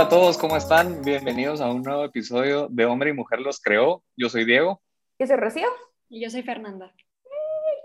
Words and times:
Hola 0.00 0.06
a 0.06 0.08
todos, 0.08 0.38
¿cómo 0.38 0.56
están? 0.56 1.02
Bienvenidos 1.02 1.60
a 1.60 1.70
un 1.70 1.82
nuevo 1.82 2.06
episodio 2.06 2.68
de 2.70 2.86
Hombre 2.86 3.10
y 3.10 3.12
Mujer 3.12 3.38
los 3.40 3.60
creó. 3.60 4.02
Yo 4.16 4.30
soy 4.30 4.46
Diego. 4.46 4.80
Yo 5.18 5.26
soy 5.26 5.36
Rocío. 5.36 5.68
Y 6.08 6.22
yo 6.22 6.30
soy 6.30 6.42
Fernanda. 6.42 6.90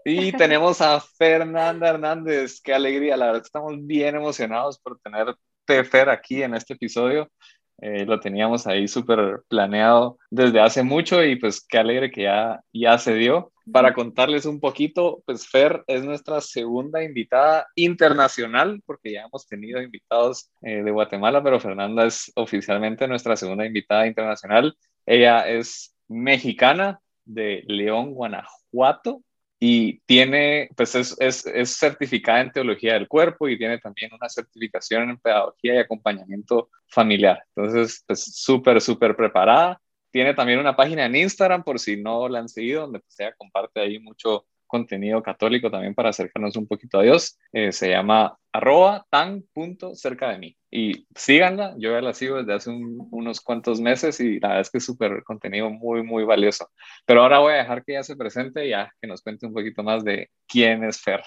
Y 0.05 0.31
tenemos 0.38 0.80
a 0.80 1.02
Fernanda 1.02 1.89
Hernández. 1.89 2.62
Qué 2.62 2.73
alegría, 2.73 3.17
la 3.17 3.25
verdad 3.25 3.41
que 3.41 3.48
estamos 3.48 3.86
bien 3.86 4.16
emocionados 4.16 4.80
por 4.80 4.98
tener 5.02 5.36
Fer 5.67 6.09
aquí 6.09 6.41
en 6.41 6.55
este 6.55 6.75
episodio. 6.75 7.30
Eh, 7.79 8.05
lo 8.05 8.19
teníamos 8.19 8.67
ahí 8.67 8.87
súper 8.87 9.41
planeado 9.47 10.17
desde 10.29 10.61
hace 10.61 10.83
mucho 10.83 11.23
y 11.23 11.35
pues 11.35 11.66
qué 11.67 11.77
alegre 11.77 12.11
que 12.11 12.23
ya, 12.23 12.61
ya 12.71 12.97
se 12.97 13.16
dio. 13.16 13.52
Para 13.71 13.95
contarles 13.95 14.45
un 14.45 14.59
poquito, 14.59 15.23
pues 15.25 15.47
Fer 15.47 15.83
es 15.88 16.03
nuestra 16.03 16.39
segunda 16.39 17.03
invitada 17.03 17.66
internacional, 17.75 18.81
porque 18.85 19.13
ya 19.13 19.23
hemos 19.23 19.47
tenido 19.47 19.81
invitados 19.81 20.52
eh, 20.61 20.83
de 20.83 20.91
Guatemala, 20.91 21.43
pero 21.43 21.59
Fernanda 21.59 22.05
es 22.05 22.31
oficialmente 22.35 23.07
nuestra 23.07 23.35
segunda 23.35 23.66
invitada 23.66 24.05
internacional. 24.05 24.77
Ella 25.05 25.49
es 25.49 25.95
mexicana 26.07 26.99
de 27.25 27.63
León, 27.66 28.13
Guanajuato, 28.13 29.23
y 29.67 29.99
tiene, 30.05 30.69
pues 30.75 30.93
es, 30.93 31.19
es, 31.19 31.43
es, 31.47 31.75
certificada 31.75 32.39
en 32.41 32.51
teología 32.51 32.93
del 32.93 33.07
cuerpo 33.07 33.49
y 33.49 33.57
tiene 33.57 33.79
también 33.79 34.13
una 34.13 34.29
certificación 34.29 35.09
en 35.09 35.17
pedagogía 35.17 35.73
y 35.73 35.77
acompañamiento 35.79 36.69
familiar. 36.88 37.43
Entonces, 37.55 38.03
pues 38.05 38.23
súper, 38.43 38.79
súper 38.79 39.15
preparada. 39.15 39.81
Tiene 40.11 40.35
también 40.35 40.59
una 40.59 40.75
página 40.75 41.05
en 41.05 41.15
Instagram, 41.15 41.63
por 41.63 41.80
si 41.80 41.97
no 41.97 42.30
la 42.30 42.39
han 42.39 42.47
seguido, 42.47 42.81
donde 42.81 42.99
pues 42.99 43.17
comparte 43.39 43.80
ahí 43.80 43.97
mucho 43.97 44.45
contenido 44.76 45.23
católico 45.23 45.72
también 45.72 45.95
para 45.95 46.09
acercarnos 46.09 46.58
un 46.58 46.68
poquito 46.68 47.00
a 47.00 47.04
Dios. 47.04 47.40
Eh, 47.54 47.72
se 47.72 47.90
llama 47.90 48.38
arroba 48.52 49.06
tan 49.09 49.44
punto 49.54 49.95
cerca 49.95 50.30
de 50.31 50.38
mí. 50.38 50.58
Y 50.70 51.08
síganla, 51.16 51.73
yo 51.78 51.92
ya 51.92 52.02
la 52.02 52.14
sigo 52.14 52.38
desde 52.38 52.54
hace 52.54 52.70
unos 52.70 53.40
cuantos 53.40 53.80
meses 53.80 54.20
y 54.20 54.40
la 54.40 54.50
verdad 54.50 54.62
es 54.62 54.70
que 54.70 54.78
es 54.80 54.86
súper 54.86 55.23
contenido 55.23 55.70
muy, 55.70 56.03
muy 56.03 56.26
valioso. 56.26 56.70
Pero 57.06 57.22
ahora 57.22 57.40
voy 57.40 57.53
a 57.53 57.58
dejar 57.58 57.84
que 57.84 57.94
ella 57.94 58.03
se 58.03 58.18
presente 58.18 58.66
y 58.66 58.72
ya 58.72 58.92
que 59.02 59.08
nos 59.08 59.22
cuente 59.22 59.46
un 59.46 59.53
poquito 59.53 59.81
más 59.84 60.03
de 60.03 60.30
quién 60.48 60.84
es 60.84 61.02
Fer. 61.02 61.23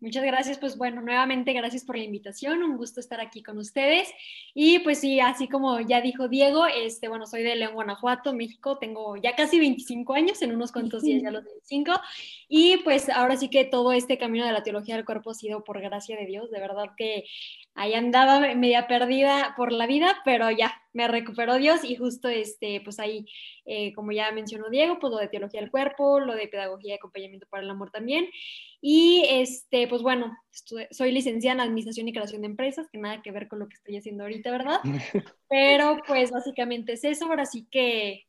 Muchas 0.00 0.24
gracias, 0.24 0.56
pues 0.56 0.78
bueno, 0.78 1.02
nuevamente 1.02 1.52
gracias 1.52 1.84
por 1.84 1.98
la 1.98 2.04
invitación, 2.04 2.62
un 2.62 2.78
gusto 2.78 3.00
estar 3.00 3.20
aquí 3.20 3.42
con 3.42 3.58
ustedes. 3.58 4.08
Y 4.54 4.78
pues 4.78 4.98
sí, 5.00 5.20
así 5.20 5.46
como 5.46 5.78
ya 5.80 6.00
dijo 6.00 6.26
Diego, 6.26 6.64
este, 6.66 7.08
bueno, 7.08 7.26
soy 7.26 7.42
de 7.42 7.54
León, 7.54 7.74
Guanajuato, 7.74 8.32
México, 8.32 8.78
tengo 8.78 9.18
ya 9.18 9.36
casi 9.36 9.60
25 9.60 10.14
años, 10.14 10.40
en 10.40 10.54
unos 10.54 10.72
cuantos 10.72 11.02
días 11.02 11.22
ya 11.22 11.30
los 11.30 11.44
25, 11.70 11.92
y 12.48 12.78
pues 12.78 13.10
ahora 13.10 13.36
sí 13.36 13.50
que 13.50 13.66
todo 13.66 13.92
este 13.92 14.16
camino 14.16 14.46
de 14.46 14.52
la 14.52 14.62
teología 14.62 14.96
del 14.96 15.04
cuerpo 15.04 15.32
ha 15.32 15.34
sido 15.34 15.64
por 15.64 15.82
gracia 15.82 16.16
de 16.16 16.24
Dios, 16.24 16.50
de 16.50 16.60
verdad 16.60 16.92
que 16.96 17.24
ahí 17.74 17.92
andaba 17.92 18.40
media 18.54 18.86
perdida 18.86 19.52
por 19.54 19.70
la 19.70 19.86
vida, 19.86 20.16
pero 20.24 20.50
ya 20.50 20.72
me 20.92 21.08
recuperó 21.08 21.56
Dios 21.56 21.84
y 21.84 21.96
justo 21.96 22.28
este, 22.28 22.80
pues 22.82 22.98
ahí, 22.98 23.26
eh, 23.64 23.92
como 23.92 24.12
ya 24.12 24.30
mencionó 24.32 24.68
Diego, 24.70 24.98
pues 24.98 25.10
lo 25.10 25.18
de 25.18 25.28
teología 25.28 25.60
del 25.60 25.70
cuerpo, 25.70 26.20
lo 26.20 26.34
de 26.34 26.48
pedagogía 26.48 26.94
y 26.94 26.96
acompañamiento 26.96 27.46
para 27.48 27.62
el 27.62 27.70
amor 27.70 27.90
también. 27.90 28.26
Y 28.80 29.24
este, 29.28 29.86
pues 29.88 30.02
bueno, 30.02 30.36
soy 30.90 31.12
licenciada 31.12 31.54
en 31.54 31.68
administración 31.68 32.08
y 32.08 32.12
creación 32.12 32.42
de 32.42 32.48
empresas, 32.48 32.88
que 32.90 32.98
nada 32.98 33.22
que 33.22 33.30
ver 33.30 33.48
con 33.48 33.58
lo 33.58 33.68
que 33.68 33.74
estoy 33.74 33.96
haciendo 33.96 34.24
ahorita, 34.24 34.50
¿verdad? 34.50 34.80
Pero 35.48 35.98
pues 36.06 36.30
básicamente 36.30 36.94
es 36.94 37.04
eso, 37.04 37.26
ahora 37.26 37.46
sí 37.46 37.66
que, 37.70 38.26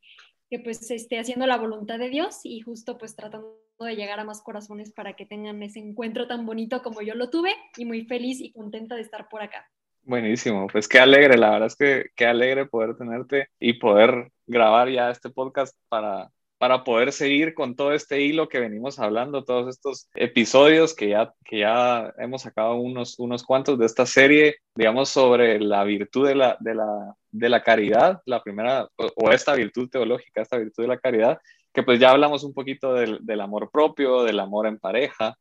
que 0.49 0.59
pues 0.59 0.91
esté 0.91 1.19
haciendo 1.19 1.47
la 1.47 1.57
voluntad 1.57 1.97
de 1.97 2.09
Dios 2.09 2.41
y 2.43 2.61
justo 2.61 2.97
pues 2.97 3.15
tratando 3.15 3.57
de 3.79 3.95
llegar 3.95 4.19
a 4.19 4.25
más 4.25 4.41
corazones 4.41 4.91
para 4.91 5.15
que 5.15 5.25
tengan 5.25 5.63
ese 5.63 5.79
encuentro 5.79 6.27
tan 6.27 6.45
bonito 6.45 6.83
como 6.83 7.01
yo 7.01 7.15
lo 7.15 7.29
tuve 7.29 7.55
y 7.77 7.85
muy 7.85 8.05
feliz 8.05 8.39
y 8.39 8.51
contenta 8.51 8.95
de 8.95 9.01
estar 9.01 9.27
por 9.29 9.41
acá. 9.41 9.67
Buenísimo, 10.03 10.67
pues 10.67 10.87
qué 10.87 10.99
alegre, 10.99 11.37
la 11.37 11.51
verdad 11.51 11.67
es 11.67 11.75
que 11.75 12.09
qué 12.15 12.25
alegre 12.25 12.65
poder 12.65 12.95
tenerte 12.97 13.49
y 13.59 13.73
poder 13.73 14.31
grabar 14.47 14.89
ya 14.89 15.11
este 15.11 15.29
podcast 15.29 15.77
para, 15.89 16.31
para 16.57 16.83
poder 16.83 17.11
seguir 17.11 17.53
con 17.53 17.75
todo 17.75 17.93
este 17.93 18.19
hilo 18.21 18.49
que 18.49 18.59
venimos 18.59 18.97
hablando, 18.97 19.43
todos 19.43 19.67
estos 19.67 20.09
episodios 20.15 20.95
que 20.95 21.09
ya, 21.09 21.33
que 21.45 21.59
ya 21.59 22.13
hemos 22.17 22.41
sacado 22.41 22.75
unos, 22.75 23.19
unos 23.19 23.43
cuantos 23.43 23.77
de 23.77 23.85
esta 23.85 24.07
serie, 24.07 24.55
digamos, 24.75 25.09
sobre 25.09 25.59
la 25.59 25.83
virtud 25.83 26.27
de 26.27 26.35
la, 26.35 26.57
de 26.59 26.73
la, 26.73 27.15
de 27.29 27.49
la 27.49 27.61
caridad, 27.61 28.21
la 28.25 28.41
primera, 28.41 28.89
o 28.97 29.31
esta 29.31 29.53
virtud 29.53 29.87
teológica, 29.87 30.41
esta 30.41 30.57
virtud 30.57 30.83
de 30.83 30.89
la 30.89 30.99
caridad, 30.99 31.37
que 31.71 31.83
pues 31.83 31.99
ya 31.99 32.09
hablamos 32.09 32.43
un 32.43 32.53
poquito 32.55 32.95
del, 32.95 33.19
del 33.21 33.41
amor 33.41 33.69
propio, 33.71 34.23
del 34.23 34.39
amor 34.39 34.65
en 34.65 34.79
pareja, 34.79 35.35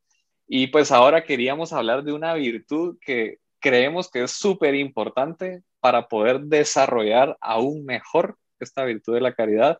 y 0.47 0.67
pues 0.67 0.91
ahora 0.91 1.23
queríamos 1.23 1.73
hablar 1.73 2.03
de 2.03 2.13
una 2.13 2.35
virtud 2.35 2.97
que 3.01 3.37
creemos 3.61 4.09
que 4.09 4.23
es 4.23 4.31
súper 4.31 4.75
importante 4.75 5.63
para 5.79 6.07
poder 6.07 6.41
desarrollar 6.41 7.37
aún 7.39 7.85
mejor 7.85 8.37
esta 8.59 8.83
virtud 8.83 9.13
de 9.13 9.21
la 9.21 9.33
caridad, 9.33 9.79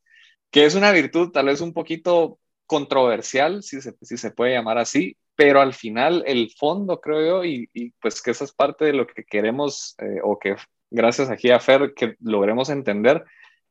que 0.51 0.65
es 0.65 0.75
una 0.75 0.91
virtud 0.91 1.31
tal 1.31 1.47
vez 1.47 1.61
un 1.61 1.73
poquito 1.73 2.39
controversial, 2.65 3.63
si 3.63 3.81
se, 3.81 3.95
si 4.01 4.17
se 4.17 4.31
puede 4.31 4.53
llamar 4.53 4.77
así, 4.77 5.17
pero 5.35 5.59
al 5.59 5.73
final 5.73 6.23
el 6.27 6.51
fondo, 6.57 7.01
creo 7.01 7.25
yo, 7.25 7.45
y, 7.45 7.69
pues 8.01 8.21
que 8.21 8.31
esa 8.31 8.43
es 8.43 8.53
parte 8.53 8.85
de 8.85 8.93
lo 8.93 9.07
que 9.07 9.23
queremos, 9.23 9.95
eh, 9.97 10.19
o 10.23 10.37
que 10.37 10.55
gracias 10.89 11.29
aquí 11.29 11.51
a 11.51 11.59
Fer 11.59 11.93
que 11.95 12.15
logremos 12.21 12.69
entender, 12.69 13.23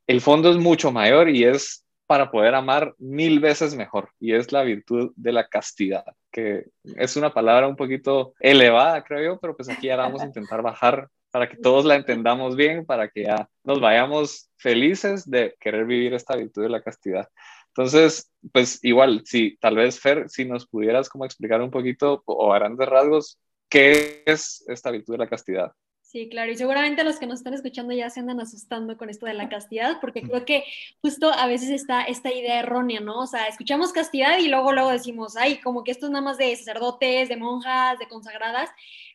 el 0.06 0.20
fondo 0.20 0.50
es 0.50 0.56
mucho 0.56 0.90
mayor 0.90 1.28
y 1.28 1.44
es 1.44 1.84
para 2.06 2.30
poder 2.30 2.56
amar 2.56 2.94
mil 2.98 3.38
veces 3.38 3.76
mejor 3.76 4.10
y 4.18 4.34
es 4.34 4.50
la 4.50 4.64
virtud 4.64 5.12
de 5.14 5.32
la 5.32 5.46
castidad, 5.46 6.04
que 6.30 6.66
es 6.96 7.16
una 7.16 7.32
palabra 7.32 7.68
un 7.68 7.76
poquito 7.76 8.34
elevada, 8.40 9.02
creo 9.04 9.34
yo, 9.34 9.40
pero 9.40 9.56
pues 9.56 9.68
aquí 9.68 9.90
ahora 9.90 10.04
vamos 10.04 10.22
a 10.22 10.26
intentar 10.26 10.62
bajar 10.62 11.08
para 11.30 11.48
que 11.48 11.56
todos 11.56 11.84
la 11.84 11.96
entendamos 11.96 12.56
bien, 12.56 12.84
para 12.84 13.08
que 13.08 13.24
ya 13.24 13.48
nos 13.62 13.80
vayamos 13.80 14.50
felices 14.56 15.28
de 15.28 15.54
querer 15.60 15.86
vivir 15.86 16.14
esta 16.14 16.36
virtud 16.36 16.62
de 16.62 16.68
la 16.68 16.82
castidad. 16.82 17.28
Entonces, 17.68 18.30
pues 18.52 18.82
igual, 18.82 19.22
si 19.24 19.56
tal 19.58 19.76
vez 19.76 20.00
Fer, 20.00 20.28
si 20.28 20.44
nos 20.44 20.66
pudieras 20.66 21.08
como 21.08 21.24
explicar 21.24 21.62
un 21.62 21.70
poquito 21.70 22.22
o 22.26 22.52
a 22.52 22.58
grandes 22.58 22.88
rasgos, 22.88 23.38
¿qué 23.68 24.24
es 24.26 24.64
esta 24.66 24.90
virtud 24.90 25.14
de 25.14 25.18
la 25.18 25.28
castidad? 25.28 25.72
Sí, 26.10 26.28
claro, 26.28 26.50
y 26.50 26.56
seguramente 26.56 27.04
los 27.04 27.20
que 27.20 27.28
nos 27.28 27.38
están 27.38 27.54
escuchando 27.54 27.94
ya 27.94 28.10
se 28.10 28.18
andan 28.18 28.40
asustando 28.40 28.96
con 28.96 29.10
esto 29.10 29.26
de 29.26 29.34
la 29.34 29.48
castidad, 29.48 30.00
porque 30.00 30.22
creo 30.22 30.44
que 30.44 30.64
justo 31.00 31.32
a 31.32 31.46
veces 31.46 31.70
está 31.70 32.02
esta 32.02 32.34
idea 32.34 32.58
errónea, 32.58 32.98
¿no? 32.98 33.20
O 33.20 33.26
sea, 33.28 33.46
escuchamos 33.46 33.92
castidad 33.92 34.38
y 34.38 34.48
luego 34.48 34.72
luego 34.72 34.90
decimos, 34.90 35.36
ay, 35.36 35.58
como 35.60 35.84
que 35.84 35.92
esto 35.92 36.06
es 36.06 36.12
nada 36.12 36.24
más 36.24 36.36
de 36.36 36.56
sacerdotes, 36.56 37.28
de 37.28 37.36
monjas, 37.36 37.96
de 38.00 38.08
consagradas, 38.08 38.70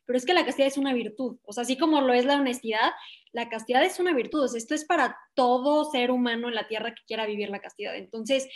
pero 0.05 0.17
es 0.17 0.25
que 0.25 0.33
la 0.33 0.45
castidad 0.45 0.67
es 0.67 0.77
una 0.77 0.93
virtud, 0.93 1.37
o 1.43 1.53
sea, 1.53 1.63
así 1.63 1.77
como 1.77 2.01
lo 2.01 2.13
es 2.13 2.25
la 2.25 2.37
honestidad, 2.37 2.91
la 3.35 3.49
castidad 3.49 3.83
es 3.83 3.99
una 3.99 4.13
virtud, 4.13 4.43
o 4.43 4.47
sea, 4.47 4.57
esto 4.57 4.73
es 4.73 4.85
para 4.85 5.17
todo 5.33 5.91
ser 5.91 6.09
humano 6.09 6.47
en 6.47 6.55
la 6.55 6.69
tierra 6.69 6.95
que 6.95 7.03
quiera 7.05 7.25
vivir 7.25 7.49
la 7.49 7.59
castidad. 7.59 7.93
Entonces, 7.97 8.47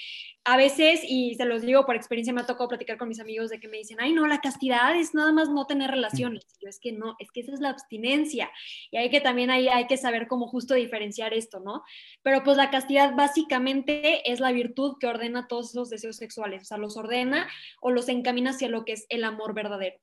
a 0.46 0.56
veces, 0.56 1.02
y 1.04 1.36
se 1.36 1.44
los 1.44 1.64
digo 1.64 1.86
por 1.86 1.98
experiencia, 1.98 2.32
me 2.32 2.40
ha 2.40 2.46
tocado 2.46 2.70
platicar 2.70 2.98
con 2.98 3.10
mis 3.10 3.20
amigos 3.20 3.50
de 3.50 3.60
que 3.60 3.68
me 3.68 3.78
dicen, 3.78 3.98
ay, 4.00 4.14
no, 4.14 4.26
la 4.26 4.40
castidad 4.40 4.96
es 4.98 5.14
nada 5.14 5.34
más 5.34 5.50
no 5.50 5.66
tener 5.66 5.92
relaciones. 5.92 6.46
yo 6.62 6.70
es 6.70 6.80
que 6.80 6.94
no, 6.94 7.18
es 7.20 7.30
que 7.32 7.42
esa 7.42 7.54
es 7.54 7.60
la 7.60 7.72
abstinencia. 7.72 8.50
Y 8.90 8.96
hay 8.96 9.10
que 9.10 9.20
también 9.20 9.50
hay, 9.50 9.68
hay 9.68 9.86
que 9.86 9.98
saber 9.98 10.30
cómo 10.30 10.48
justo 10.48 10.76
diferenciar 10.76 11.34
esto, 11.34 11.60
¿no? 11.60 11.84
Pero 12.24 12.42
pues 12.44 12.56
la 12.56 12.70
castidad 12.72 13.14
básicamente 13.16 14.31
es 14.31 14.40
la 14.40 14.54
virtud 14.54 14.96
que 14.98 15.08
ordena 15.08 15.48
todos 15.48 15.72
esos 15.72 15.90
deseos 15.90 16.16
sexuales, 16.16 16.62
o 16.62 16.66
sea, 16.66 16.78
los 16.78 16.96
ordena 16.96 17.50
o 17.81 17.92
los 17.92 18.08
encamina 18.08 18.52
hacia 18.52 18.70
lo 18.70 18.86
que 18.86 18.94
es 18.94 19.06
el 19.10 19.26
amor 19.26 19.54
verdadero. 19.54 20.00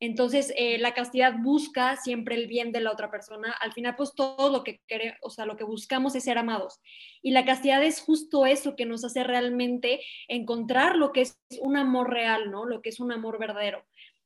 Entonces, 0.00 0.52
eh, 0.56 0.78
la 0.78 0.94
castidad 0.94 1.34
busca 1.38 1.96
siempre 1.96 2.34
el 2.34 2.46
bien 2.46 2.72
de 2.72 2.80
la 2.80 2.90
otra 2.90 3.10
persona. 3.10 3.52
Al 3.60 3.74
final, 3.74 3.96
pues 3.96 4.14
todo 4.14 4.50
lo 4.50 4.64
que 4.64 4.80
queremos, 4.88 5.18
o 5.22 5.28
sea, 5.28 5.44
lo 5.44 5.56
que 5.56 5.64
buscamos 5.64 6.14
es 6.14 6.24
ser 6.24 6.38
amados. 6.38 6.80
Y 7.22 7.32
la 7.32 7.44
castidad 7.44 7.82
es 7.84 8.00
justo 8.00 8.46
eso 8.46 8.76
que 8.76 8.86
nos 8.86 9.04
hace 9.04 9.22
realmente 9.24 10.00
encontrar 10.26 10.96
lo 10.96 11.12
que 11.12 11.20
es 11.20 11.38
un 11.60 11.76
amor 11.76 12.10
real, 12.10 12.50
¿no? 12.50 12.64
Lo 12.64 12.80
que 12.80 12.88
es 12.88 12.98
un 12.98 13.12
amor 13.12 13.38
verdadero. 13.38 13.84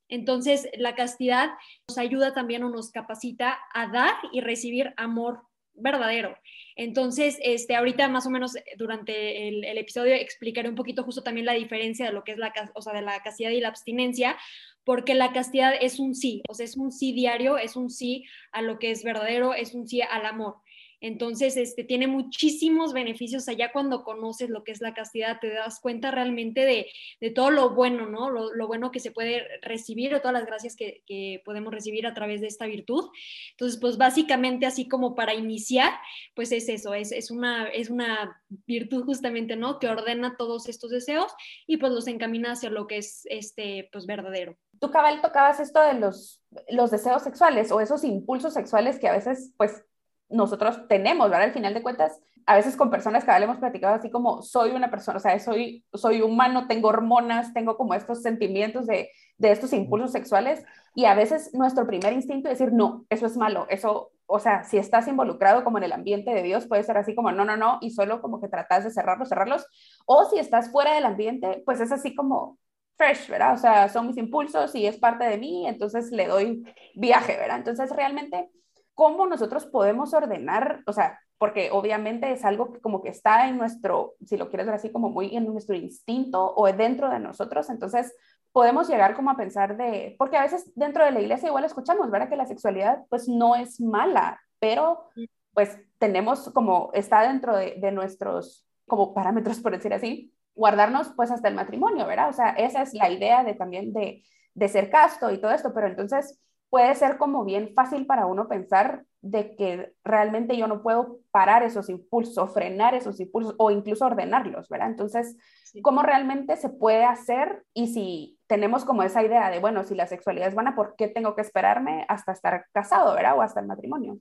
Entonces, 0.09 0.69
la 0.76 0.94
castidad 0.94 1.50
nos 1.88 1.99
ayuda 1.99 2.32
también 2.35 2.62
o 2.62 2.71
nos 2.71 2.93
capacita 2.93 3.59
a 3.73 3.88
dar 3.88 4.15
y 4.32 4.43
recibir 4.43 4.94
amor 4.97 5.43
verdadero. 5.75 6.37
Entonces, 6.76 7.38
este, 7.43 7.76
ahorita 7.76 8.09
más 8.09 8.26
o 8.26 8.31
menos 8.31 8.55
durante 8.76 9.49
el, 9.49 9.65
episodio 9.79 10.15
explicaré 10.15 10.69
un 10.69 10.75
poquito 10.75 11.03
justo 11.03 11.23
también 11.23 11.47
la 11.47 11.53
diferencia 11.53 12.06
de 12.06 12.12
lo 12.12 12.25
que 12.25 12.32
es 12.32 12.38
la, 12.38 12.53
o 12.75 12.82
sea, 12.82 12.93
de 12.93 13.03
la 13.03 13.21
castidad 13.23 13.50
y 13.50 13.61
la 13.61 13.69
abstinencia, 13.69 14.37
porque 14.85 15.15
la 15.15 15.33
castidad 15.33 15.73
es 15.81 15.99
un 15.99 16.15
sí, 16.15 16.43
o 16.49 16.55
sea, 16.55 16.65
es 16.65 16.77
un 16.77 16.93
sí 16.93 17.13
diario, 17.13 17.59
es 17.59 17.77
un 17.77 17.91
sí 17.91 18.25
a 18.53 18.63
lo 18.63 18.79
que 18.79 18.91
es 18.91 19.03
verdadero, 19.03 19.55
es 19.55 19.75
un 19.75 19.87
sí 19.87 20.03
al 20.03 20.27
amor. 20.27 20.57
Entonces, 21.05 21.59
este, 21.59 21.85
tiene 21.85 22.07
muchísimos 22.07 22.95
beneficios 22.95 23.47
allá 23.51 23.73
cuando 23.73 24.05
conoces 24.05 24.49
lo 24.49 24.65
que 24.65 24.73
es 24.73 24.81
la 24.81 24.95
castidad, 24.95 25.39
te 25.39 25.51
das 25.51 25.79
cuenta 25.79 26.11
realmente 26.11 26.65
de, 26.65 27.31
todo 27.33 27.51
lo 27.51 27.75
bueno, 27.75 28.07
¿no? 28.07 28.31
Lo, 28.31 28.67
bueno 28.67 28.91
que 28.91 29.01
se 29.01 29.11
puede 29.11 29.47
recibir 29.61 30.15
o 30.15 30.21
todas 30.21 30.33
las 30.33 30.47
gracias 30.47 30.77
que, 30.77 31.43
podemos 31.45 31.75
recibir 31.75 32.07
a 32.07 32.15
través 32.15 32.41
de 32.41 32.47
esta 32.47 32.65
virtud. 32.65 33.11
Entonces, 33.51 33.79
pues 33.79 33.99
básicamente 33.99 34.65
así 34.65 34.89
como 34.89 35.15
para 35.15 35.35
iniciar, 35.35 35.93
pues 36.35 36.53
es 36.53 36.71
eso, 36.71 36.95
es, 36.95 37.13
es, 37.13 37.31
una, 37.31 37.69
es 37.69 37.91
una 37.91 38.43
virtud 38.67 39.05
justamente, 39.05 39.57
¿no? 39.57 39.79
Que 39.79 39.89
ordena 39.89 40.37
todos 40.39 40.71
estos 40.71 40.91
deseos 40.91 41.31
y 41.67 41.77
pues 41.77 41.93
los 41.93 42.07
encamina 42.07 42.53
hacia 42.53 42.71
lo 42.71 42.87
que 42.87 42.97
es, 42.97 43.27
este, 43.29 43.91
pues 43.93 44.07
verdadero. 44.07 44.57
Tú, 44.85 44.91
Cabal, 44.91 45.23
tocabas 45.23 45.61
esto 45.61 45.81
de 45.81 45.95
los, 45.95 46.43
los 46.69 46.91
deseos 46.91 47.23
sexuales 47.23 47.73
o 47.73 47.81
esos 47.81 48.05
impulsos 48.05 48.53
sexuales 48.53 48.99
que 48.99 49.09
a 49.09 49.13
veces, 49.13 49.55
pues, 49.57 49.83
nosotros 50.29 50.87
tenemos, 50.89 51.31
¿verdad? 51.31 51.47
Al 51.47 51.55
final 51.55 51.73
de 51.73 51.83
cuentas, 51.83 52.21
a 52.45 52.55
veces 52.55 52.77
con 52.77 52.91
personas 52.91 53.25
que 53.25 53.31
hemos 53.31 53.57
platicado 53.57 53.95
así 53.95 54.11
como 54.11 54.43
soy 54.43 54.73
una 54.73 54.91
persona, 54.91 55.17
o 55.17 55.21
sea, 55.21 55.39
soy, 55.39 55.87
soy 55.95 56.21
humano, 56.21 56.67
tengo 56.67 56.89
hormonas, 56.89 57.55
tengo 57.55 57.79
como 57.79 57.95
estos 57.95 58.21
sentimientos 58.21 58.87
de, 58.87 59.09
de 59.39 59.53
estos 59.53 59.73
impulsos 59.73 60.13
sexuales 60.13 60.63
y 60.95 61.07
a 61.07 61.15
veces 61.15 61.55
nuestro 61.55 61.87
primer 61.87 62.13
instinto 62.13 62.51
es 62.51 62.59
decir, 62.59 62.75
no, 62.75 63.07
eso 63.09 63.25
es 63.25 63.39
malo, 63.39 63.67
eso, 63.71 64.13
o 64.27 64.39
sea, 64.39 64.65
si 64.65 64.77
estás 64.77 65.09
involucrado 65.09 65.65
como 65.65 65.79
en 65.79 65.85
el 65.85 65.93
ambiente 65.93 66.31
de 66.35 66.43
Dios, 66.43 66.67
puede 66.67 66.83
ser 66.83 66.99
así 66.99 67.15
como, 67.15 67.33
no, 67.33 67.47
no, 67.47 67.57
no, 67.57 67.79
y 67.81 67.93
solo 67.93 68.21
como 68.21 68.39
que 68.39 68.49
tratas 68.49 68.85
de 68.85 68.91
cerrarlos, 68.91 69.31
cerrarlos, 69.31 69.67
o 70.05 70.27
si 70.27 70.39
estás 70.39 70.71
fuera 70.71 70.95
del 70.95 71.07
ambiente, 71.07 71.63
pues 71.65 71.81
es 71.81 71.91
así 71.91 72.15
como 72.15 72.59
fresh, 72.96 73.29
¿verdad? 73.29 73.55
O 73.55 73.58
sea, 73.58 73.88
son 73.88 74.06
mis 74.06 74.17
impulsos 74.17 74.75
y 74.75 74.87
es 74.87 74.99
parte 74.99 75.25
de 75.25 75.38
mí, 75.38 75.67
entonces 75.67 76.11
le 76.11 76.26
doy 76.26 76.64
viaje, 76.94 77.37
¿verdad? 77.37 77.58
Entonces 77.58 77.91
realmente, 77.91 78.50
¿cómo 78.94 79.26
nosotros 79.26 79.67
podemos 79.67 80.14
ordenar, 80.14 80.82
o 80.87 80.93
sea, 80.93 81.19
porque 81.38 81.70
obviamente 81.73 82.31
es 82.32 82.44
algo 82.44 82.73
que 82.73 82.81
como 82.81 83.02
que 83.02 83.08
está 83.08 83.49
en 83.49 83.58
nuestro, 83.58 84.14
si 84.25 84.37
lo 84.37 84.49
quieres 84.49 84.67
ver 84.67 84.76
así, 84.76 84.91
como 84.91 85.11
muy 85.11 85.35
en 85.37 85.46
nuestro 85.46 85.75
instinto 85.75 86.55
o 86.56 86.73
dentro 86.73 87.11
de 87.11 87.19
nosotros, 87.19 87.69
entonces 87.70 88.14
podemos 88.52 88.88
llegar 88.88 89.14
como 89.17 89.31
a 89.31 89.37
pensar 89.37 89.76
de, 89.76 90.14
porque 90.17 90.37
a 90.37 90.43
veces 90.43 90.70
dentro 90.76 91.05
de 91.05 91.11
la 91.11 91.20
iglesia 91.20 91.49
igual 91.49 91.64
escuchamos, 91.64 92.11
¿verdad? 92.11 92.29
Que 92.29 92.37
la 92.37 92.47
sexualidad 92.47 93.05
pues 93.11 93.29
no 93.29 93.56
es 93.56 93.81
mala, 93.81 94.40
pero 94.61 95.11
pues 95.52 95.76
tenemos 95.99 96.50
como, 96.50 96.90
está 96.94 97.23
dentro 97.23 97.56
de, 97.56 97.75
de 97.79 97.90
nuestros 97.90 98.64
como 98.87 99.14
parámetros, 99.14 99.61
por 99.61 99.73
decir 99.73 99.93
así, 99.93 100.34
guardarnos 100.55 101.12
pues 101.17 101.31
hasta 101.31 101.49
el 101.49 101.55
matrimonio, 101.55 102.06
¿verdad? 102.06 102.29
O 102.29 102.33
sea, 102.33 102.51
esa 102.51 102.83
es 102.83 102.95
la 102.95 103.11
idea 103.11 103.45
de 103.45 103.55
también 103.55 103.93
de, 103.93 104.23
de 104.55 104.69
ser 104.69 104.91
casto 104.91 105.31
y 105.31 105.39
todo 105.39 105.53
esto, 105.53 105.73
pero 105.75 105.87
entonces 105.87 106.41
puede 106.75 106.95
ser 106.97 107.19
como 107.19 107.45
bien 107.45 107.73
fácil 107.73 108.05
para 108.05 108.27
uno 108.27 108.49
pensar 108.49 109.05
de 109.21 109.55
que 109.56 109.93
realmente 110.03 110.56
yo 110.56 110.67
no 110.67 110.83
puedo 110.83 111.21
parar 111.31 111.62
esos 111.62 111.89
impulsos, 111.89 112.53
frenar 112.53 112.95
esos 112.95 113.21
impulsos 113.21 113.55
o 113.59 113.71
incluso 113.71 114.05
ordenarlos, 114.05 114.69
¿verdad? 114.69 114.91
Entonces, 114.91 115.37
¿cómo 115.83 116.03
realmente 116.03 116.57
se 116.57 116.69
puede 116.69 117.05
hacer? 117.05 117.62
Y 117.75 117.95
si 117.95 118.39
tenemos 118.49 118.85
como 118.85 119.03
esa 119.03 119.23
idea 119.23 119.50
de, 119.50 119.61
bueno, 119.61 119.85
si 119.85 119.95
la 119.95 120.09
sexualidad 120.09 120.49
es 120.49 120.55
buena, 120.55 120.75
¿por 120.75 120.97
qué 120.97 121.09
tengo 121.09 121.35
que 121.35 121.43
esperarme 121.43 122.05
hasta 122.09 122.33
estar 122.33 122.67
casado, 122.73 123.15
¿verdad? 123.15 123.39
O 123.39 123.43
hasta 123.43 123.61
el 123.61 123.67
matrimonio. 123.67 124.19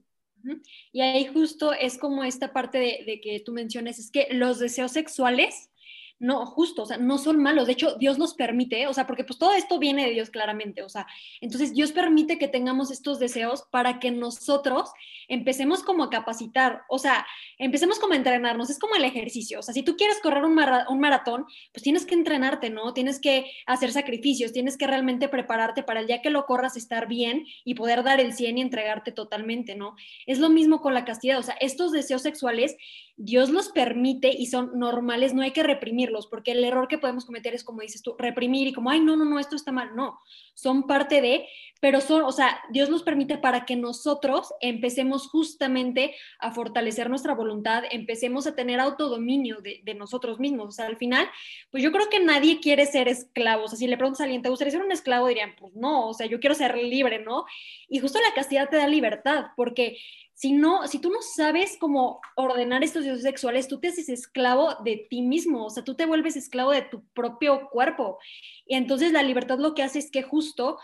Y 0.92 1.00
ahí 1.00 1.26
justo 1.26 1.72
es 1.72 1.98
como 1.98 2.22
esta 2.22 2.52
parte 2.52 2.78
de, 2.78 3.04
de 3.04 3.20
que 3.20 3.40
tú 3.44 3.52
mencionas, 3.52 3.98
es 3.98 4.10
que 4.10 4.28
los 4.30 4.58
deseos 4.58 4.92
sexuales 4.92 5.70
no, 6.24 6.46
justo, 6.46 6.84
o 6.84 6.86
sea, 6.86 6.96
no 6.96 7.18
son 7.18 7.38
malos. 7.38 7.66
De 7.66 7.74
hecho, 7.74 7.96
Dios 7.96 8.18
los 8.18 8.32
permite, 8.32 8.86
o 8.86 8.94
sea, 8.94 9.06
porque 9.06 9.24
pues 9.24 9.38
todo 9.38 9.52
esto 9.52 9.78
viene 9.78 10.06
de 10.06 10.12
Dios 10.12 10.30
claramente, 10.30 10.82
o 10.82 10.88
sea, 10.88 11.06
entonces 11.42 11.74
Dios 11.74 11.92
permite 11.92 12.38
que 12.38 12.48
tengamos 12.48 12.90
estos 12.90 13.18
deseos 13.18 13.64
para 13.70 14.00
que 14.00 14.10
nosotros 14.10 14.90
empecemos 15.28 15.82
como 15.82 16.04
a 16.04 16.08
capacitar, 16.10 16.82
o 16.88 16.98
sea, 16.98 17.26
empecemos 17.58 17.98
como 17.98 18.14
a 18.14 18.16
entrenarnos, 18.16 18.70
es 18.70 18.78
como 18.78 18.94
el 18.94 19.04
ejercicio, 19.04 19.58
o 19.58 19.62
sea, 19.62 19.74
si 19.74 19.82
tú 19.82 19.96
quieres 19.98 20.18
correr 20.22 20.44
un, 20.44 20.58
un 20.88 21.00
maratón, 21.00 21.44
pues 21.72 21.82
tienes 21.82 22.06
que 22.06 22.14
entrenarte, 22.14 22.70
¿no? 22.70 22.94
Tienes 22.94 23.20
que 23.20 23.50
hacer 23.66 23.92
sacrificios, 23.92 24.54
tienes 24.54 24.78
que 24.78 24.86
realmente 24.86 25.28
prepararte 25.28 25.82
para 25.82 26.00
el 26.00 26.06
día 26.06 26.22
que 26.22 26.30
lo 26.30 26.46
corras 26.46 26.78
estar 26.78 27.06
bien 27.06 27.44
y 27.66 27.74
poder 27.74 28.02
dar 28.02 28.18
el 28.18 28.32
100 28.32 28.56
y 28.56 28.60
entregarte 28.62 29.12
totalmente, 29.12 29.74
¿no? 29.74 29.94
Es 30.24 30.38
lo 30.38 30.48
mismo 30.48 30.80
con 30.80 30.94
la 30.94 31.04
castidad, 31.04 31.38
o 31.38 31.42
sea, 31.42 31.56
estos 31.60 31.92
deseos 31.92 32.22
sexuales 32.22 32.76
Dios 33.16 33.50
los 33.50 33.68
permite 33.68 34.28
y 34.28 34.46
son 34.46 34.76
normales, 34.78 35.34
no 35.34 35.42
hay 35.42 35.52
que 35.52 35.62
reprimirlos, 35.62 36.26
porque 36.26 36.50
el 36.52 36.64
error 36.64 36.88
que 36.88 36.98
podemos 36.98 37.24
cometer 37.24 37.54
es, 37.54 37.62
como 37.62 37.80
dices 37.80 38.02
tú, 38.02 38.16
reprimir 38.18 38.66
y 38.66 38.72
como, 38.72 38.90
ay, 38.90 39.00
no, 39.00 39.16
no, 39.16 39.24
no, 39.24 39.38
esto 39.38 39.54
está 39.54 39.70
mal. 39.70 39.94
No, 39.94 40.18
son 40.54 40.86
parte 40.88 41.20
de, 41.20 41.46
pero 41.80 42.00
son, 42.00 42.22
o 42.22 42.32
sea, 42.32 42.60
Dios 42.70 42.88
los 42.88 43.04
permite 43.04 43.38
para 43.38 43.64
que 43.66 43.76
nosotros 43.76 44.52
empecemos 44.60 45.28
justamente 45.28 46.14
a 46.40 46.50
fortalecer 46.50 47.08
nuestra 47.08 47.34
voluntad, 47.34 47.84
empecemos 47.90 48.46
a 48.48 48.56
tener 48.56 48.80
autodominio 48.80 49.60
de, 49.60 49.80
de 49.84 49.94
nosotros 49.94 50.40
mismos. 50.40 50.68
O 50.68 50.72
sea, 50.72 50.86
al 50.86 50.96
final, 50.96 51.28
pues 51.70 51.82
yo 51.82 51.92
creo 51.92 52.08
que 52.08 52.20
nadie 52.20 52.58
quiere 52.60 52.84
ser 52.86 53.06
esclavo. 53.06 53.64
O 53.64 53.68
sea, 53.68 53.78
si 53.78 53.86
le 53.86 53.96
preguntas 53.96 54.22
a 54.22 54.24
alguien, 54.24 54.42
¿te 54.42 54.48
gustaría 54.48 54.72
ser 54.72 54.82
un 54.82 54.92
esclavo? 54.92 55.28
Dirían, 55.28 55.54
pues 55.56 55.74
no, 55.76 56.08
o 56.08 56.14
sea, 56.14 56.26
yo 56.26 56.40
quiero 56.40 56.54
ser 56.54 56.76
libre, 56.76 57.20
¿no? 57.20 57.44
Y 57.88 58.00
justo 58.00 58.18
la 58.18 58.34
castidad 58.34 58.68
te 58.68 58.76
da 58.76 58.88
libertad, 58.88 59.46
porque 59.56 59.98
si 60.34 60.52
no, 60.52 60.86
si 60.88 60.98
tú 60.98 61.10
no 61.10 61.22
sabes 61.22 61.76
cómo 61.78 62.20
ordenar 62.34 62.82
estos 62.82 63.04
deseos 63.04 63.22
sexuales, 63.22 63.68
tú 63.68 63.78
te 63.78 63.88
haces 63.88 64.08
esclavo 64.08 64.74
de 64.84 65.06
ti 65.08 65.22
mismo, 65.22 65.66
o 65.66 65.70
sea, 65.70 65.84
tú 65.84 65.94
te 65.94 66.06
vuelves 66.06 66.36
esclavo 66.36 66.72
de 66.72 66.82
tu 66.82 67.04
propio 67.14 67.68
cuerpo. 67.70 68.18
Y 68.66 68.74
entonces 68.74 69.12
la 69.12 69.22
libertad 69.22 69.58
lo 69.58 69.74
que 69.74 69.84
hace 69.84 70.00
es 70.00 70.10
que 70.10 70.22
justo 70.22 70.78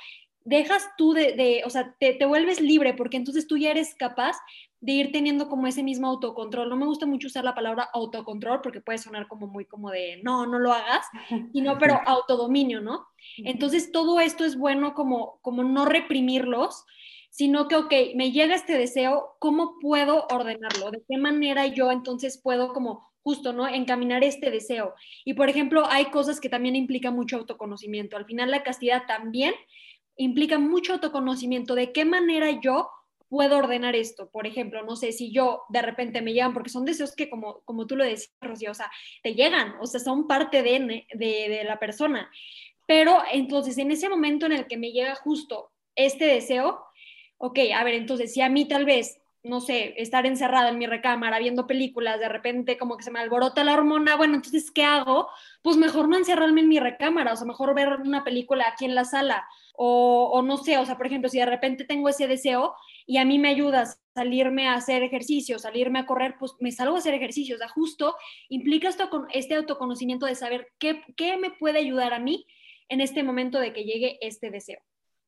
dejas 0.44 0.88
tú 0.96 1.12
de, 1.12 1.62
o 1.66 1.70
sea, 1.70 1.94
te, 1.98 2.14
te, 2.14 2.24
vuelves 2.26 2.60
libre 2.60 2.94
porque 2.94 3.16
entonces 3.16 3.46
tú 3.46 3.56
ya 3.56 3.70
eres 3.70 3.94
capaz 3.94 4.36
de 4.80 4.92
ir 4.92 5.12
teniendo 5.12 5.48
como 5.48 5.66
ese 5.66 5.82
mismo 5.82 6.06
autocontrol. 6.08 6.68
No 6.68 6.76
me 6.76 6.86
gusta 6.86 7.04
mucho 7.04 7.26
usar 7.26 7.44
la 7.44 7.54
palabra 7.54 7.88
autocontrol 7.92 8.62
porque 8.62 8.80
puede 8.80 8.98
sonar 8.98 9.28
como 9.28 9.46
muy 9.46 9.66
como 9.66 9.90
de, 9.90 10.20
no, 10.22 10.46
no 10.46 10.58
lo 10.58 10.72
hagas, 10.72 11.06
sino 11.52 11.76
pero 11.78 12.00
autodominio, 12.06 12.80
¿no? 12.80 13.06
Entonces 13.36 13.92
todo 13.92 14.20
esto 14.20 14.44
es 14.44 14.56
bueno 14.56 14.94
como, 14.94 15.38
como 15.42 15.62
no 15.62 15.84
reprimirlos, 15.84 16.84
sino 17.30 17.68
que, 17.68 17.76
ok, 17.76 17.92
me 18.16 18.32
llega 18.32 18.54
este 18.54 18.76
deseo, 18.76 19.36
¿cómo 19.38 19.78
puedo 19.80 20.26
ordenarlo? 20.30 20.90
¿De 20.90 21.02
qué 21.08 21.16
manera 21.16 21.66
yo 21.66 21.90
entonces 21.90 22.40
puedo 22.42 22.72
como 22.72 23.08
justo, 23.22 23.52
¿no? 23.52 23.68
Encaminar 23.68 24.24
este 24.24 24.50
deseo. 24.50 24.94
Y 25.24 25.34
por 25.34 25.48
ejemplo, 25.48 25.86
hay 25.88 26.06
cosas 26.06 26.40
que 26.40 26.48
también 26.48 26.76
implican 26.76 27.14
mucho 27.14 27.36
autoconocimiento. 27.36 28.16
Al 28.16 28.24
final 28.24 28.50
la 28.50 28.62
castidad 28.62 29.04
también 29.06 29.54
implica 30.16 30.58
mucho 30.58 30.94
autoconocimiento. 30.94 31.74
¿De 31.74 31.92
qué 31.92 32.04
manera 32.04 32.50
yo 32.60 32.90
puedo 33.28 33.58
ordenar 33.58 33.94
esto? 33.94 34.28
Por 34.30 34.46
ejemplo, 34.46 34.84
no 34.84 34.96
sé 34.96 35.12
si 35.12 35.32
yo 35.32 35.62
de 35.68 35.82
repente 35.82 36.22
me 36.22 36.32
llegan, 36.32 36.52
porque 36.52 36.70
son 36.70 36.84
deseos 36.84 37.14
que 37.14 37.30
como, 37.30 37.60
como 37.64 37.86
tú 37.86 37.96
lo 37.96 38.04
decías, 38.04 38.34
Rocío, 38.40 38.72
o 38.72 38.74
sea, 38.74 38.90
te 39.22 39.34
llegan, 39.34 39.76
o 39.80 39.86
sea, 39.86 40.00
son 40.00 40.26
parte 40.26 40.62
de, 40.62 41.06
de, 41.14 41.48
de 41.48 41.64
la 41.64 41.78
persona. 41.78 42.30
Pero 42.86 43.18
entonces 43.32 43.78
en 43.78 43.92
ese 43.92 44.08
momento 44.08 44.46
en 44.46 44.52
el 44.52 44.66
que 44.66 44.76
me 44.76 44.90
llega 44.90 45.14
justo 45.14 45.70
este 45.94 46.24
deseo, 46.24 46.80
ok, 47.40 47.58
a 47.74 47.82
ver, 47.84 47.94
entonces 47.94 48.34
si 48.34 48.42
a 48.42 48.50
mí 48.50 48.68
tal 48.68 48.84
vez, 48.84 49.18
no 49.42 49.62
sé, 49.62 49.94
estar 49.96 50.26
encerrada 50.26 50.68
en 50.68 50.76
mi 50.76 50.86
recámara 50.86 51.38
viendo 51.38 51.66
películas, 51.66 52.20
de 52.20 52.28
repente 52.28 52.76
como 52.76 52.98
que 52.98 53.02
se 53.02 53.10
me 53.10 53.18
alborota 53.18 53.64
la 53.64 53.72
hormona, 53.72 54.14
bueno, 54.16 54.34
entonces, 54.34 54.70
¿qué 54.70 54.84
hago? 54.84 55.26
Pues 55.62 55.78
mejor 55.78 56.06
no 56.08 56.18
encerrarme 56.18 56.60
en 56.60 56.68
mi 56.68 56.78
recámara, 56.78 57.32
o 57.32 57.36
sea, 57.36 57.46
mejor 57.46 57.74
ver 57.74 58.00
una 58.04 58.24
película 58.24 58.66
aquí 58.68 58.84
en 58.84 58.94
la 58.94 59.06
sala, 59.06 59.46
o, 59.74 60.30
o 60.30 60.42
no 60.42 60.58
sé, 60.58 60.76
o 60.76 60.84
sea, 60.84 60.98
por 60.98 61.06
ejemplo, 61.06 61.30
si 61.30 61.38
de 61.38 61.46
repente 61.46 61.84
tengo 61.84 62.10
ese 62.10 62.28
deseo 62.28 62.74
y 63.06 63.16
a 63.16 63.24
mí 63.24 63.38
me 63.38 63.48
ayuda 63.48 63.86
salirme 64.14 64.68
a 64.68 64.74
hacer 64.74 65.02
ejercicio, 65.02 65.58
salirme 65.58 66.00
a 66.00 66.06
correr, 66.06 66.36
pues 66.38 66.52
me 66.60 66.72
salgo 66.72 66.96
a 66.96 66.98
hacer 66.98 67.14
ejercicio, 67.14 67.54
o 67.54 67.58
sea, 67.58 67.68
justo 67.68 68.16
implica 68.50 68.90
esto 68.90 69.08
con 69.08 69.28
este 69.32 69.54
autoconocimiento 69.54 70.26
de 70.26 70.34
saber 70.34 70.68
qué, 70.78 71.02
qué 71.16 71.38
me 71.38 71.52
puede 71.52 71.78
ayudar 71.78 72.12
a 72.12 72.18
mí 72.18 72.46
en 72.90 73.00
este 73.00 73.22
momento 73.22 73.58
de 73.58 73.72
que 73.72 73.84
llegue 73.84 74.18
este 74.20 74.50
deseo. 74.50 74.80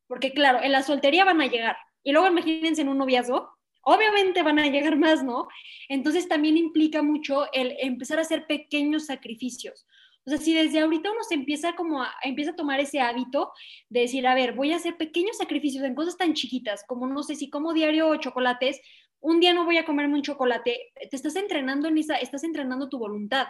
Porque 0.08 0.34
claro, 0.34 0.62
en 0.62 0.72
la 0.72 0.82
soltería 0.82 1.24
van 1.24 1.40
a 1.40 1.46
llegar, 1.46 1.76
y 2.02 2.12
luego 2.12 2.28
imagínense 2.28 2.82
en 2.82 2.88
un 2.88 2.98
noviazgo, 2.98 3.50
obviamente 3.82 4.42
van 4.42 4.58
a 4.58 4.66
llegar 4.66 4.96
más, 4.96 5.22
¿no? 5.22 5.48
Entonces 5.88 6.28
también 6.28 6.56
implica 6.56 7.02
mucho 7.02 7.52
el 7.52 7.76
empezar 7.80 8.18
a 8.18 8.22
hacer 8.22 8.46
pequeños 8.46 9.06
sacrificios. 9.06 9.86
O 10.24 10.30
sea, 10.30 10.38
si 10.38 10.54
desde 10.54 10.78
ahorita 10.78 11.10
uno 11.10 11.22
se 11.24 11.34
empieza 11.34 11.74
como 11.74 12.00
a, 12.00 12.14
empieza 12.22 12.52
a 12.52 12.56
tomar 12.56 12.78
ese 12.78 13.00
hábito 13.00 13.52
de 13.88 14.00
decir, 14.00 14.26
a 14.26 14.34
ver, 14.34 14.52
voy 14.52 14.72
a 14.72 14.76
hacer 14.76 14.96
pequeños 14.96 15.36
sacrificios 15.36 15.84
en 15.84 15.96
cosas 15.96 16.16
tan 16.16 16.34
chiquitas 16.34 16.84
como, 16.86 17.06
no 17.06 17.22
sé, 17.24 17.34
si 17.34 17.50
como 17.50 17.72
diario 17.72 18.14
chocolates, 18.16 18.80
un 19.20 19.40
día 19.40 19.52
no 19.52 19.64
voy 19.64 19.78
a 19.78 19.84
comerme 19.84 20.14
un 20.14 20.22
chocolate, 20.22 20.92
te 21.10 21.16
estás 21.16 21.36
entrenando 21.36 21.88
en 21.88 21.98
esa, 21.98 22.16
estás 22.16 22.44
entrenando 22.44 22.88
tu 22.88 22.98
voluntad. 22.98 23.46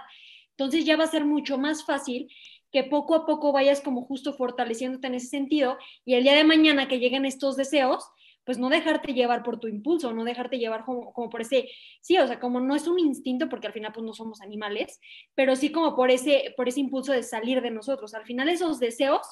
Entonces 0.51 0.85
ya 0.85 0.97
va 0.97 1.05
a 1.05 1.09
ser 1.09 1.25
mucho 1.25 1.59
más 1.59 1.85
fácil 1.85 2.29
que 2.71 2.85
poco 2.85 3.15
a 3.15 3.27
poco 3.27 3.53
vayas 3.53 3.81
como 3.81 4.03
justo 4.03 4.33
fortaleciéndote 4.33 5.07
en 5.07 5.15
ese 5.15 5.27
sentido 5.27 5.77
y 6.05 6.15
el 6.15 6.25
día 6.25 6.35
de 6.35 6.45
mañana 6.45 6.89
que 6.89 6.99
lleguen 6.99 7.27
estos 7.27 7.57
deseos, 7.57 8.05
pues 8.45 8.59
no 8.59 8.69
dejarte 8.69 9.15
llevar 9.15 9.43
por 9.43 9.61
tu 9.61 9.69
impulso, 9.69 10.13
no 10.13 10.25
dejarte 10.25 10.59
llevar 10.59 10.85
como, 10.85 11.13
por 11.31 11.41
ese, 11.41 11.69
sí, 12.01 12.19
o 12.19 12.27
sea, 12.27 12.41
como 12.41 12.61
no 12.61 12.75
es 12.75 12.87
un 12.87 12.99
instinto, 12.99 13.49
porque 13.49 13.69
al 13.69 13.73
final 13.73 13.93
pues 13.93 14.05
no 14.05 14.15
somos 14.15 14.41
animales, 14.41 15.01
pero 15.35 15.55
sí 15.57 15.71
como 15.71 15.95
por 15.95 16.11
ese, 16.11 16.55
por 16.57 16.69
ese 16.69 16.81
impulso 16.81 17.13
de 17.13 17.23
salir 17.23 17.63
de 17.63 17.71
nosotros. 17.71 18.15
Al 18.15 18.25
final 18.25 18.49
esos 18.49 18.81
deseos, 18.81 19.23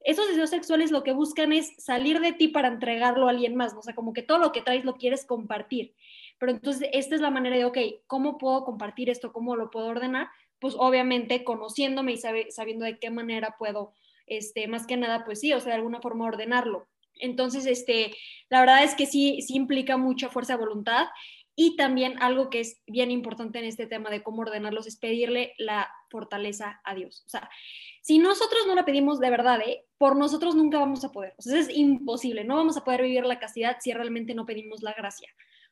esos 0.00 0.28
deseos 0.28 0.50
sexuales 0.50 0.90
lo 0.90 1.02
que 1.02 1.12
buscan 1.12 1.52
es 1.52 1.72
salir 1.78 2.20
de 2.20 2.32
ti 2.32 2.48
para 2.48 2.68
entregarlo 2.68 3.26
a 3.26 3.30
alguien 3.30 3.54
más, 3.54 3.74
o 3.74 3.82
sea, 3.82 3.94
como 3.94 4.12
que 4.12 4.22
todo 4.22 4.38
lo 4.38 4.52
que 4.52 4.62
traes 4.62 4.84
lo 4.84 4.96
quieres 4.96 5.24
compartir. 5.24 5.94
Pero 6.38 6.52
entonces 6.52 6.88
esta 6.92 7.14
es 7.14 7.20
la 7.20 7.30
manera 7.30 7.56
de, 7.56 7.64
ok, 7.64 7.78
¿cómo 8.06 8.38
puedo 8.38 8.64
compartir 8.64 9.10
esto? 9.10 9.32
¿Cómo 9.32 9.56
lo 9.56 9.70
puedo 9.70 9.86
ordenar? 9.86 10.28
Pues 10.60 10.74
obviamente 10.76 11.44
conociéndome 11.44 12.12
y 12.12 12.16
sabiendo 12.16 12.84
de 12.84 12.98
qué 12.98 13.10
manera 13.10 13.56
puedo, 13.58 13.92
este, 14.26 14.66
más 14.68 14.86
que 14.86 14.96
nada, 14.96 15.24
pues 15.24 15.40
sí, 15.40 15.52
o 15.52 15.60
sea, 15.60 15.70
de 15.70 15.78
alguna 15.78 16.00
forma 16.00 16.26
ordenarlo. 16.26 16.88
Entonces, 17.18 17.66
este, 17.66 18.14
la 18.48 18.60
verdad 18.60 18.84
es 18.84 18.94
que 18.94 19.06
sí, 19.06 19.42
sí 19.42 19.54
implica 19.56 19.96
mucha 19.96 20.28
fuerza 20.28 20.54
de 20.54 20.64
voluntad 20.64 21.06
y 21.60 21.74
también 21.74 22.22
algo 22.22 22.50
que 22.50 22.60
es 22.60 22.80
bien 22.86 23.10
importante 23.10 23.58
en 23.58 23.64
este 23.64 23.86
tema 23.86 24.10
de 24.10 24.22
cómo 24.22 24.42
ordenarlos 24.42 24.86
es 24.86 24.96
pedirle 24.96 25.54
la 25.58 25.90
fortaleza 26.08 26.80
a 26.84 26.94
Dios. 26.94 27.24
O 27.26 27.28
sea, 27.28 27.50
si 28.00 28.18
nosotros 28.18 28.66
no 28.68 28.76
la 28.76 28.84
pedimos 28.84 29.18
de 29.18 29.28
verdad, 29.28 29.60
¿eh? 29.66 29.84
por 29.98 30.16
nosotros 30.16 30.54
nunca 30.54 30.78
vamos 30.78 31.04
a 31.04 31.10
poder. 31.10 31.34
O 31.36 31.42
sea, 31.42 31.58
es 31.58 31.68
imposible. 31.68 32.44
No 32.44 32.54
vamos 32.54 32.76
a 32.76 32.84
poder 32.84 33.02
vivir 33.02 33.24
la 33.26 33.40
castidad 33.40 33.78
si 33.80 33.92
realmente 33.92 34.34
no 34.34 34.46
pedimos 34.46 34.82
la 34.82 34.92
gracia. 34.92 35.28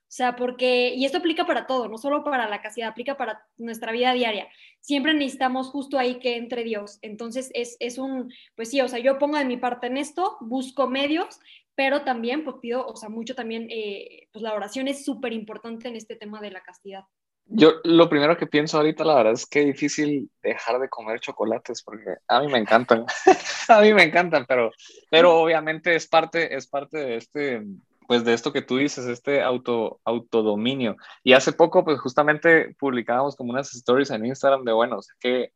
O 0.09 0.13
sea, 0.17 0.37
porque, 0.37 0.95
y 0.95 1.05
esto 1.05 1.19
aplica 1.19 1.47
para 1.47 1.67
todo, 1.67 1.89
no 1.89 1.99
solo 1.99 2.23
para 2.23 2.49
la 2.49 2.63
castidad, 2.63 2.91
aplica 2.91 3.17
para 3.17 3.45
nuestra 3.59 3.91
vida 3.91 4.13
diaria. 4.13 4.47
Siempre 4.81 5.13
necesitamos 5.15 5.69
justo 5.69 5.99
ahí 5.99 6.21
que 6.21 6.37
entre 6.37 6.63
Dios. 6.63 7.01
Entonces, 7.03 7.51
es, 7.55 7.77
es 7.81 7.99
un, 7.99 8.33
pues 8.55 8.71
sí, 8.71 8.81
o 8.81 8.89
sea, 8.89 9.01
yo 9.01 9.19
pongo 9.19 9.37
de 9.37 9.45
mi 9.45 9.57
parte 9.57 9.89
en 9.89 9.97
esto, 9.97 10.37
busco 10.41 10.89
medios, 10.89 11.41
pero 11.75 12.03
también, 12.03 12.45
pues 12.45 12.57
pido, 12.63 12.87
o 12.87 12.95
sea, 12.95 13.09
mucho 13.09 13.35
también, 13.35 13.67
eh, 13.69 14.29
pues 14.33 14.43
la 14.43 14.55
oración 14.55 14.87
es 14.87 15.05
súper 15.05 15.33
importante 15.33 15.89
en 15.89 15.97
este 15.97 16.15
tema 16.15 16.41
de 16.41 16.53
la 16.53 16.63
castidad. 16.63 17.05
Yo 17.49 17.75
lo 17.85 18.09
primero 18.09 18.37
que 18.37 18.47
pienso 18.47 18.77
ahorita, 18.77 19.05
la 19.05 19.17
verdad, 19.17 19.33
es 19.33 19.47
que 19.47 19.61
es 19.61 19.67
difícil 19.67 20.31
dejar 20.43 20.81
de 20.81 20.89
comer 20.89 21.21
chocolates 21.21 21.83
porque 21.83 22.17
a 22.27 22.41
mí 22.41 22.49
me 22.49 22.59
encantan, 22.59 23.07
a 23.69 23.81
mí 23.81 23.93
me 23.93 24.05
encantan, 24.05 24.47
pero, 24.47 24.73
pero 25.11 25.41
obviamente 25.41 25.95
es 25.95 26.09
parte, 26.09 26.57
es 26.57 26.67
parte 26.67 26.99
de 26.99 27.17
este, 27.17 27.63
pues 28.07 28.25
de 28.25 28.35
esto 28.35 28.53
que 28.53 28.63
tú 28.63 28.77
dices, 28.79 29.07
este 29.07 29.43
auto, 29.43 30.01
autodominio. 30.05 30.97
Y 31.25 31.33
hace 31.35 31.53
poco, 31.53 31.85
pues 31.85 32.01
justamente 32.01 32.75
publicábamos 32.79 33.37
como 33.37 33.53
unas 33.53 33.75
stories 33.75 34.11
en 34.11 34.27
Instagram 34.27 34.65
de, 34.65 34.73
bueno, 34.73 34.99
o 34.99 35.03
¿qué, 35.21 35.53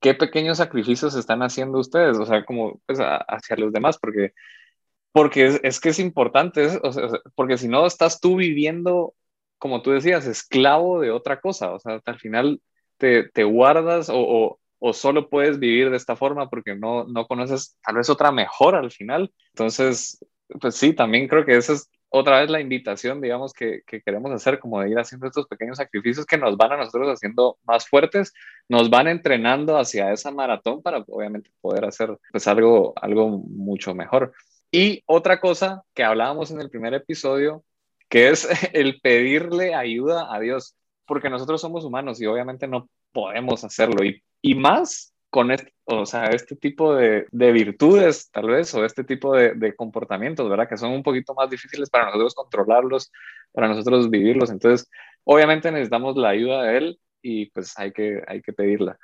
qué 0.00 0.14
pequeños 0.14 0.58
sacrificios 0.58 1.14
están 1.14 1.42
haciendo 1.42 1.78
ustedes? 1.78 2.18
O 2.18 2.26
sea, 2.26 2.44
como 2.44 2.80
pues, 2.86 2.98
hacia 3.00 3.56
los 3.56 3.72
demás, 3.72 3.98
porque, 3.98 4.32
porque 5.12 5.60
es, 5.62 5.80
que 5.80 5.90
es 5.90 5.98
importante, 5.98 6.66
o 6.82 6.92
sea, 6.92 7.08
porque 7.34 7.58
si 7.58 7.68
no 7.68 7.86
estás 7.86 8.20
tú 8.20 8.36
viviendo 8.36 9.14
como 9.58 9.82
tú 9.82 9.90
decías, 9.90 10.26
esclavo 10.26 11.00
de 11.00 11.10
otra 11.10 11.40
cosa. 11.40 11.72
O 11.72 11.80
sea, 11.80 12.00
al 12.04 12.18
final 12.18 12.60
te, 12.96 13.28
te 13.30 13.44
guardas 13.44 14.08
o, 14.10 14.58
o, 14.78 14.92
solo 14.92 15.28
puedes 15.28 15.58
vivir 15.58 15.90
de 15.90 15.96
esta 15.96 16.16
forma 16.16 16.48
porque 16.48 16.76
no, 16.76 17.04
no 17.04 17.26
conoces 17.26 17.76
tal 17.82 17.96
vez 17.96 18.08
otra 18.08 18.32
mejor 18.32 18.76
al 18.76 18.90
final. 18.90 19.32
Entonces, 19.52 20.24
pues 20.60 20.76
sí, 20.76 20.92
también 20.92 21.28
creo 21.28 21.44
que 21.44 21.56
esa 21.56 21.74
es 21.74 21.90
otra 22.10 22.40
vez 22.40 22.50
la 22.50 22.60
invitación, 22.60 23.20
digamos, 23.20 23.52
que, 23.52 23.82
que, 23.86 24.00
queremos 24.00 24.32
hacer, 24.32 24.58
como 24.58 24.80
de 24.80 24.90
ir 24.90 24.98
haciendo 24.98 25.26
estos 25.26 25.46
pequeños 25.46 25.76
sacrificios 25.76 26.24
que 26.24 26.38
nos 26.38 26.56
van 26.56 26.72
a 26.72 26.76
nosotros 26.78 27.08
haciendo 27.08 27.58
más 27.64 27.86
fuertes, 27.86 28.32
nos 28.68 28.88
van 28.88 29.08
entrenando 29.08 29.76
hacia 29.76 30.12
esa 30.12 30.30
maratón 30.30 30.82
para 30.82 31.04
obviamente 31.06 31.50
poder 31.60 31.84
hacer 31.84 32.16
pues 32.32 32.48
algo, 32.48 32.94
algo 32.96 33.28
mucho 33.28 33.94
mejor. 33.94 34.32
Y 34.70 35.02
otra 35.06 35.40
cosa 35.40 35.82
que 35.94 36.02
hablábamos 36.02 36.50
en 36.50 36.60
el 36.60 36.70
primer 36.70 36.94
episodio 36.94 37.62
que 38.08 38.30
es 38.30 38.48
el 38.72 39.00
pedirle 39.00 39.74
ayuda 39.74 40.34
a 40.34 40.40
Dios, 40.40 40.74
porque 41.06 41.30
nosotros 41.30 41.60
somos 41.60 41.84
humanos 41.84 42.20
y 42.20 42.26
obviamente 42.26 42.66
no 42.66 42.88
podemos 43.12 43.64
hacerlo. 43.64 44.04
Y, 44.04 44.22
y 44.42 44.54
más 44.54 45.12
con 45.30 45.50
este, 45.50 45.72
o 45.84 46.06
sea, 46.06 46.26
este 46.26 46.56
tipo 46.56 46.94
de, 46.94 47.26
de, 47.30 47.52
virtudes, 47.52 48.30
tal 48.30 48.48
vez, 48.48 48.72
o 48.74 48.84
este 48.84 49.04
tipo 49.04 49.34
de, 49.34 49.54
de, 49.54 49.74
comportamientos, 49.76 50.48
¿verdad? 50.48 50.68
Que 50.68 50.76
son 50.76 50.92
un 50.92 51.02
poquito 51.02 51.34
más 51.34 51.50
difíciles 51.50 51.90
para 51.90 52.06
nosotros 52.06 52.34
controlarlos, 52.34 53.12
para 53.52 53.68
nosotros 53.68 54.10
vivirlos. 54.10 54.50
Entonces, 54.50 54.88
obviamente 55.24 55.70
necesitamos 55.70 56.16
la 56.16 56.30
ayuda 56.30 56.62
de 56.64 56.78
Él 56.78 57.00
y 57.22 57.46
pues 57.50 57.78
hay 57.78 57.92
que, 57.92 58.22
hay 58.26 58.42
que 58.42 58.52
pedirla. 58.52 58.98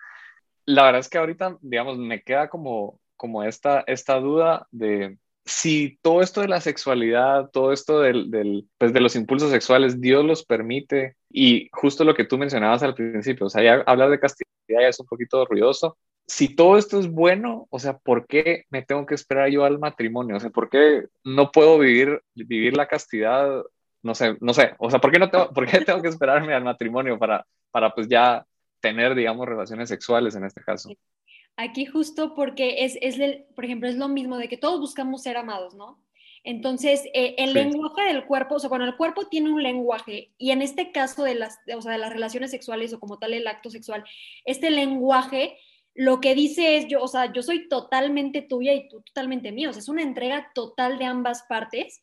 La 0.66 0.84
verdad 0.84 1.00
es 1.00 1.08
que 1.08 1.18
ahorita, 1.18 1.58
digamos, 1.60 1.98
me 1.98 2.22
queda 2.22 2.48
como, 2.48 3.00
como 3.16 3.44
esta, 3.44 3.84
esta 3.86 4.18
duda 4.20 4.66
de, 4.70 5.18
si 5.44 5.98
todo 6.02 6.22
esto 6.22 6.40
de 6.40 6.48
la 6.48 6.60
sexualidad, 6.60 7.50
todo 7.50 7.72
esto 7.72 8.00
del, 8.00 8.66
pues 8.78 8.92
de 8.92 9.00
los 9.00 9.14
impulsos 9.16 9.50
sexuales, 9.50 10.00
Dios 10.00 10.24
los 10.24 10.44
permite, 10.44 11.16
y 11.30 11.68
justo 11.72 12.04
lo 12.04 12.14
que 12.14 12.24
tú 12.24 12.38
mencionabas 12.38 12.82
al 12.82 12.94
principio, 12.94 13.46
o 13.46 13.50
sea, 13.50 13.62
ya 13.62 13.82
hablar 13.86 14.10
de 14.10 14.20
castidad 14.20 14.48
ya 14.68 14.88
es 14.88 14.98
un 15.00 15.06
poquito 15.06 15.44
ruidoso. 15.44 15.98
Si 16.26 16.54
todo 16.54 16.78
esto 16.78 16.98
es 16.98 17.08
bueno, 17.10 17.66
o 17.70 17.78
sea, 17.78 17.98
¿por 17.98 18.26
qué 18.26 18.64
me 18.70 18.82
tengo 18.82 19.04
que 19.04 19.14
esperar 19.14 19.50
yo 19.50 19.64
al 19.64 19.78
matrimonio? 19.78 20.36
O 20.36 20.40
sea, 20.40 20.50
¿por 20.50 20.70
qué 20.70 21.04
no 21.22 21.52
puedo 21.52 21.78
vivir, 21.78 22.22
vivir 22.34 22.76
la 22.76 22.88
castidad? 22.88 23.62
No 24.02 24.14
sé, 24.14 24.36
no 24.40 24.54
sé, 24.54 24.74
o 24.78 24.90
sea, 24.90 25.00
¿por 25.00 25.12
qué, 25.12 25.18
no 25.18 25.30
tengo, 25.30 25.50
¿por 25.54 25.66
qué 25.66 25.80
tengo 25.80 26.00
que 26.00 26.08
esperarme 26.08 26.54
al 26.54 26.64
matrimonio 26.64 27.18
para, 27.18 27.46
para 27.70 27.94
pues 27.94 28.08
ya 28.08 28.46
tener, 28.80 29.14
digamos, 29.14 29.46
relaciones 29.46 29.88
sexuales 29.88 30.34
en 30.34 30.44
este 30.44 30.62
caso? 30.62 30.90
Aquí 31.56 31.86
justo 31.86 32.34
porque 32.34 32.84
es, 32.84 32.98
es 33.00 33.16
por 33.54 33.64
ejemplo, 33.64 33.88
es 33.88 33.96
lo 33.96 34.08
mismo 34.08 34.38
de 34.38 34.48
que 34.48 34.56
todos 34.56 34.80
buscamos 34.80 35.22
ser 35.22 35.36
amados, 35.36 35.74
¿no? 35.74 36.04
Entonces, 36.44 37.02
eh, 37.14 37.34
el 37.38 37.54
lenguaje 37.54 38.02
del 38.04 38.26
cuerpo, 38.26 38.56
o 38.56 38.58
sea, 38.58 38.68
bueno, 38.68 38.84
el 38.84 38.96
cuerpo 38.96 39.28
tiene 39.28 39.50
un 39.50 39.62
lenguaje 39.62 40.32
y 40.36 40.50
en 40.50 40.60
este 40.60 40.92
caso 40.92 41.24
de 41.24 41.34
las, 41.34 41.58
o 41.74 41.80
sea, 41.80 41.92
de 41.92 41.98
las 41.98 42.12
relaciones 42.12 42.50
sexuales 42.50 42.92
o 42.92 43.00
como 43.00 43.18
tal 43.18 43.32
el 43.32 43.46
acto 43.46 43.70
sexual, 43.70 44.04
este 44.44 44.70
lenguaje 44.70 45.56
lo 45.94 46.20
que 46.20 46.34
dice 46.34 46.76
es 46.76 46.88
yo, 46.88 47.02
o 47.02 47.08
sea, 47.08 47.32
yo 47.32 47.42
soy 47.42 47.68
totalmente 47.68 48.42
tuya 48.42 48.74
y 48.74 48.88
tú 48.88 49.02
totalmente 49.02 49.52
mío, 49.52 49.70
o 49.70 49.72
sea, 49.72 49.80
es 49.80 49.88
una 49.88 50.02
entrega 50.02 50.50
total 50.54 50.98
de 50.98 51.04
ambas 51.04 51.44
partes 51.48 52.02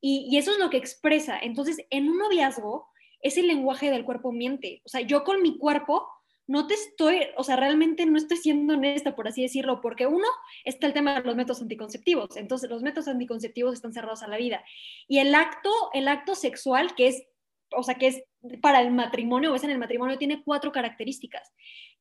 y, 0.00 0.36
eso 0.36 0.52
es 0.52 0.58
lo 0.58 0.68
que 0.68 0.76
expresa. 0.76 1.38
Entonces, 1.40 1.78
en 1.88 2.10
un 2.10 2.18
noviazgo, 2.18 2.88
ese 3.22 3.42
lenguaje 3.42 3.90
del 3.90 4.04
cuerpo 4.04 4.32
miente, 4.32 4.82
o 4.84 4.88
sea, 4.88 5.00
yo 5.00 5.24
con 5.24 5.40
mi 5.40 5.56
cuerpo 5.56 6.06
no 6.46 6.66
te 6.66 6.74
estoy, 6.74 7.22
o 7.38 7.42
sea, 7.42 7.56
realmente 7.56 8.04
no 8.04 8.18
estoy 8.18 8.36
siendo 8.36 8.74
honesta, 8.74 9.16
por 9.16 9.28
así 9.28 9.40
decirlo, 9.40 9.80
porque 9.80 10.06
uno 10.06 10.26
está 10.64 10.86
el 10.86 10.92
tema 10.92 11.14
de 11.14 11.26
los 11.26 11.36
métodos 11.36 11.62
anticonceptivos, 11.62 12.36
entonces 12.36 12.68
los 12.68 12.82
métodos 12.82 13.08
anticonceptivos 13.08 13.72
están 13.72 13.94
cerrados 13.94 14.22
a 14.22 14.28
la 14.28 14.36
vida. 14.36 14.62
Y 15.08 15.20
el 15.20 15.34
acto, 15.34 15.70
el 15.94 16.06
acto 16.06 16.34
sexual, 16.34 16.94
que 16.94 17.08
es, 17.08 17.26
o 17.74 17.82
sea, 17.82 17.94
que 17.94 18.08
es 18.08 18.22
para 18.60 18.82
el 18.82 18.90
matrimonio, 18.90 19.52
o 19.52 19.54
es 19.54 19.64
en 19.64 19.70
el 19.70 19.78
matrimonio, 19.78 20.18
tiene 20.18 20.42
cuatro 20.44 20.70
características, 20.70 21.50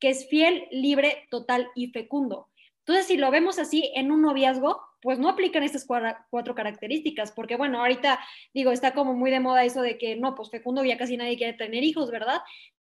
que 0.04 0.10
es 0.10 0.28
fiel, 0.28 0.68
libre, 0.70 1.26
total 1.30 1.70
y 1.76 1.88
fecundo. 1.88 2.50
Entonces, 2.80 3.06
si 3.08 3.16
lo 3.16 3.32
vemos 3.32 3.58
así 3.58 3.90
en 3.96 4.12
un 4.12 4.22
noviazgo, 4.22 4.82
pues 5.02 5.18
no 5.18 5.30
aplican 5.30 5.64
estas 5.64 5.86
cuatro 5.86 6.56
características, 6.56 7.32
porque 7.32 7.56
bueno, 7.56 7.80
ahorita 7.80 8.20
digo, 8.54 8.72
está 8.72 8.94
como 8.94 9.14
muy 9.14 9.32
de 9.32 9.40
moda 9.40 9.64
eso 9.64 9.82
de 9.82 9.98
que 9.98 10.18
no, 10.18 10.36
pues 10.36 10.50
fecundo 10.50 10.84
ya 10.84 10.98
casi 10.98 11.16
nadie 11.16 11.38
quiere 11.38 11.54
tener 11.54 11.86
hijos, 11.86 12.12
¿verdad? 12.12 12.42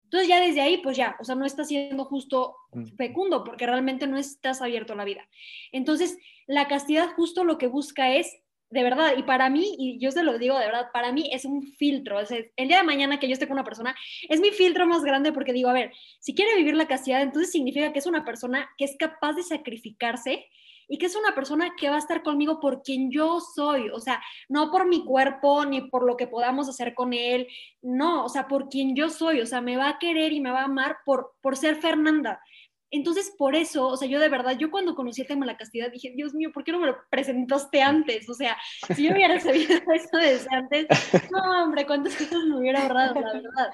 Entonces 0.03 0.27
ya 0.27 0.41
desde 0.41 0.59
ahí, 0.59 0.79
pues 0.79 0.97
ya, 0.97 1.15
o 1.21 1.23
sea, 1.23 1.35
no 1.35 1.45
estás 1.45 1.69
siendo 1.69 2.03
justo 2.03 2.57
fecundo 2.97 3.45
porque 3.45 3.65
realmente 3.65 4.05
no 4.05 4.17
estás 4.17 4.61
abierto 4.61 4.91
a 4.91 4.97
la 4.97 5.05
vida. 5.05 5.29
Entonces, 5.71 6.17
la 6.45 6.67
castidad 6.67 7.07
justo 7.15 7.45
lo 7.45 7.57
que 7.57 7.67
busca 7.67 8.13
es, 8.15 8.35
de 8.69 8.83
verdad, 8.83 9.13
y 9.17 9.23
para 9.23 9.49
mí, 9.49 9.75
y 9.77 9.97
yo 9.99 10.11
se 10.11 10.23
lo 10.23 10.37
digo 10.37 10.57
de 10.59 10.65
verdad, 10.65 10.87
para 10.91 11.11
mí 11.11 11.29
es 11.31 11.45
un 11.45 11.63
filtro. 11.63 12.19
Es 12.19 12.31
el 12.31 12.67
día 12.67 12.77
de 12.77 12.83
mañana 12.83 13.19
que 13.19 13.27
yo 13.27 13.33
esté 13.33 13.47
con 13.47 13.55
una 13.55 13.63
persona, 13.63 13.95
es 14.27 14.41
mi 14.41 14.51
filtro 14.51 14.85
más 14.85 15.03
grande 15.03 15.31
porque 15.31 15.53
digo, 15.53 15.69
a 15.69 15.73
ver, 15.73 15.93
si 16.19 16.35
quiere 16.35 16.55
vivir 16.55 16.75
la 16.75 16.87
castidad, 16.87 17.21
entonces 17.21 17.51
significa 17.51 17.93
que 17.93 17.99
es 17.99 18.07
una 18.07 18.25
persona 18.25 18.69
que 18.77 18.85
es 18.85 18.95
capaz 18.97 19.33
de 19.33 19.43
sacrificarse 19.43 20.45
y 20.89 20.97
que 20.97 21.05
es 21.05 21.15
una 21.15 21.35
persona 21.35 21.75
que 21.77 21.89
va 21.89 21.95
a 21.95 21.99
estar 21.99 22.23
conmigo 22.23 22.59
por 22.59 22.81
quien 22.81 23.11
yo 23.11 23.39
soy, 23.39 23.89
o 23.89 23.99
sea, 23.99 24.21
no 24.47 24.71
por 24.71 24.87
mi 24.87 25.03
cuerpo 25.03 25.65
ni 25.65 25.81
por 25.81 26.05
lo 26.05 26.15
que 26.15 26.27
podamos 26.27 26.69
hacer 26.69 26.93
con 26.93 27.13
él, 27.13 27.47
no, 27.81 28.23
o 28.25 28.29
sea, 28.29 28.47
por 28.47 28.69
quien 28.69 28.95
yo 28.95 29.09
soy, 29.09 29.41
o 29.41 29.45
sea, 29.45 29.61
me 29.61 29.77
va 29.77 29.89
a 29.89 29.99
querer 29.99 30.31
y 30.31 30.39
me 30.39 30.51
va 30.51 30.61
a 30.61 30.65
amar 30.65 30.97
por, 31.05 31.33
por 31.41 31.57
ser 31.57 31.75
Fernanda. 31.75 32.41
Entonces, 32.89 33.33
por 33.37 33.55
eso, 33.55 33.87
o 33.87 33.97
sea, 33.97 34.07
yo 34.07 34.19
de 34.19 34.29
verdad, 34.29 34.57
yo 34.57 34.71
cuando 34.71 34.95
conocí 34.95 35.21
el 35.21 35.27
tema 35.27 35.45
de 35.45 35.51
la 35.51 35.57
castidad 35.57 35.91
dije, 35.91 36.13
Dios 36.15 36.33
mío, 36.33 36.51
¿por 36.53 36.63
qué 36.63 36.71
no 36.71 36.79
me 36.79 36.87
lo 36.87 36.97
presentaste 37.09 37.81
antes? 37.81 38.29
O 38.29 38.33
sea, 38.33 38.57
si 38.95 39.03
yo 39.03 39.11
hubiera 39.13 39.39
sabido 39.39 39.75
eso 39.93 40.17
desde 40.17 40.47
antes, 40.55 40.87
no, 41.31 41.63
hombre, 41.63 41.85
cuántas 41.85 42.15
cosas 42.15 42.45
me 42.45 42.57
hubiera 42.57 42.83
ahorrado, 42.83 43.15
la 43.15 43.33
verdad. 43.33 43.69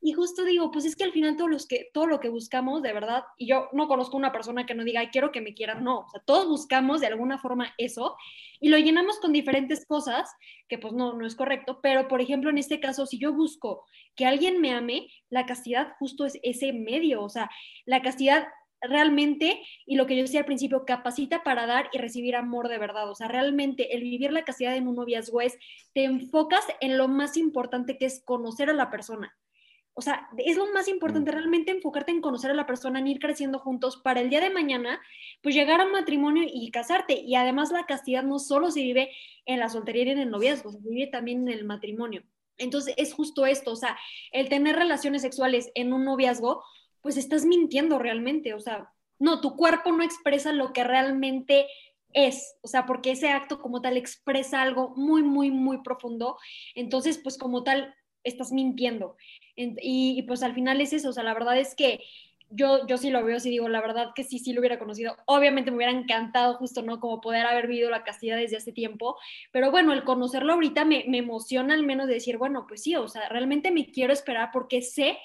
Y 0.00 0.12
justo 0.12 0.44
digo, 0.44 0.70
pues 0.70 0.84
es 0.84 0.94
que 0.94 1.04
al 1.04 1.12
final 1.12 1.36
todo, 1.36 1.48
los 1.48 1.66
que, 1.66 1.90
todo 1.92 2.06
lo 2.06 2.20
que 2.20 2.28
buscamos, 2.28 2.82
de 2.82 2.92
verdad, 2.92 3.24
y 3.36 3.48
yo 3.48 3.68
no 3.72 3.88
conozco 3.88 4.16
una 4.16 4.32
persona 4.32 4.66
que 4.66 4.74
no 4.74 4.84
diga, 4.84 5.00
Ay, 5.00 5.08
quiero 5.08 5.32
que 5.32 5.40
me 5.40 5.54
quieran, 5.54 5.82
no, 5.82 6.00
o 6.00 6.08
sea, 6.08 6.20
todos 6.24 6.46
buscamos 6.46 7.00
de 7.00 7.08
alguna 7.08 7.38
forma 7.38 7.74
eso 7.78 8.16
y 8.60 8.68
lo 8.68 8.78
llenamos 8.78 9.18
con 9.18 9.32
diferentes 9.32 9.86
cosas, 9.86 10.30
que 10.68 10.78
pues 10.78 10.92
no, 10.92 11.14
no 11.14 11.26
es 11.26 11.34
correcto, 11.34 11.80
pero 11.82 12.08
por 12.08 12.20
ejemplo, 12.20 12.50
en 12.50 12.58
este 12.58 12.80
caso, 12.80 13.06
si 13.06 13.18
yo 13.18 13.32
busco 13.32 13.84
que 14.14 14.26
alguien 14.26 14.60
me 14.60 14.72
ame, 14.72 15.08
la 15.30 15.46
castidad 15.46 15.94
justo 15.98 16.24
es 16.24 16.38
ese 16.42 16.72
medio, 16.72 17.22
o 17.22 17.28
sea, 17.28 17.50
la 17.84 18.02
castidad 18.02 18.48
realmente, 18.80 19.60
y 19.86 19.96
lo 19.96 20.06
que 20.06 20.16
yo 20.16 20.22
decía 20.22 20.40
al 20.40 20.46
principio, 20.46 20.84
capacita 20.84 21.42
para 21.42 21.66
dar 21.66 21.88
y 21.92 21.98
recibir 21.98 22.36
amor 22.36 22.68
de 22.68 22.78
verdad. 22.78 23.10
O 23.10 23.14
sea, 23.14 23.28
realmente 23.28 23.94
el 23.94 24.02
vivir 24.02 24.32
la 24.32 24.44
castidad 24.44 24.76
en 24.76 24.88
un 24.88 24.96
noviazgo 24.96 25.40
es, 25.40 25.58
te 25.94 26.04
enfocas 26.04 26.64
en 26.80 26.96
lo 26.96 27.08
más 27.08 27.36
importante 27.36 27.98
que 27.98 28.06
es 28.06 28.22
conocer 28.24 28.70
a 28.70 28.74
la 28.74 28.90
persona. 28.90 29.36
O 29.98 30.00
sea, 30.00 30.28
es 30.36 30.56
lo 30.56 30.72
más 30.72 30.86
importante, 30.86 31.32
mm. 31.32 31.34
realmente 31.34 31.72
enfocarte 31.72 32.12
en 32.12 32.20
conocer 32.20 32.52
a 32.52 32.54
la 32.54 32.66
persona, 32.66 33.00
en 33.00 33.08
ir 33.08 33.18
creciendo 33.18 33.58
juntos 33.58 33.96
para 33.96 34.20
el 34.20 34.30
día 34.30 34.40
de 34.40 34.48
mañana, 34.48 35.00
pues 35.42 35.56
llegar 35.56 35.80
a 35.80 35.86
un 35.86 35.90
matrimonio 35.90 36.44
y 36.46 36.70
casarte. 36.70 37.14
Y 37.14 37.34
además 37.34 37.72
la 37.72 37.84
castidad 37.84 38.22
no 38.22 38.38
solo 38.38 38.70
se 38.70 38.80
vive 38.80 39.10
en 39.44 39.58
la 39.58 39.68
soltería 39.68 40.04
y 40.04 40.10
en 40.10 40.20
el 40.20 40.30
noviazgo, 40.30 40.70
se 40.70 40.78
vive 40.88 41.08
también 41.08 41.48
en 41.48 41.48
el 41.48 41.64
matrimonio. 41.64 42.22
Entonces 42.58 42.94
es 42.96 43.12
justo 43.12 43.44
esto, 43.44 43.72
o 43.72 43.76
sea, 43.76 43.98
el 44.30 44.48
tener 44.48 44.76
relaciones 44.76 45.22
sexuales 45.22 45.72
en 45.74 45.92
un 45.92 46.04
noviazgo, 46.04 46.62
pues 47.00 47.16
estás 47.16 47.44
mintiendo 47.44 47.98
realmente, 47.98 48.54
o 48.54 48.60
sea, 48.60 48.92
no, 49.18 49.40
tu 49.40 49.56
cuerpo 49.56 49.90
no 49.90 50.04
expresa 50.04 50.52
lo 50.52 50.72
que 50.72 50.84
realmente 50.84 51.66
es, 52.12 52.54
o 52.62 52.68
sea, 52.68 52.86
porque 52.86 53.10
ese 53.10 53.30
acto 53.30 53.60
como 53.60 53.80
tal 53.80 53.96
expresa 53.96 54.62
algo 54.62 54.94
muy, 54.94 55.24
muy, 55.24 55.50
muy 55.50 55.82
profundo. 55.82 56.38
Entonces, 56.76 57.18
pues 57.18 57.36
como 57.36 57.64
tal, 57.64 57.96
estás 58.28 58.52
mintiendo. 58.52 59.16
Y, 59.56 60.22
pues 60.22 60.42
al 60.42 60.54
final 60.54 60.80
es 60.80 60.92
eso, 60.92 61.08
o 61.08 61.12
sea, 61.12 61.24
la 61.24 61.34
verdad 61.34 61.58
es 61.58 61.74
que 61.74 62.00
yo, 62.50 62.86
yo 62.86 62.96
sí 62.96 63.10
lo 63.10 63.24
veo, 63.24 63.40
sí 63.40 63.50
digo, 63.50 63.68
la 63.68 63.80
verdad 63.80 64.12
que 64.14 64.24
sí, 64.24 64.38
sí 64.38 64.52
lo 64.52 64.60
hubiera 64.60 64.78
conocido. 64.78 65.16
Obviamente 65.26 65.70
me 65.70 65.78
hubiera 65.78 65.92
encantado 65.92 66.54
justo, 66.54 66.82
¿no? 66.82 67.00
Como 67.00 67.20
poder 67.20 67.44
haber 67.44 67.66
vivido 67.66 67.90
la 67.90 68.04
castidad 68.04 68.36
desde 68.36 68.56
hace 68.56 68.72
tiempo, 68.72 69.16
pero 69.52 69.70
bueno, 69.70 69.92
el 69.92 70.04
conocerlo 70.04 70.54
ahorita 70.54 70.84
me, 70.84 71.04
me 71.08 71.18
emociona 71.18 71.74
al 71.74 71.84
menos 71.84 72.06
de 72.06 72.14
decir, 72.14 72.38
bueno, 72.38 72.66
pues 72.68 72.82
sí, 72.82 72.94
o 72.96 73.08
sea, 73.08 73.28
realmente 73.28 73.70
me 73.70 73.90
quiero 73.90 74.12
esperar 74.12 74.50
porque 74.52 74.80
sé 74.82 75.18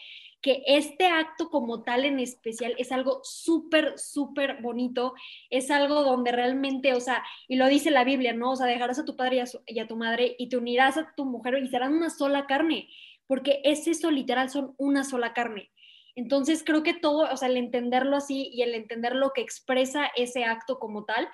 que 0.43 0.62
este 0.67 1.07
acto 1.07 1.50
como 1.50 1.83
tal 1.83 2.03
en 2.03 2.19
especial 2.19 2.75
es 2.77 2.91
algo 2.91 3.21
súper, 3.23 3.97
súper 3.97 4.62
bonito, 4.62 5.13
es 5.50 5.71
algo 5.71 6.03
donde 6.03 6.33
realmente, 6.33 6.93
o 6.93 7.00
sea, 7.00 7.23
y 7.47 7.55
lo 7.55 7.67
dice 7.67 7.91
la 7.91 8.03
Biblia, 8.03 8.33
¿no? 8.33 8.51
O 8.51 8.55
sea, 8.57 8.67
dejarás 8.67 9.00
a 9.00 9.05
tu 9.05 9.15
padre 9.15 9.38
y 9.38 9.39
a, 9.39 9.45
y 9.65 9.79
a 9.79 9.88
tu 9.88 9.95
madre 9.95 10.35
y 10.38 10.50
te 10.50 10.57
unirás 10.57 10.97
a 10.97 11.13
tu 11.15 11.23
mujer 11.23 11.57
y 11.63 11.69
serán 11.69 11.93
una 11.93 12.09
sola 12.09 12.45
carne, 12.45 12.89
porque 13.25 13.62
es 13.63 13.88
eso 13.88 14.12
literal, 14.12 14.50
son 14.50 14.75
una 14.77 15.05
sola 15.05 15.33
carne. 15.33 15.71
Entonces 16.13 16.63
creo 16.65 16.83
que 16.83 16.93
todo, 16.93 17.31
o 17.31 17.38
sea, 17.38 17.47
el 17.47 17.55
entenderlo 17.55 18.17
así 18.17 18.50
y 18.53 18.63
el 18.63 18.75
entender 18.75 19.15
lo 19.15 19.31
que 19.31 19.41
expresa 19.41 20.12
ese 20.17 20.43
acto 20.43 20.77
como 20.77 21.05
tal, 21.05 21.29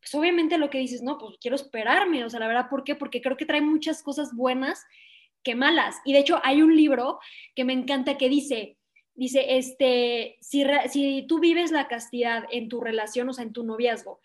pues 0.00 0.14
obviamente 0.14 0.56
lo 0.56 0.70
que 0.70 0.78
dices, 0.78 1.02
no, 1.02 1.18
pues 1.18 1.36
quiero 1.38 1.54
esperarme, 1.54 2.24
o 2.24 2.30
sea, 2.30 2.40
la 2.40 2.48
verdad, 2.48 2.70
¿por 2.70 2.82
qué? 2.82 2.94
Porque 2.94 3.20
creo 3.20 3.36
que 3.36 3.44
trae 3.44 3.60
muchas 3.60 4.02
cosas 4.02 4.34
buenas 4.34 4.86
que 5.44 5.54
malas. 5.54 5.96
Y 6.04 6.12
de 6.12 6.20
hecho 6.20 6.40
hay 6.42 6.62
un 6.62 6.74
libro 6.74 7.20
que 7.54 7.64
me 7.64 7.72
encanta 7.72 8.18
que 8.18 8.28
dice, 8.28 8.78
dice, 9.14 9.56
este, 9.56 10.38
si, 10.40 10.64
si 10.88 11.26
tú 11.28 11.38
vives 11.38 11.70
la 11.70 11.86
castidad 11.86 12.44
en 12.50 12.68
tu 12.68 12.80
relación, 12.80 13.28
o 13.28 13.32
sea, 13.32 13.44
en 13.44 13.52
tu 13.52 13.62
noviazgo, 13.62 14.20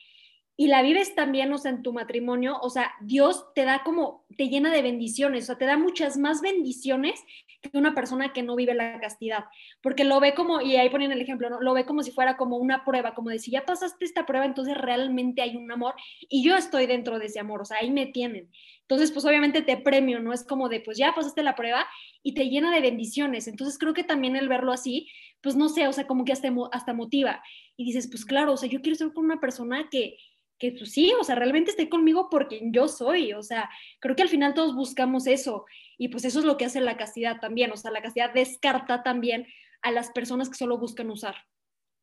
y 0.59 0.67
la 0.67 0.81
vives 0.81 1.15
también, 1.15 1.53
o 1.53 1.57
sea, 1.57 1.71
en 1.71 1.83
tu 1.83 1.93
matrimonio, 1.93 2.59
o 2.61 2.69
sea, 2.69 2.91
Dios 2.99 3.45
te 3.55 3.63
da 3.63 3.81
como, 3.85 4.25
te 4.35 4.49
llena 4.49 4.73
de 4.73 4.81
bendiciones, 4.81 5.45
o 5.45 5.47
sea, 5.47 5.57
te 5.57 5.63
da 5.63 5.77
muchas 5.77 6.17
más 6.17 6.41
bendiciones 6.41 7.23
que 7.61 7.77
una 7.77 7.95
persona 7.95 8.33
que 8.33 8.43
no 8.43 8.57
vive 8.57 8.73
la 8.73 8.99
castidad, 8.99 9.45
porque 9.81 10.03
lo 10.03 10.19
ve 10.19 10.33
como, 10.33 10.59
y 10.59 10.75
ahí 10.75 10.89
ponen 10.89 11.13
el 11.13 11.21
ejemplo, 11.21 11.49
¿no? 11.49 11.61
lo 11.61 11.73
ve 11.73 11.85
como 11.85 12.03
si 12.03 12.11
fuera 12.11 12.35
como 12.35 12.57
una 12.57 12.83
prueba, 12.83 13.15
como 13.15 13.29
de 13.29 13.39
si 13.39 13.51
ya 13.51 13.63
pasaste 13.63 14.03
esta 14.03 14.25
prueba, 14.25 14.45
entonces 14.45 14.77
realmente 14.77 15.41
hay 15.41 15.55
un 15.55 15.71
amor 15.71 15.93
y 16.27 16.43
yo 16.43 16.57
estoy 16.57 16.87
dentro 16.87 17.19
de 17.19 17.27
ese 17.27 17.39
amor, 17.39 17.61
o 17.61 17.65
sea, 17.65 17.77
ahí 17.79 17.89
me 17.89 18.07
tienen. 18.07 18.49
Entonces, 18.81 19.11
pues 19.11 19.23
obviamente 19.23 19.61
te 19.61 19.77
premio, 19.77 20.19
¿no? 20.19 20.33
Es 20.33 20.43
como 20.43 20.67
de, 20.67 20.81
pues 20.81 20.97
ya 20.97 21.13
pasaste 21.13 21.43
la 21.43 21.55
prueba 21.55 21.85
y 22.23 22.33
te 22.33 22.49
llena 22.49 22.73
de 22.73 22.81
bendiciones. 22.81 23.47
Entonces, 23.47 23.77
creo 23.77 23.93
que 23.93 24.03
también 24.03 24.35
el 24.35 24.49
verlo 24.49 24.71
así, 24.71 25.07
pues 25.41 25.55
no 25.55 25.69
sé, 25.69 25.87
o 25.87 25.93
sea, 25.93 26.07
como 26.07 26.25
que 26.25 26.33
hasta, 26.33 26.51
hasta 26.71 26.93
motiva. 26.93 27.43
Y 27.77 27.85
dices, 27.85 28.09
pues 28.09 28.25
claro, 28.25 28.53
o 28.53 28.57
sea, 28.57 28.67
yo 28.67 28.81
quiero 28.81 28.93
estar 28.93 29.13
con 29.13 29.25
una 29.25 29.39
persona 29.39 29.87
que, 29.91 30.17
que 30.59 30.73
pues 30.73 30.91
sí, 30.91 31.13
o 31.19 31.23
sea, 31.23 31.35
realmente 31.35 31.71
esté 31.71 31.89
conmigo 31.89 32.29
porque 32.29 32.61
yo 32.71 32.87
soy, 32.87 33.33
o 33.33 33.41
sea, 33.41 33.69
creo 33.99 34.15
que 34.15 34.23
al 34.23 34.29
final 34.29 34.53
todos 34.53 34.75
buscamos 34.75 35.25
eso 35.25 35.65
y 35.97 36.09
pues 36.09 36.25
eso 36.25 36.39
es 36.39 36.45
lo 36.45 36.57
que 36.57 36.65
hace 36.65 36.81
la 36.81 36.97
castidad 36.97 37.39
también, 37.39 37.71
o 37.71 37.77
sea, 37.77 37.91
la 37.91 38.01
castidad 38.01 38.33
descarta 38.33 39.01
también 39.01 39.47
a 39.81 39.91
las 39.91 40.11
personas 40.11 40.49
que 40.49 40.57
solo 40.57 40.77
buscan 40.77 41.09
usar. 41.09 41.35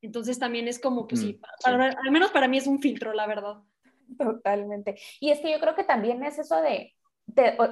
Entonces 0.03 0.39
también 0.39 0.69
es 0.69 0.79
como, 0.79 1.07
pues 1.07 1.21
sí, 1.21 1.41
mm, 1.41 1.71
al 1.71 2.11
menos 2.11 2.31
para 2.31 2.49
mí 2.49 2.59
es 2.59 2.67
un 2.67 2.81
filtro, 2.81 3.13
la 3.13 3.27
verdad. 3.27 3.57
Totalmente. 4.19 4.99
Y 5.21 5.31
es 5.31 5.41
que 5.41 5.51
yo 5.51 5.61
creo 5.61 5.75
que 5.75 5.85
también 5.85 6.23
es 6.23 6.39
eso 6.39 6.61
de, 6.61 6.95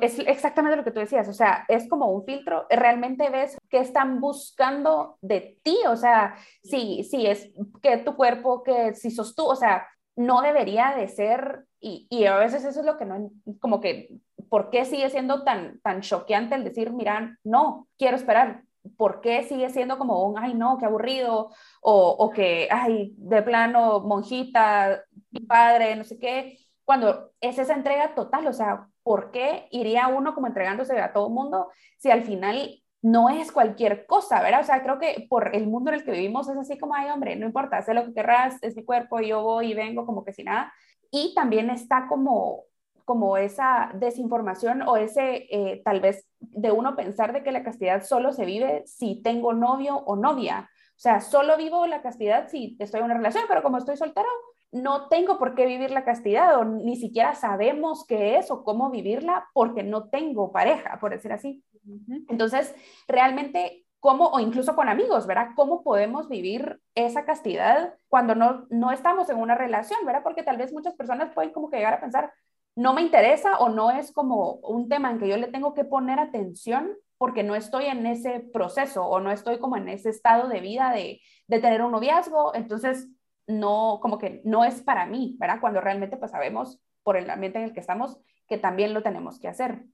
es 0.00 0.18
exactamente 0.18 0.76
lo 0.76 0.84
que 0.84 0.90
tú 0.90 1.00
decías, 1.00 1.28
o 1.28 1.32
sea, 1.32 1.64
es 1.68 1.88
como 1.88 2.10
un 2.10 2.24
filtro, 2.24 2.66
realmente 2.68 3.30
ves 3.30 3.56
qué 3.70 3.78
están 3.78 4.20
buscando 4.20 5.16
de 5.20 5.58
ti, 5.62 5.78
o 5.88 5.96
sea, 5.96 6.36
si, 6.62 7.04
si 7.04 7.26
es 7.26 7.50
que 7.82 7.98
tu 7.98 8.16
cuerpo, 8.16 8.62
que 8.62 8.94
si 8.94 9.10
sos 9.10 9.34
tú, 9.34 9.46
o 9.46 9.56
sea, 9.56 9.86
no 10.16 10.42
debería 10.42 10.94
de 10.96 11.08
ser, 11.08 11.64
y, 11.80 12.06
y, 12.10 12.26
a 12.26 12.36
veces 12.36 12.64
eso 12.64 12.80
es 12.80 12.86
lo 12.86 12.96
que 12.96 13.04
no, 13.04 13.30
como 13.60 13.80
que, 13.80 14.10
¿por 14.48 14.70
qué 14.70 14.84
sigue 14.84 15.10
siendo 15.10 15.44
tan, 15.44 15.80
tan 15.80 16.00
choqueante 16.00 16.54
el 16.54 16.64
decir, 16.64 16.92
mira, 16.92 17.38
no, 17.44 17.88
quiero 17.98 18.16
esperar? 18.16 18.62
¿Por 18.96 19.20
qué 19.20 19.42
sigue 19.44 19.70
siendo 19.70 19.98
como 19.98 20.24
un, 20.26 20.38
ay, 20.38 20.54
no, 20.54 20.78
qué 20.78 20.84
aburrido? 20.86 21.50
O, 21.80 22.08
o 22.18 22.30
que, 22.30 22.68
ay, 22.70 23.14
de 23.16 23.42
plano, 23.42 24.00
monjita, 24.00 25.04
padre, 25.48 25.96
no 25.96 26.04
sé 26.04 26.18
qué, 26.18 26.58
cuando 26.84 27.30
es 27.40 27.58
esa 27.58 27.74
entrega 27.74 28.14
total, 28.14 28.46
o 28.46 28.52
sea, 28.52 28.88
¿por 29.02 29.30
qué 29.30 29.68
iría 29.70 30.08
uno 30.08 30.34
como 30.34 30.46
entregándose 30.46 30.98
a 31.00 31.12
todo 31.12 31.30
mundo 31.30 31.70
si 31.98 32.10
al 32.10 32.24
final 32.24 32.82
no 33.04 33.28
es 33.28 33.52
cualquier 33.52 34.06
cosa, 34.06 34.40
¿verdad? 34.40 34.62
O 34.62 34.64
sea, 34.64 34.82
creo 34.82 34.98
que 34.98 35.26
por 35.28 35.54
el 35.54 35.66
mundo 35.66 35.90
en 35.90 35.96
el 35.96 36.04
que 36.04 36.12
vivimos 36.12 36.48
es 36.48 36.56
así 36.56 36.78
como, 36.78 36.94
ay, 36.94 37.10
hombre, 37.10 37.36
no 37.36 37.44
importa, 37.44 37.82
sé 37.82 37.92
lo 37.92 38.06
que 38.06 38.14
querrás, 38.14 38.56
es 38.62 38.74
mi 38.76 38.82
cuerpo, 38.82 39.20
yo 39.20 39.42
voy 39.42 39.72
y 39.72 39.74
vengo 39.74 40.06
como 40.06 40.24
que 40.24 40.32
sin 40.32 40.46
nada. 40.46 40.72
Y 41.10 41.34
también 41.34 41.68
está 41.68 42.06
como, 42.08 42.62
como 43.04 43.36
esa 43.36 43.90
desinformación 43.92 44.80
o 44.80 44.96
ese, 44.96 45.46
eh, 45.50 45.82
tal 45.84 46.00
vez, 46.00 46.26
de 46.40 46.72
uno 46.72 46.96
pensar 46.96 47.34
de 47.34 47.42
que 47.42 47.52
la 47.52 47.62
castidad 47.62 48.02
solo 48.02 48.32
se 48.32 48.46
vive 48.46 48.84
si 48.86 49.20
tengo 49.20 49.52
novio 49.52 49.98
o 49.98 50.16
novia. 50.16 50.70
O 50.96 50.98
sea, 50.98 51.20
solo 51.20 51.58
vivo 51.58 51.86
la 51.86 52.00
castidad 52.00 52.48
si 52.48 52.74
estoy 52.80 53.00
en 53.00 53.04
una 53.04 53.18
relación, 53.18 53.44
pero 53.48 53.62
como 53.62 53.76
estoy 53.76 53.98
soltero, 53.98 54.28
no 54.72 55.08
tengo 55.08 55.38
por 55.38 55.54
qué 55.54 55.66
vivir 55.66 55.90
la 55.90 56.06
castidad 56.06 56.58
o 56.58 56.64
ni 56.64 56.96
siquiera 56.96 57.34
sabemos 57.34 58.06
qué 58.06 58.38
es 58.38 58.50
o 58.50 58.64
cómo 58.64 58.90
vivirla 58.90 59.46
porque 59.52 59.82
no 59.82 60.08
tengo 60.08 60.52
pareja, 60.52 60.98
por 61.00 61.10
decir 61.10 61.34
así. 61.34 61.62
Entonces, 62.28 62.74
realmente, 63.08 63.84
¿cómo, 64.00 64.28
o 64.28 64.40
incluso 64.40 64.74
con 64.74 64.88
amigos, 64.88 65.26
¿verdad? 65.26 65.50
¿Cómo 65.56 65.82
podemos 65.82 66.28
vivir 66.28 66.80
esa 66.94 67.24
castidad 67.24 67.94
cuando 68.08 68.34
no, 68.34 68.66
no 68.70 68.90
estamos 68.90 69.28
en 69.30 69.38
una 69.38 69.54
relación, 69.54 69.98
¿verdad? 70.04 70.22
Porque 70.22 70.42
tal 70.42 70.56
vez 70.56 70.72
muchas 70.72 70.94
personas 70.94 71.32
pueden 71.34 71.52
como 71.52 71.70
que 71.70 71.76
llegar 71.76 71.94
a 71.94 72.00
pensar, 72.00 72.32
no 72.76 72.92
me 72.92 73.02
interesa 73.02 73.58
o 73.58 73.68
no 73.68 73.90
es 73.90 74.12
como 74.12 74.54
un 74.54 74.88
tema 74.88 75.10
en 75.10 75.18
que 75.18 75.28
yo 75.28 75.36
le 75.36 75.48
tengo 75.48 75.74
que 75.74 75.84
poner 75.84 76.18
atención 76.18 76.92
porque 77.18 77.42
no 77.42 77.54
estoy 77.54 77.86
en 77.86 78.06
ese 78.06 78.40
proceso 78.40 79.06
o 79.06 79.20
no 79.20 79.30
estoy 79.30 79.58
como 79.58 79.76
en 79.76 79.88
ese 79.88 80.10
estado 80.10 80.48
de 80.48 80.60
vida 80.60 80.90
de, 80.92 81.20
de 81.46 81.60
tener 81.60 81.82
un 81.82 81.92
noviazgo, 81.92 82.54
entonces 82.54 83.08
no, 83.46 84.00
como 84.02 84.18
que 84.18 84.40
no 84.44 84.64
es 84.64 84.82
para 84.82 85.06
mí, 85.06 85.36
¿verdad? 85.38 85.60
Cuando 85.60 85.80
realmente 85.80 86.16
pues 86.16 86.32
sabemos 86.32 86.80
por 87.02 87.16
el 87.16 87.30
ambiente 87.30 87.58
en 87.58 87.64
el 87.64 87.72
que 87.72 87.80
estamos 87.80 88.18
que 88.48 88.58
también 88.58 88.92
lo 88.92 89.02
tenemos 89.02 89.38
que 89.38 89.48
hacer. 89.48 89.84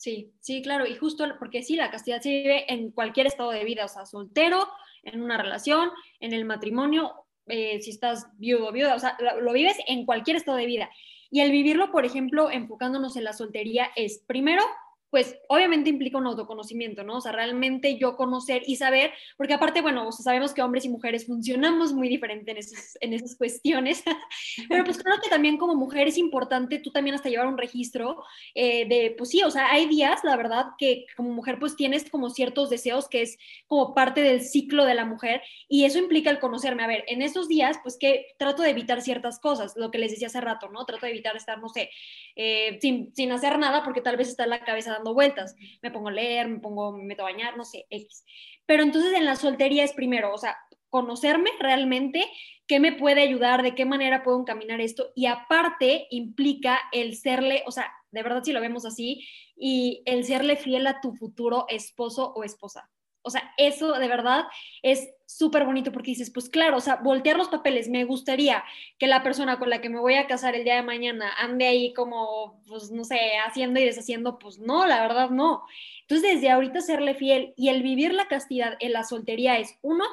Sí, 0.00 0.32
sí, 0.40 0.62
claro, 0.62 0.86
y 0.86 0.94
justo 0.94 1.26
porque 1.38 1.62
sí, 1.62 1.76
la 1.76 1.90
castidad 1.90 2.22
se 2.22 2.30
vive 2.30 2.72
en 2.72 2.90
cualquier 2.90 3.26
estado 3.26 3.50
de 3.50 3.64
vida, 3.64 3.84
o 3.84 3.88
sea, 3.88 4.06
soltero, 4.06 4.66
en 5.02 5.20
una 5.20 5.36
relación, 5.36 5.90
en 6.20 6.32
el 6.32 6.46
matrimonio, 6.46 7.26
eh, 7.46 7.82
si 7.82 7.90
estás 7.90 8.26
viudo 8.38 8.72
viuda, 8.72 8.94
o 8.94 8.98
sea, 8.98 9.18
lo 9.42 9.52
vives 9.52 9.76
en 9.86 10.06
cualquier 10.06 10.38
estado 10.38 10.56
de 10.56 10.64
vida. 10.64 10.88
Y 11.30 11.40
el 11.40 11.50
vivirlo, 11.50 11.92
por 11.92 12.06
ejemplo, 12.06 12.50
enfocándonos 12.50 13.14
en 13.18 13.24
la 13.24 13.34
soltería, 13.34 13.90
es 13.94 14.24
primero 14.26 14.62
pues 15.10 15.38
obviamente 15.48 15.90
implica 15.90 16.18
un 16.18 16.26
autoconocimiento, 16.26 17.02
¿no? 17.02 17.16
O 17.16 17.20
sea, 17.20 17.32
realmente 17.32 17.98
yo 17.98 18.16
conocer 18.16 18.62
y 18.66 18.76
saber, 18.76 19.12
porque 19.36 19.54
aparte, 19.54 19.82
bueno, 19.82 20.10
sabemos 20.12 20.54
que 20.54 20.62
hombres 20.62 20.84
y 20.84 20.88
mujeres 20.88 21.26
funcionamos 21.26 21.92
muy 21.92 22.08
diferente 22.08 22.52
en, 22.52 22.58
en 23.00 23.12
esas 23.12 23.36
cuestiones, 23.36 24.02
pero 24.68 24.84
pues 24.84 25.02
creo 25.02 25.16
que 25.22 25.28
también 25.28 25.58
como 25.58 25.74
mujer 25.74 26.08
es 26.08 26.18
importante 26.18 26.78
tú 26.78 26.90
también 26.90 27.14
hasta 27.14 27.28
llevar 27.28 27.46
un 27.46 27.58
registro 27.58 28.22
eh, 28.54 28.86
de, 28.88 29.14
pues 29.16 29.30
sí, 29.30 29.42
o 29.42 29.50
sea, 29.50 29.70
hay 29.70 29.86
días, 29.86 30.20
la 30.24 30.36
verdad, 30.36 30.66
que 30.78 31.06
como 31.16 31.30
mujer 31.30 31.58
pues 31.58 31.76
tienes 31.76 32.08
como 32.08 32.30
ciertos 32.30 32.70
deseos 32.70 33.08
que 33.08 33.22
es 33.22 33.38
como 33.66 33.94
parte 33.94 34.22
del 34.22 34.42
ciclo 34.42 34.84
de 34.84 34.94
la 34.94 35.04
mujer 35.04 35.42
y 35.68 35.84
eso 35.84 35.98
implica 35.98 36.30
el 36.30 36.38
conocerme. 36.38 36.84
A 36.84 36.86
ver, 36.86 37.04
en 37.08 37.22
estos 37.22 37.48
días, 37.48 37.78
pues 37.82 37.96
que 37.98 38.26
trato 38.38 38.62
de 38.62 38.70
evitar 38.70 39.02
ciertas 39.02 39.38
cosas, 39.38 39.74
lo 39.76 39.90
que 39.90 39.98
les 39.98 40.12
decía 40.12 40.28
hace 40.28 40.40
rato, 40.40 40.68
¿no? 40.68 40.84
Trato 40.84 41.06
de 41.06 41.12
evitar 41.12 41.36
estar, 41.36 41.60
no 41.60 41.68
sé, 41.68 41.90
eh, 42.36 42.78
sin, 42.80 43.14
sin 43.14 43.32
hacer 43.32 43.58
nada 43.58 43.82
porque 43.82 44.00
tal 44.00 44.16
vez 44.16 44.28
está 44.28 44.44
en 44.44 44.50
la 44.50 44.64
cabeza 44.64 44.99
vueltas. 45.04 45.54
Me 45.82 45.90
pongo 45.90 46.08
a 46.08 46.12
leer, 46.12 46.48
me 46.48 46.60
pongo, 46.60 46.92
me 46.92 47.04
meto 47.04 47.22
a 47.22 47.30
bañar, 47.30 47.56
no 47.56 47.64
sé, 47.64 47.86
X. 47.90 48.24
Pero 48.66 48.82
entonces 48.82 49.12
en 49.14 49.24
la 49.24 49.36
soltería 49.36 49.84
es 49.84 49.92
primero, 49.92 50.32
o 50.32 50.38
sea, 50.38 50.56
conocerme 50.88 51.50
realmente, 51.58 52.26
qué 52.66 52.80
me 52.80 52.92
puede 52.92 53.22
ayudar, 53.22 53.62
de 53.62 53.74
qué 53.74 53.84
manera 53.84 54.22
puedo 54.22 54.38
encaminar 54.38 54.80
esto. 54.80 55.10
Y 55.14 55.26
aparte 55.26 56.06
implica 56.10 56.78
el 56.92 57.16
serle, 57.16 57.62
o 57.66 57.70
sea, 57.70 57.90
de 58.10 58.22
verdad 58.22 58.42
si 58.44 58.52
lo 58.52 58.60
vemos 58.60 58.84
así, 58.84 59.26
y 59.56 60.02
el 60.04 60.24
serle 60.24 60.56
fiel 60.56 60.86
a 60.86 61.00
tu 61.00 61.14
futuro 61.14 61.64
esposo 61.68 62.32
o 62.34 62.44
esposa. 62.44 62.90
O 63.22 63.30
sea, 63.30 63.52
eso 63.56 63.92
de 63.98 64.08
verdad 64.08 64.44
es 64.82 65.10
súper 65.26 65.64
bonito 65.64 65.92
porque 65.92 66.10
dices, 66.10 66.30
pues 66.30 66.48
claro, 66.48 66.78
o 66.78 66.80
sea, 66.80 66.96
voltear 66.96 67.36
los 67.36 67.48
papeles, 67.48 67.88
me 67.88 68.04
gustaría 68.04 68.64
que 68.98 69.06
la 69.06 69.22
persona 69.22 69.58
con 69.58 69.70
la 69.70 69.80
que 69.80 69.88
me 69.88 70.00
voy 70.00 70.14
a 70.14 70.26
casar 70.26 70.54
el 70.54 70.64
día 70.64 70.76
de 70.76 70.82
mañana 70.82 71.32
ande 71.38 71.66
ahí 71.66 71.92
como, 71.92 72.62
pues 72.66 72.90
no 72.90 73.04
sé, 73.04 73.18
haciendo 73.46 73.78
y 73.78 73.84
deshaciendo, 73.84 74.38
pues 74.38 74.58
no, 74.58 74.86
la 74.86 75.00
verdad 75.02 75.30
no. 75.30 75.64
Entonces, 76.02 76.34
desde 76.34 76.50
ahorita 76.50 76.80
serle 76.80 77.14
fiel 77.14 77.54
y 77.56 77.68
el 77.68 77.82
vivir 77.82 78.12
la 78.12 78.26
castidad 78.26 78.76
en 78.80 78.92
la 78.92 79.04
soltería 79.04 79.58
es 79.58 79.78
uno, 79.82 80.04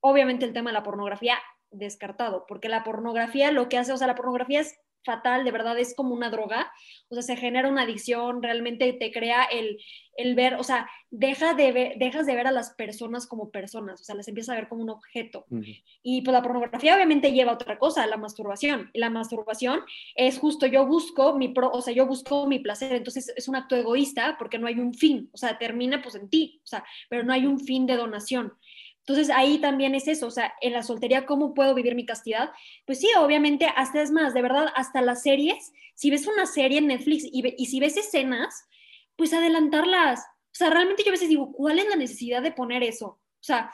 obviamente 0.00 0.46
el 0.46 0.52
tema 0.52 0.70
de 0.70 0.74
la 0.74 0.82
pornografía 0.82 1.38
descartado, 1.70 2.46
porque 2.48 2.68
la 2.68 2.84
pornografía 2.84 3.52
lo 3.52 3.68
que 3.68 3.78
hace, 3.78 3.92
o 3.92 3.96
sea, 3.96 4.06
la 4.06 4.14
pornografía 4.14 4.60
es 4.60 4.78
fatal, 5.04 5.44
de 5.44 5.50
verdad 5.50 5.78
es 5.78 5.94
como 5.94 6.14
una 6.14 6.30
droga, 6.30 6.72
o 7.08 7.14
sea, 7.14 7.22
se 7.22 7.36
genera 7.36 7.68
una 7.68 7.82
adicción, 7.82 8.42
realmente 8.42 8.92
te 8.92 9.10
crea 9.10 9.44
el, 9.44 9.78
el 10.16 10.34
ver, 10.34 10.54
o 10.54 10.62
sea, 10.62 10.88
deja 11.10 11.54
de 11.54 11.72
ver, 11.72 11.98
dejas 11.98 12.26
de 12.26 12.34
ver 12.34 12.46
a 12.46 12.52
las 12.52 12.70
personas 12.74 13.26
como 13.26 13.50
personas, 13.50 14.00
o 14.00 14.04
sea, 14.04 14.14
las 14.14 14.28
empiezas 14.28 14.54
a 14.54 14.58
ver 14.58 14.68
como 14.68 14.82
un 14.82 14.90
objeto. 14.90 15.46
Y 16.02 16.22
pues 16.22 16.32
la 16.32 16.42
pornografía 16.42 16.94
obviamente 16.94 17.32
lleva 17.32 17.52
a 17.52 17.54
otra 17.54 17.78
cosa, 17.78 18.06
la 18.06 18.16
masturbación. 18.16 18.90
La 18.94 19.10
masturbación 19.10 19.80
es 20.14 20.38
justo, 20.38 20.66
yo 20.66 20.86
busco 20.86 21.36
mi, 21.36 21.48
pro, 21.48 21.70
o 21.70 21.80
sea, 21.80 21.94
yo 21.94 22.06
busco 22.06 22.46
mi 22.46 22.58
placer, 22.58 22.92
entonces 22.92 23.32
es 23.34 23.48
un 23.48 23.56
acto 23.56 23.76
egoísta 23.76 24.36
porque 24.38 24.58
no 24.58 24.66
hay 24.66 24.78
un 24.78 24.94
fin, 24.94 25.30
o 25.32 25.36
sea, 25.36 25.58
termina 25.58 26.02
pues 26.02 26.14
en 26.14 26.28
ti, 26.28 26.60
o 26.62 26.66
sea, 26.66 26.84
pero 27.08 27.22
no 27.22 27.32
hay 27.32 27.46
un 27.46 27.58
fin 27.58 27.86
de 27.86 27.96
donación. 27.96 28.52
Entonces 29.10 29.34
ahí 29.34 29.58
también 29.58 29.96
es 29.96 30.06
eso, 30.06 30.28
o 30.28 30.30
sea, 30.30 30.54
en 30.60 30.72
la 30.72 30.84
soltería, 30.84 31.26
¿cómo 31.26 31.52
puedo 31.52 31.74
vivir 31.74 31.96
mi 31.96 32.06
castidad? 32.06 32.52
Pues 32.86 33.00
sí, 33.00 33.08
obviamente, 33.18 33.66
hasta 33.74 34.00
es 34.02 34.12
más, 34.12 34.34
de 34.34 34.42
verdad, 34.42 34.68
hasta 34.76 35.02
las 35.02 35.22
series, 35.22 35.72
si 35.96 36.12
ves 36.12 36.28
una 36.28 36.46
serie 36.46 36.78
en 36.78 36.86
Netflix 36.86 37.24
y, 37.24 37.42
y 37.56 37.66
si 37.66 37.80
ves 37.80 37.96
escenas, 37.96 38.68
pues 39.16 39.32
adelantarlas. 39.32 40.20
O 40.20 40.54
sea, 40.54 40.70
realmente 40.70 41.02
yo 41.02 41.10
a 41.10 41.12
veces 41.12 41.28
digo, 41.28 41.50
¿cuál 41.50 41.80
es 41.80 41.88
la 41.88 41.96
necesidad 41.96 42.40
de 42.40 42.52
poner 42.52 42.84
eso? 42.84 43.06
O 43.06 43.42
sea, 43.42 43.72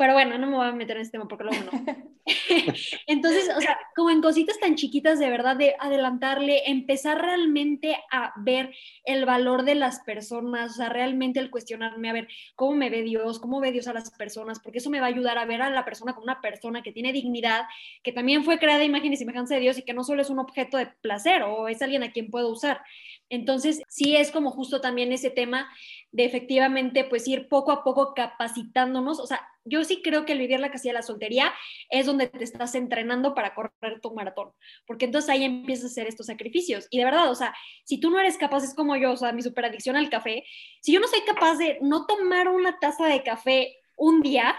pero 0.00 0.14
bueno, 0.14 0.38
no 0.38 0.46
me 0.46 0.56
voy 0.56 0.66
a 0.66 0.72
meter 0.72 0.96
en 0.96 1.02
este 1.02 1.18
tema 1.18 1.28
porque 1.28 1.44
luego 1.44 1.62
no. 1.70 1.84
Entonces, 3.06 3.50
o 3.54 3.60
sea, 3.60 3.78
como 3.94 4.08
en 4.08 4.22
cositas 4.22 4.58
tan 4.58 4.74
chiquitas 4.74 5.18
de 5.18 5.28
verdad, 5.28 5.56
de 5.56 5.74
adelantarle, 5.78 6.70
empezar 6.70 7.20
realmente 7.20 7.98
a 8.10 8.32
ver 8.36 8.74
el 9.04 9.26
valor 9.26 9.64
de 9.64 9.74
las 9.74 10.00
personas, 10.00 10.72
o 10.72 10.74
sea, 10.76 10.88
realmente 10.88 11.38
el 11.38 11.50
cuestionarme, 11.50 12.08
a 12.08 12.14
ver, 12.14 12.28
¿cómo 12.54 12.76
me 12.76 12.88
ve 12.88 13.02
Dios? 13.02 13.38
¿Cómo 13.40 13.60
ve 13.60 13.72
Dios 13.72 13.88
a 13.88 13.92
las 13.92 14.10
personas? 14.10 14.58
Porque 14.58 14.78
eso 14.78 14.88
me 14.88 15.00
va 15.00 15.06
a 15.06 15.10
ayudar 15.10 15.36
a 15.36 15.44
ver 15.44 15.60
a 15.60 15.68
la 15.68 15.84
persona 15.84 16.14
como 16.14 16.24
una 16.24 16.40
persona 16.40 16.82
que 16.82 16.92
tiene 16.92 17.12
dignidad, 17.12 17.64
que 18.02 18.12
también 18.12 18.42
fue 18.42 18.58
creada 18.58 18.82
imagen 18.82 19.12
y 19.12 19.18
semejanza 19.18 19.54
de 19.54 19.60
Dios 19.60 19.76
y 19.76 19.82
que 19.82 19.92
no 19.92 20.02
solo 20.02 20.22
es 20.22 20.30
un 20.30 20.38
objeto 20.38 20.78
de 20.78 20.86
placer 20.86 21.42
o 21.42 21.68
es 21.68 21.82
alguien 21.82 22.04
a 22.04 22.12
quien 22.12 22.30
puedo 22.30 22.48
usar. 22.48 22.80
Entonces, 23.28 23.82
sí 23.88 24.16
es 24.16 24.30
como 24.30 24.50
justo 24.50 24.80
también 24.80 25.12
ese 25.12 25.28
tema 25.28 25.68
de 26.10 26.24
efectivamente 26.24 27.04
pues 27.04 27.28
ir 27.28 27.48
poco 27.48 27.70
a 27.70 27.84
poco 27.84 28.14
capacitándonos, 28.14 29.20
o 29.20 29.26
sea, 29.26 29.40
yo 29.64 29.84
sí 29.84 30.00
creo 30.02 30.24
que 30.24 30.32
el 30.32 30.38
vivir 30.38 30.60
la 30.60 30.70
casilla 30.70 30.92
de 30.92 30.98
la 30.98 31.02
soltería 31.02 31.52
es 31.90 32.06
donde 32.06 32.28
te 32.28 32.42
estás 32.44 32.74
entrenando 32.74 33.34
para 33.34 33.54
correr 33.54 34.00
tu 34.00 34.14
maratón, 34.14 34.52
porque 34.86 35.04
entonces 35.04 35.30
ahí 35.30 35.44
empiezas 35.44 35.84
a 35.84 35.88
hacer 35.88 36.06
estos 36.06 36.26
sacrificios. 36.26 36.86
Y 36.90 36.98
de 36.98 37.04
verdad, 37.04 37.30
o 37.30 37.34
sea, 37.34 37.54
si 37.84 38.00
tú 38.00 38.10
no 38.10 38.18
eres 38.18 38.38
capaz, 38.38 38.64
es 38.64 38.74
como 38.74 38.96
yo, 38.96 39.12
o 39.12 39.16
sea, 39.16 39.32
mi 39.32 39.42
superadicción 39.42 39.96
al 39.96 40.10
café, 40.10 40.44
si 40.80 40.92
yo 40.92 41.00
no 41.00 41.08
soy 41.08 41.20
capaz 41.22 41.56
de 41.56 41.78
no 41.82 42.06
tomar 42.06 42.48
una 42.48 42.78
taza 42.78 43.06
de 43.06 43.22
café 43.22 43.76
un 43.96 44.22
día, 44.22 44.56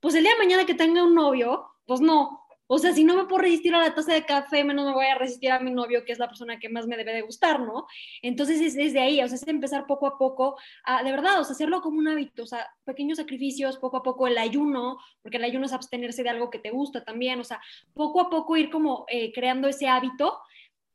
pues 0.00 0.14
el 0.14 0.22
día 0.22 0.32
de 0.32 0.38
mañana 0.38 0.66
que 0.66 0.74
tenga 0.74 1.04
un 1.04 1.14
novio, 1.14 1.66
pues 1.86 2.00
no, 2.00 2.39
o 2.72 2.78
sea, 2.78 2.92
si 2.92 3.02
no 3.02 3.16
me 3.16 3.24
puedo 3.24 3.42
resistir 3.42 3.74
a 3.74 3.80
la 3.80 3.92
taza 3.92 4.14
de 4.14 4.24
café, 4.24 4.62
menos 4.62 4.86
me 4.86 4.92
voy 4.92 5.06
a 5.06 5.16
resistir 5.16 5.50
a 5.50 5.58
mi 5.58 5.72
novio, 5.72 6.04
que 6.04 6.12
es 6.12 6.20
la 6.20 6.28
persona 6.28 6.60
que 6.60 6.68
más 6.68 6.86
me 6.86 6.96
debe 6.96 7.12
de 7.12 7.22
gustar, 7.22 7.58
¿no? 7.58 7.88
Entonces 8.22 8.60
es 8.60 8.76
desde 8.76 9.00
ahí, 9.00 9.20
o 9.20 9.26
sea, 9.26 9.34
es 9.34 9.48
empezar 9.48 9.88
poco 9.88 10.06
a 10.06 10.16
poco, 10.16 10.56
a, 10.84 11.02
de 11.02 11.10
verdad, 11.10 11.40
o 11.40 11.44
sea, 11.44 11.54
hacerlo 11.54 11.80
como 11.80 11.98
un 11.98 12.06
hábito, 12.06 12.44
o 12.44 12.46
sea, 12.46 12.68
pequeños 12.84 13.18
sacrificios, 13.18 13.76
poco 13.78 13.96
a 13.96 14.04
poco 14.04 14.28
el 14.28 14.38
ayuno, 14.38 14.98
porque 15.20 15.38
el 15.38 15.44
ayuno 15.44 15.66
es 15.66 15.72
abstenerse 15.72 16.22
de 16.22 16.28
algo 16.28 16.48
que 16.48 16.60
te 16.60 16.70
gusta 16.70 17.02
también, 17.02 17.40
o 17.40 17.44
sea, 17.44 17.60
poco 17.92 18.20
a 18.20 18.30
poco 18.30 18.56
ir 18.56 18.70
como 18.70 19.04
eh, 19.08 19.32
creando 19.32 19.66
ese 19.66 19.88
hábito. 19.88 20.38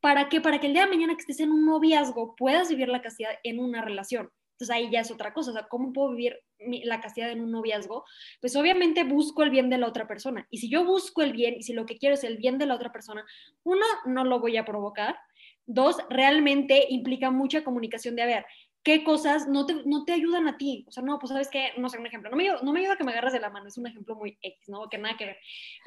¿Para 0.00 0.30
qué? 0.30 0.40
Para 0.40 0.58
que 0.60 0.68
el 0.68 0.72
día 0.72 0.84
de 0.84 0.90
mañana 0.90 1.14
que 1.14 1.20
estés 1.20 1.40
en 1.40 1.52
un 1.52 1.66
noviazgo 1.66 2.36
puedas 2.36 2.70
vivir 2.70 2.88
la 2.88 3.02
castidad 3.02 3.32
en 3.42 3.58
una 3.58 3.82
relación. 3.82 4.30
Entonces 4.56 4.74
ahí 4.74 4.90
ya 4.90 5.00
es 5.00 5.10
otra 5.10 5.34
cosa, 5.34 5.50
o 5.50 5.52
sea, 5.52 5.68
¿cómo 5.68 5.92
puedo 5.92 6.12
vivir 6.12 6.40
la 6.84 7.02
castidad 7.02 7.30
en 7.30 7.42
un 7.42 7.52
noviazgo? 7.52 8.06
Pues 8.40 8.56
obviamente 8.56 9.04
busco 9.04 9.42
el 9.42 9.50
bien 9.50 9.68
de 9.68 9.76
la 9.76 9.86
otra 9.86 10.08
persona. 10.08 10.46
Y 10.50 10.58
si 10.58 10.70
yo 10.70 10.82
busco 10.82 11.20
el 11.20 11.32
bien 11.32 11.56
y 11.58 11.62
si 11.62 11.74
lo 11.74 11.84
que 11.84 11.98
quiero 11.98 12.14
es 12.14 12.24
el 12.24 12.38
bien 12.38 12.56
de 12.56 12.64
la 12.64 12.74
otra 12.74 12.90
persona, 12.90 13.22
uno, 13.64 13.84
no 14.06 14.24
lo 14.24 14.40
voy 14.40 14.56
a 14.56 14.64
provocar. 14.64 15.18
Dos, 15.66 15.98
realmente 16.08 16.86
implica 16.88 17.30
mucha 17.30 17.62
comunicación 17.62 18.16
de, 18.16 18.22
a 18.22 18.26
ver, 18.26 18.46
¿qué 18.82 19.04
cosas 19.04 19.46
no 19.46 19.66
te, 19.66 19.74
no 19.84 20.06
te 20.06 20.14
ayudan 20.14 20.48
a 20.48 20.56
ti? 20.56 20.86
O 20.88 20.90
sea, 20.90 21.02
no, 21.02 21.18
pues 21.18 21.32
sabes 21.32 21.50
que, 21.50 21.72
no 21.76 21.90
sé, 21.90 21.98
un 21.98 22.06
ejemplo, 22.06 22.30
no 22.30 22.36
me, 22.38 22.48
no 22.62 22.72
me 22.72 22.80
ayuda 22.80 22.96
que 22.96 23.04
me 23.04 23.12
agarres 23.12 23.34
de 23.34 23.40
la 23.40 23.50
mano, 23.50 23.68
es 23.68 23.76
un 23.76 23.86
ejemplo 23.86 24.14
muy 24.14 24.38
X, 24.40 24.70
¿no? 24.70 24.88
Que 24.88 24.96
nada 24.96 25.18
que 25.18 25.26
ver. 25.26 25.36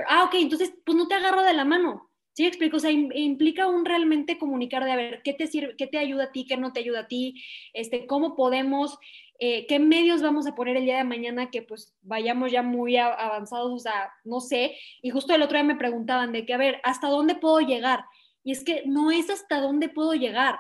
Ah, 0.08 0.26
ok, 0.26 0.36
entonces, 0.36 0.74
pues 0.86 0.96
no 0.96 1.08
te 1.08 1.16
agarro 1.16 1.42
de 1.42 1.54
la 1.54 1.66
mano 1.66 2.12
¿Sí 2.40 2.46
explico? 2.46 2.78
O 2.78 2.80
sea, 2.80 2.90
implica 2.90 3.68
un 3.68 3.84
realmente 3.84 4.38
comunicar 4.38 4.86
de 4.86 4.94
a 4.94 4.96
ver 4.96 5.22
qué 5.26 5.34
te 5.34 5.46
sirve, 5.46 5.76
qué 5.76 5.88
te 5.88 5.98
ayuda 5.98 6.24
a 6.24 6.32
ti, 6.32 6.46
qué 6.46 6.56
no 6.56 6.72
te 6.72 6.80
ayuda 6.80 7.02
a 7.02 7.08
ti, 7.10 7.44
este, 7.74 8.08
cómo 8.08 8.38
podemos, 8.38 8.98
eh, 9.40 9.68
qué 9.68 9.78
medios 9.78 10.22
vamos 10.22 10.48
a 10.48 10.56
poner 10.56 10.78
el 10.78 10.86
día 10.86 11.00
de 11.00 11.04
mañana 11.04 11.50
que 11.52 11.64
pues 11.64 11.94
vayamos 12.02 12.50
ya 12.50 12.64
muy 12.64 12.96
avanzados, 12.96 13.74
o 13.74 13.78
sea, 13.78 14.14
no 14.24 14.40
sé. 14.40 14.78
Y 15.02 15.10
justo 15.10 15.36
el 15.36 15.42
otro 15.42 15.58
día 15.58 15.66
me 15.66 15.76
preguntaban 15.76 16.32
de 16.32 16.46
que, 16.46 16.54
a 16.54 16.58
ver, 16.58 16.80
¿hasta 16.86 17.10
dónde 17.10 17.36
puedo 17.36 17.60
llegar? 17.60 18.06
Y 18.42 18.54
es 18.54 18.64
que 18.64 18.84
no 18.86 19.12
es 19.12 19.30
hasta 19.30 19.60
dónde 19.60 19.90
puedo 19.90 20.14
llegar, 20.14 20.60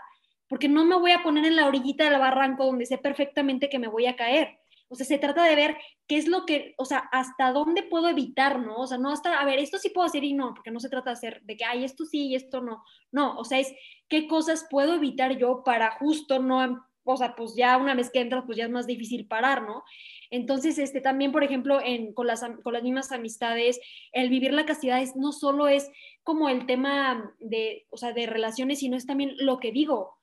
porque 0.49 0.67
no 0.67 0.83
me 0.83 0.97
voy 0.97 1.11
a 1.11 1.23
poner 1.23 1.45
en 1.45 1.55
la 1.55 1.65
orillita 1.65 2.09
del 2.09 2.19
barranco 2.19 2.65
donde 2.65 2.87
sé 2.87 2.97
perfectamente 2.97 3.69
que 3.69 3.79
me 3.79 3.87
voy 3.87 4.05
a 4.05 4.17
caer. 4.17 4.59
O 4.89 4.95
sea, 4.95 5.05
se 5.05 5.19
trata 5.19 5.43
de 5.45 5.55
ver 5.55 5.77
qué 6.07 6.17
es 6.17 6.27
lo 6.27 6.45
que, 6.45 6.73
o 6.77 6.85
sea, 6.85 6.99
hasta 7.11 7.51
dónde 7.51 7.83
puedo 7.83 8.09
evitar, 8.09 8.59
¿no? 8.59 8.77
O 8.77 8.87
sea, 8.87 8.97
no 8.97 9.11
hasta, 9.11 9.39
a 9.39 9.45
ver, 9.45 9.59
esto 9.59 9.77
sí 9.77 9.89
puedo 9.89 10.07
hacer 10.07 10.23
y 10.23 10.33
no, 10.33 10.53
porque 10.53 10.71
no 10.71 10.79
se 10.79 10.89
trata 10.89 11.11
de 11.11 11.13
hacer 11.13 11.41
de 11.43 11.55
que, 11.55 11.65
ay, 11.65 11.83
esto 11.83 12.05
sí 12.05 12.27
y 12.27 12.35
esto 12.35 12.61
no. 12.61 12.83
No, 13.11 13.37
o 13.37 13.45
sea, 13.45 13.59
es 13.59 13.73
qué 14.07 14.27
cosas 14.27 14.67
puedo 14.69 14.95
evitar 14.95 15.37
yo 15.37 15.63
para 15.63 15.91
justo 15.91 16.39
no, 16.39 16.85
o 17.03 17.17
sea, 17.17 17.35
pues 17.35 17.55
ya 17.55 17.77
una 17.77 17.95
vez 17.95 18.09
que 18.11 18.21
entras, 18.21 18.43
pues 18.45 18.57
ya 18.57 18.65
es 18.65 18.71
más 18.71 18.87
difícil 18.87 19.27
parar, 19.27 19.63
¿no? 19.63 19.83
Entonces, 20.31 20.77
este, 20.77 21.01
también, 21.01 21.31
por 21.31 21.43
ejemplo, 21.43 21.79
en, 21.83 22.13
con, 22.13 22.27
las, 22.27 22.43
con 22.63 22.73
las 22.73 22.83
mismas 22.83 23.11
amistades, 23.11 23.79
el 24.11 24.29
vivir 24.29 24.53
la 24.53 24.65
castidad 24.65 25.01
es, 25.01 25.15
no 25.15 25.31
solo 25.31 25.67
es 25.67 25.89
como 26.23 26.49
el 26.49 26.65
tema 26.67 27.33
de, 27.39 27.87
o 27.89 27.97
sea, 27.97 28.13
de 28.13 28.27
relaciones, 28.27 28.79
sino 28.79 28.95
es 28.95 29.07
también 29.07 29.33
lo 29.39 29.59
que 29.59 29.71
digo 29.71 30.18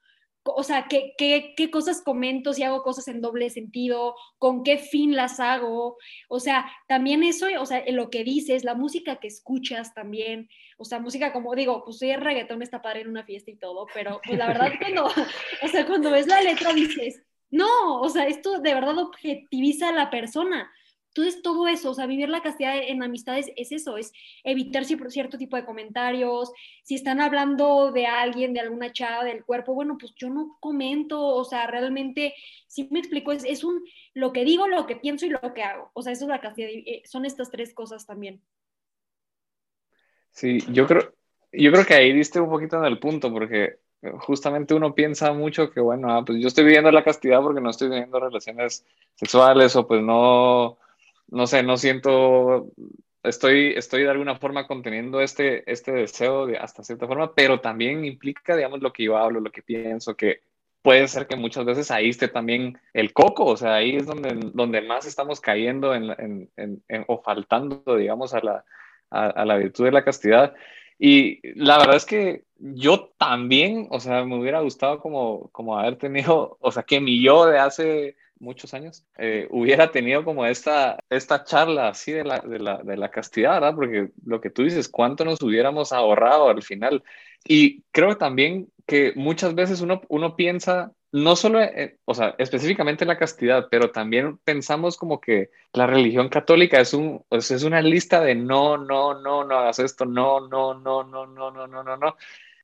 o 0.55 0.63
sea, 0.63 0.87
¿qué, 0.89 1.15
qué, 1.17 1.55
qué 1.57 1.71
cosas 1.71 2.03
comento, 2.03 2.53
si 2.53 2.63
hago 2.63 2.83
cosas 2.83 3.09
en 3.09 3.21
doble 3.21 3.51
sentido, 3.51 4.15
con 4.39 4.63
qué 4.63 4.79
fin 4.79 5.17
las 5.17 5.41
hago, 5.41 5.97
o 6.29 6.41
sea, 6.41 6.71
también 6.89 7.23
eso, 7.23 7.47
o 7.59 7.67
sea, 7.67 7.83
lo 7.89 8.11
que 8.11 8.25
dices, 8.25 8.65
la 8.65 8.75
música 8.75 9.17
que 9.17 9.29
escuchas 9.29 9.95
también, 9.95 10.49
o 10.79 10.85
sea, 10.85 11.01
música 11.01 11.33
como 11.33 11.55
digo, 11.55 11.85
pues 11.85 11.99
soy 11.99 12.11
el 12.11 12.21
reggaetón 12.21 12.63
está 12.63 12.83
padre 12.83 13.03
en 13.03 13.09
una 13.09 13.25
fiesta 13.25 13.51
y 13.51 13.57
todo, 13.57 13.87
pero 13.95 14.21
pues 14.25 14.39
la 14.39 14.47
verdad 14.47 14.73
cuando, 14.81 15.07
o 15.07 15.69
sea, 15.69 15.87
cuando 15.87 16.11
ves 16.11 16.27
la 16.27 16.41
letra 16.43 16.73
dices, 16.73 17.23
no, 17.51 18.01
o 18.01 18.09
sea, 18.09 18.27
esto 18.27 18.61
de 18.61 18.75
verdad 18.75 18.99
objetiviza 18.99 19.89
a 19.89 19.93
la 19.93 20.11
persona, 20.11 20.71
entonces, 21.17 21.41
todo 21.43 21.67
eso, 21.67 21.91
o 21.91 21.95
sea, 21.95 22.07
vivir 22.07 22.29
la 22.29 22.43
castidad 22.43 22.77
en 22.77 23.03
amistades 23.03 23.51
es 23.57 23.73
eso, 23.73 23.97
es 23.97 24.13
evitar 24.45 24.85
cierto 24.85 25.39
tipo 25.39 25.57
de 25.57 25.65
comentarios. 25.65 26.53
Si 26.83 26.95
están 26.95 27.23
hablando 27.23 27.91
de 27.91 28.07
alguien, 28.07 28.53
de 28.53 28.61
alguna 28.61 28.93
chava, 28.93 29.25
del 29.25 29.43
cuerpo, 29.43 29.73
bueno, 29.73 29.97
pues 29.99 30.15
yo 30.17 30.29
no 30.29 30.59
comento, 30.61 31.19
o 31.21 31.45
sea, 31.45 31.67
realmente, 31.67 32.35
si 32.67 32.87
me 32.91 32.99
explico, 32.99 33.33
es, 33.33 33.45
es 33.45 33.65
un, 33.65 33.83
lo 34.13 34.33
que 34.35 34.45
digo, 34.45 34.69
lo 34.69 34.87
que 34.87 34.97
pienso 34.97 35.25
y 35.25 35.31
lo 35.31 35.55
que 35.55 35.63
hago. 35.63 35.91
O 35.95 36.03
sea, 36.03 36.13
eso 36.13 36.25
es 36.25 36.29
la 36.29 36.41
castidad, 36.43 36.69
eh, 36.69 37.03
son 37.07 37.25
estas 37.25 37.51
tres 37.51 37.73
cosas 37.73 38.05
también. 38.05 38.43
Sí, 40.33 40.59
yo 40.71 40.87
creo, 40.87 41.15
yo 41.51 41.73
creo 41.73 41.87
que 41.87 41.95
ahí 41.95 42.13
diste 42.13 42.41
un 42.41 42.51
poquito 42.51 42.77
en 42.77 42.85
el 42.85 42.99
punto, 42.99 43.33
porque 43.33 43.79
justamente 44.19 44.75
uno 44.75 44.95
piensa 44.95 45.33
mucho 45.33 45.71
que, 45.71 45.81
bueno, 45.81 46.13
ah, 46.13 46.23
pues 46.27 46.43
yo 46.43 46.49
estoy 46.49 46.65
viviendo 46.65 46.91
la 46.91 47.03
castidad 47.03 47.41
porque 47.41 47.63
no 47.63 47.71
estoy 47.71 47.89
teniendo 47.89 48.21
relaciones 48.21 48.85
sexuales 49.15 49.75
o 49.77 49.87
pues 49.87 50.03
no 50.03 50.77
no 51.29 51.47
sé, 51.47 51.63
no 51.63 51.77
siento, 51.77 52.71
estoy, 53.23 53.75
estoy 53.77 54.03
de 54.03 54.11
alguna 54.11 54.37
forma 54.37 54.67
conteniendo 54.67 55.21
este, 55.21 55.71
este 55.71 55.93
deseo 55.93 56.47
de 56.47 56.59
hasta 56.59 56.85
cierta 56.85 57.07
forma, 57.07 57.35
pero 57.35 57.61
también 57.61 58.05
implica, 58.05 58.57
digamos, 58.57 58.81
lo 58.81 58.93
que 58.93 59.05
yo 59.05 59.17
hablo, 59.17 59.41
lo 59.41 59.51
que 59.51 59.63
pienso, 59.63 60.17
que 60.17 60.41
puede 60.83 61.09
ser 61.09 61.27
que 61.27 61.35
muchas 61.35 61.65
veces 61.65 61.91
ahí 61.91 62.11
esté 62.11 62.29
también 62.29 62.79
el 62.93 63.13
coco, 63.13 63.45
o 63.47 63.57
sea, 63.57 63.75
ahí 63.75 63.97
es 63.97 64.07
donde, 64.07 64.39
donde 64.55 64.83
más 64.83 65.05
estamos 65.05 65.41
cayendo 65.41 65.95
en, 65.95 66.49
en, 66.57 67.05
o 67.09 67.21
faltando, 67.23 67.83
digamos, 67.97 68.35
a 68.35 68.41
la, 68.41 68.65
a, 69.11 69.45
la 69.45 69.57
virtud 69.57 69.87
de 69.87 69.93
la 69.93 70.05
castidad. 70.05 70.55
Y 70.99 71.41
la 71.59 71.79
verdad 71.79 71.97
es 71.97 72.07
que 72.07 72.45
yo 72.59 73.11
también, 73.19 73.89
o 73.91 73.99
sea, 73.99 74.25
me 74.25 74.39
hubiera 74.39 74.61
gustado 74.61 75.01
como, 75.01 75.49
como 75.51 75.77
haber 75.79 75.97
tenido, 75.97 76.57
o 76.61 76.71
sea, 76.71 76.85
que 76.85 77.01
mi 77.01 77.21
yo 77.21 77.47
de 77.47 77.59
hace 77.59 78.17
muchos 78.39 78.75
años, 78.75 79.05
eh, 79.19 79.47
hubiera 79.51 79.91
tenido 79.91 80.25
como 80.25 80.47
esta, 80.47 80.99
esta 81.11 81.45
charla 81.45 81.89
así 81.89 82.13
de 82.13 82.25
la, 82.25 82.41
de, 82.41 82.59
la, 82.59 82.79
de 82.83 82.97
la 82.97 83.11
castidad, 83.11 83.55
¿verdad? 83.55 83.75
Porque 83.75 84.11
lo 84.25 84.41
que 84.41 84.51
tú 84.51 84.63
dices, 84.65 84.89
¿cuánto 84.89 85.25
nos 85.25 85.43
hubiéramos 85.43 85.93
ahorrado 85.93 86.49
al 86.49 86.63
final? 86.63 87.03
Y 87.45 87.83
creo 87.93 88.17
también 88.17 88.69
que 88.87 89.13
muchas 89.17 89.55
veces 89.55 89.81
uno, 89.81 90.03
uno 90.09 90.37
piensa, 90.37 90.93
no 91.13 91.37
solo, 91.37 91.61
eh, 91.61 91.99
o 92.05 92.15
sea, 92.15 92.35
específicamente 92.39 93.05
la 93.05 93.19
castidad, 93.19 93.69
pero 93.71 93.91
también 93.91 94.39
pensamos 94.39 94.97
como 94.97 95.21
que 95.21 95.51
la 95.73 95.87
religión 95.87 96.29
católica 96.29 96.81
es, 96.81 96.95
un, 96.95 97.25
pues 97.29 97.51
es 97.51 97.63
una 97.63 97.81
lista 97.83 98.21
de 98.21 98.35
no, 98.35 98.77
no, 98.79 99.21
no, 99.21 99.45
no 99.45 99.59
hagas 99.59 99.79
esto, 99.79 100.05
no, 100.05 100.47
no, 100.49 100.75
no, 100.75 101.05
no, 101.05 101.27
no, 101.27 101.51
no, 101.51 101.67
no, 101.67 101.83
no, 101.83 101.97
no. 101.97 102.17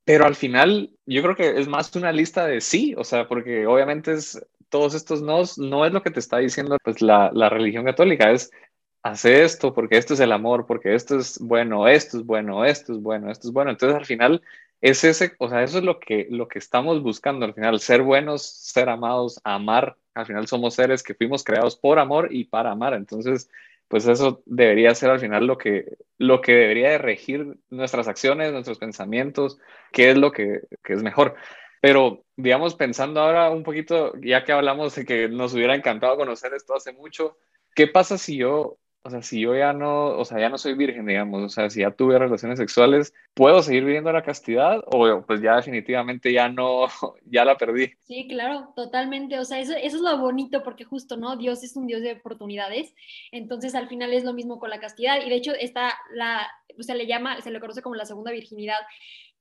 Pero 0.04 0.26
al 0.26 0.34
final 0.34 0.90
yo 1.06 1.22
creo 1.22 1.36
que 1.36 1.60
es 1.60 1.68
más 1.68 1.94
una 1.94 2.12
lista 2.12 2.46
de 2.46 2.60
sí, 2.60 2.94
o 2.96 3.04
sea, 3.04 3.28
porque 3.28 3.66
obviamente 3.66 4.12
es 4.12 4.44
todos 4.72 4.94
estos 4.94 5.22
no, 5.22 5.42
no 5.58 5.86
es 5.86 5.92
lo 5.92 6.02
que 6.02 6.10
te 6.10 6.18
está 6.18 6.38
diciendo 6.38 6.78
pues, 6.82 7.02
la, 7.02 7.30
la 7.34 7.50
religión 7.50 7.84
católica, 7.84 8.32
es 8.32 8.50
hace 9.02 9.44
esto 9.44 9.74
porque 9.74 9.98
esto 9.98 10.14
es 10.14 10.20
el 10.20 10.32
amor, 10.32 10.66
porque 10.66 10.94
esto 10.94 11.18
es 11.18 11.38
bueno, 11.38 11.86
esto 11.88 12.18
es 12.18 12.24
bueno, 12.24 12.64
esto 12.64 12.92
es 12.94 13.02
bueno, 13.02 13.30
esto 13.30 13.48
es 13.48 13.52
bueno. 13.52 13.70
Entonces 13.70 13.96
al 13.96 14.06
final 14.06 14.42
es 14.80 15.04
ese, 15.04 15.32
o 15.38 15.48
sea, 15.48 15.62
eso 15.62 15.78
es 15.78 15.84
lo 15.84 16.00
que, 16.00 16.26
lo 16.30 16.48
que 16.48 16.58
estamos 16.58 17.02
buscando 17.02 17.44
al 17.44 17.54
final, 17.54 17.78
ser 17.80 18.02
buenos, 18.02 18.42
ser 18.42 18.88
amados, 18.88 19.40
amar. 19.44 19.96
Al 20.14 20.26
final 20.26 20.46
somos 20.48 20.74
seres 20.74 21.02
que 21.02 21.14
fuimos 21.14 21.44
creados 21.44 21.76
por 21.76 21.98
amor 21.98 22.28
y 22.32 22.44
para 22.44 22.72
amar. 22.72 22.94
Entonces, 22.94 23.50
pues 23.88 24.06
eso 24.06 24.42
debería 24.46 24.94
ser 24.94 25.10
al 25.10 25.20
final 25.20 25.46
lo 25.46 25.58
que, 25.58 25.98
lo 26.18 26.40
que 26.40 26.52
debería 26.52 26.90
de 26.90 26.98
regir 26.98 27.58
nuestras 27.70 28.08
acciones, 28.08 28.52
nuestros 28.52 28.78
pensamientos, 28.78 29.58
qué 29.92 30.10
es 30.12 30.16
lo 30.16 30.32
que, 30.32 30.62
que 30.82 30.94
es 30.94 31.02
mejor. 31.02 31.34
Pero, 31.82 32.24
digamos, 32.36 32.76
pensando 32.76 33.20
ahora 33.20 33.50
un 33.50 33.64
poquito, 33.64 34.12
ya 34.20 34.44
que 34.44 34.52
hablamos 34.52 34.94
de 34.94 35.04
que 35.04 35.28
nos 35.28 35.52
hubiera 35.52 35.74
encantado 35.74 36.16
conocer 36.16 36.54
esto 36.54 36.76
hace 36.76 36.92
mucho, 36.92 37.36
¿qué 37.74 37.88
pasa 37.88 38.18
si 38.18 38.36
yo 38.36 38.78
o 39.04 39.10
sea, 39.10 39.20
si 39.20 39.40
yo 39.40 39.56
ya 39.56 39.72
no, 39.72 40.16
o 40.16 40.24
sea, 40.24 40.38
ya 40.38 40.48
no 40.48 40.58
soy 40.58 40.74
virgen, 40.74 41.06
digamos, 41.06 41.42
o 41.42 41.48
sea, 41.48 41.68
si 41.68 41.80
ya 41.80 41.90
tuve 41.90 42.20
relaciones 42.20 42.58
sexuales, 42.58 43.12
¿puedo 43.34 43.60
seguir 43.60 43.84
viviendo 43.84 44.12
la 44.12 44.22
castidad 44.22 44.80
o 44.86 45.22
pues 45.26 45.42
ya 45.42 45.56
definitivamente 45.56 46.32
ya 46.32 46.48
no, 46.48 46.86
ya 47.26 47.44
la 47.44 47.56
perdí? 47.56 47.94
Sí, 48.04 48.28
claro, 48.28 48.72
totalmente, 48.76 49.40
o 49.40 49.44
sea, 49.44 49.58
eso, 49.58 49.72
eso 49.72 49.96
es 49.96 50.02
lo 50.02 50.18
bonito 50.18 50.62
porque 50.62 50.84
justo, 50.84 51.16
¿no? 51.16 51.36
Dios 51.36 51.64
es 51.64 51.76
un 51.76 51.88
Dios 51.88 52.00
de 52.00 52.12
oportunidades, 52.12 52.94
entonces 53.32 53.74
al 53.74 53.88
final 53.88 54.12
es 54.12 54.22
lo 54.22 54.34
mismo 54.34 54.60
con 54.60 54.70
la 54.70 54.78
castidad. 54.78 55.18
Y 55.24 55.28
de 55.28 55.34
hecho 55.34 55.52
está 55.52 55.98
la, 56.14 56.48
se 56.78 56.94
le 56.94 57.06
llama, 57.08 57.40
se 57.40 57.50
le 57.50 57.58
conoce 57.58 57.82
como 57.82 57.96
la 57.96 58.06
segunda 58.06 58.30
virginidad, 58.30 58.78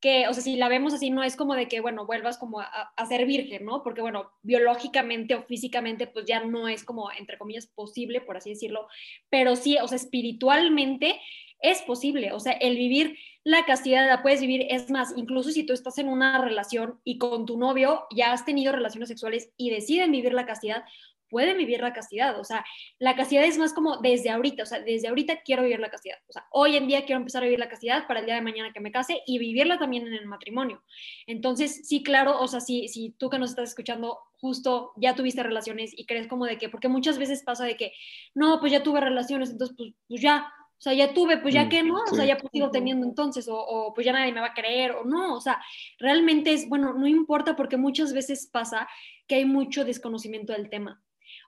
que, 0.01 0.27
o 0.27 0.33
sea, 0.33 0.41
si 0.41 0.57
la 0.57 0.67
vemos 0.67 0.93
así, 0.93 1.11
no 1.11 1.23
es 1.23 1.35
como 1.35 1.53
de 1.53 1.67
que, 1.67 1.79
bueno, 1.79 2.05
vuelvas 2.05 2.37
como 2.37 2.59
a, 2.59 2.91
ser 3.07 3.25
virgen, 3.25 3.65
¿no? 3.65 3.83
Porque, 3.83 4.01
bueno, 4.01 4.31
biológicamente 4.41 5.35
o 5.35 5.43
físicamente, 5.43 6.07
pues 6.07 6.25
ya 6.25 6.43
no 6.43 6.67
es 6.67 6.83
como, 6.83 7.11
entre 7.11 7.37
comillas, 7.37 7.67
posible, 7.67 8.19
por 8.19 8.37
así 8.37 8.49
decirlo, 8.49 8.87
pero 9.29 9.55
sí, 9.55 9.77
o 9.77 9.87
sea, 9.87 9.97
espiritualmente 9.97 11.21
es 11.61 11.83
posible, 11.83 12.31
o 12.31 12.39
sea, 12.39 12.53
el 12.53 12.75
vivir 12.75 13.17
la 13.43 13.65
castidad 13.65 14.07
la 14.07 14.21
puedes 14.21 14.41
vivir, 14.41 14.67
es 14.69 14.91
más, 14.91 15.13
incluso 15.15 15.51
si 15.51 15.63
tú 15.63 15.73
estás 15.73 15.97
en 15.97 16.09
una 16.09 16.39
relación 16.39 16.99
y 17.03 17.17
con 17.17 17.45
tu 17.45 17.57
novio 17.57 18.05
ya 18.15 18.33
has 18.33 18.45
tenido 18.45 18.71
relaciones 18.71 19.09
sexuales 19.09 19.51
y 19.57 19.71
deciden 19.71 20.11
vivir 20.11 20.33
la 20.33 20.45
castidad, 20.45 20.83
pueden 21.31 21.57
vivir 21.57 21.81
la 21.81 21.93
castidad. 21.93 22.39
O 22.39 22.43
sea, 22.43 22.63
la 22.99 23.15
castidad 23.15 23.43
es 23.45 23.57
más 23.57 23.73
como 23.73 23.97
desde 23.97 24.29
ahorita, 24.29 24.63
o 24.63 24.65
sea, 24.67 24.81
desde 24.81 25.07
ahorita 25.07 25.41
quiero 25.41 25.63
vivir 25.63 25.79
la 25.79 25.89
castidad. 25.89 26.17
O 26.27 26.33
sea, 26.33 26.45
hoy 26.51 26.75
en 26.75 26.87
día 26.87 27.05
quiero 27.05 27.19
empezar 27.19 27.41
a 27.41 27.45
vivir 27.45 27.59
la 27.59 27.69
castidad 27.69 28.05
para 28.05 28.19
el 28.19 28.27
día 28.27 28.35
de 28.35 28.41
mañana 28.41 28.71
que 28.73 28.79
me 28.79 28.91
case 28.91 29.21
y 29.25 29.39
vivirla 29.39 29.79
también 29.79 30.05
en 30.05 30.13
el 30.13 30.27
matrimonio. 30.27 30.83
Entonces, 31.25 31.87
sí, 31.87 32.03
claro, 32.03 32.39
o 32.39 32.47
sea, 32.47 32.59
si, 32.59 32.87
si 32.89 33.11
tú 33.17 33.29
que 33.29 33.39
nos 33.39 33.51
estás 33.51 33.69
escuchando 33.69 34.19
justo 34.41 34.91
ya 34.97 35.15
tuviste 35.15 35.43
relaciones 35.43 35.93
y 35.95 36.05
crees 36.05 36.27
como 36.27 36.45
de 36.45 36.57
que, 36.57 36.67
porque 36.67 36.89
muchas 36.89 37.17
veces 37.17 37.43
pasa 37.43 37.63
de 37.63 37.77
que, 37.77 37.93
no, 38.33 38.59
pues 38.59 38.71
ya 38.71 38.83
tuve 38.83 38.99
relaciones, 38.99 39.51
entonces 39.51 39.77
pues, 39.77 39.93
pues 40.07 40.21
ya, 40.21 40.51
o 40.81 40.81
sea, 40.81 40.93
ya 40.93 41.13
tuve, 41.13 41.37
pues 41.37 41.53
ya 41.53 41.65
mm, 41.65 41.69
que 41.69 41.83
no, 41.83 42.03
o 42.11 42.15
sea, 42.15 42.25
ya 42.25 42.37
pues 42.37 42.49
sigo 42.51 42.71
teniendo 42.71 43.05
entonces, 43.05 43.47
o, 43.47 43.55
o, 43.55 43.93
pues 43.93 44.03
ya 44.03 44.13
nadie 44.13 44.33
me 44.33 44.41
va 44.41 44.47
a 44.47 44.53
creer, 44.53 44.93
o 44.93 45.05
no, 45.05 45.35
o 45.35 45.39
sea, 45.39 45.61
realmente 45.99 46.53
es, 46.53 46.67
bueno, 46.67 46.93
no 46.93 47.07
importa 47.07 47.55
porque 47.55 47.77
muchas 47.77 48.13
veces 48.13 48.49
pasa 48.51 48.89
que 49.27 49.35
hay 49.35 49.45
mucho 49.45 49.85
desconocimiento 49.85 50.53
del 50.53 50.69
tema. 50.69 50.99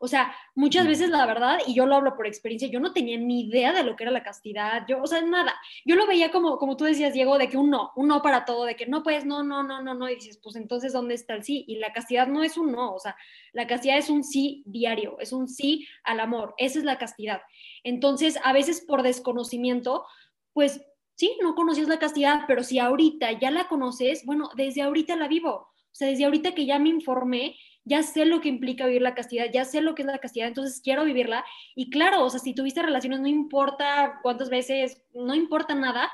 O 0.03 0.07
sea, 0.09 0.35
muchas 0.53 0.85
veces 0.85 1.09
la 1.09 1.25
verdad, 1.25 1.59
y 1.65 1.75
yo 1.75 1.85
lo 1.85 1.95
hablo 1.95 2.17
por 2.17 2.27
experiencia, 2.27 2.67
yo 2.67 2.81
no 2.81 2.91
tenía 2.91 3.17
ni 3.17 3.45
idea 3.47 3.71
de 3.71 3.83
lo 3.83 3.95
que 3.95 4.03
era 4.03 4.11
la 4.11 4.21
castidad, 4.21 4.83
yo, 4.85 5.01
o 5.01 5.07
sea, 5.07 5.21
nada. 5.21 5.55
Yo 5.85 5.95
lo 5.95 6.05
veía 6.05 6.29
como, 6.29 6.57
como 6.57 6.75
tú 6.75 6.83
decías, 6.83 7.13
Diego, 7.13 7.37
de 7.37 7.47
que 7.47 7.55
un 7.55 7.69
no, 7.69 7.93
un 7.95 8.09
no 8.09 8.21
para 8.21 8.43
todo, 8.43 8.65
de 8.65 8.75
que 8.75 8.85
no, 8.85 9.01
pues 9.01 9.23
no, 9.23 9.43
no, 9.43 9.63
no, 9.63 9.81
no, 9.81 9.93
no, 9.93 10.09
y 10.09 10.15
dices, 10.15 10.41
pues 10.43 10.57
entonces, 10.57 10.91
¿dónde 10.91 11.13
está 11.13 11.35
el 11.35 11.45
sí? 11.45 11.63
Y 11.69 11.77
la 11.77 11.93
castidad 11.93 12.27
no 12.27 12.43
es 12.43 12.57
un 12.57 12.73
no, 12.73 12.93
o 12.93 12.99
sea, 12.99 13.15
la 13.53 13.65
castidad 13.65 13.97
es 13.97 14.09
un 14.09 14.25
sí 14.25 14.61
diario, 14.65 15.17
es 15.21 15.31
un 15.31 15.47
sí 15.47 15.87
al 16.03 16.19
amor, 16.19 16.53
esa 16.57 16.79
es 16.79 16.83
la 16.83 16.97
castidad. 16.97 17.41
Entonces, 17.85 18.37
a 18.43 18.51
veces 18.51 18.81
por 18.85 19.03
desconocimiento, 19.03 20.05
pues 20.51 20.81
sí, 21.15 21.37
no 21.41 21.55
conocías 21.55 21.87
la 21.87 21.99
castidad, 21.99 22.41
pero 22.45 22.63
si 22.63 22.77
ahorita 22.77 23.39
ya 23.39 23.51
la 23.51 23.69
conoces, 23.69 24.25
bueno, 24.25 24.49
desde 24.57 24.81
ahorita 24.81 25.15
la 25.15 25.29
vivo. 25.29 25.69
O 25.93 25.95
sea, 25.95 26.09
desde 26.09 26.25
ahorita 26.25 26.55
que 26.55 26.65
ya 26.65 26.77
me 26.77 26.89
informé, 26.89 27.55
ya 27.85 28.03
sé 28.03 28.25
lo 28.25 28.41
que 28.41 28.49
implica 28.49 28.85
vivir 28.85 29.01
la 29.01 29.15
castidad, 29.15 29.47
ya 29.51 29.65
sé 29.65 29.81
lo 29.81 29.95
que 29.95 30.03
es 30.03 30.05
la 30.05 30.19
castidad, 30.19 30.47
entonces 30.47 30.81
quiero 30.81 31.03
vivirla. 31.05 31.43
Y 31.75 31.89
claro, 31.89 32.23
o 32.23 32.29
sea, 32.29 32.39
si 32.39 32.53
tuviste 32.53 32.81
relaciones, 32.81 33.19
no 33.19 33.27
importa 33.27 34.19
cuántas 34.21 34.49
veces, 34.49 35.03
no 35.13 35.35
importa 35.35 35.75
nada, 35.75 36.11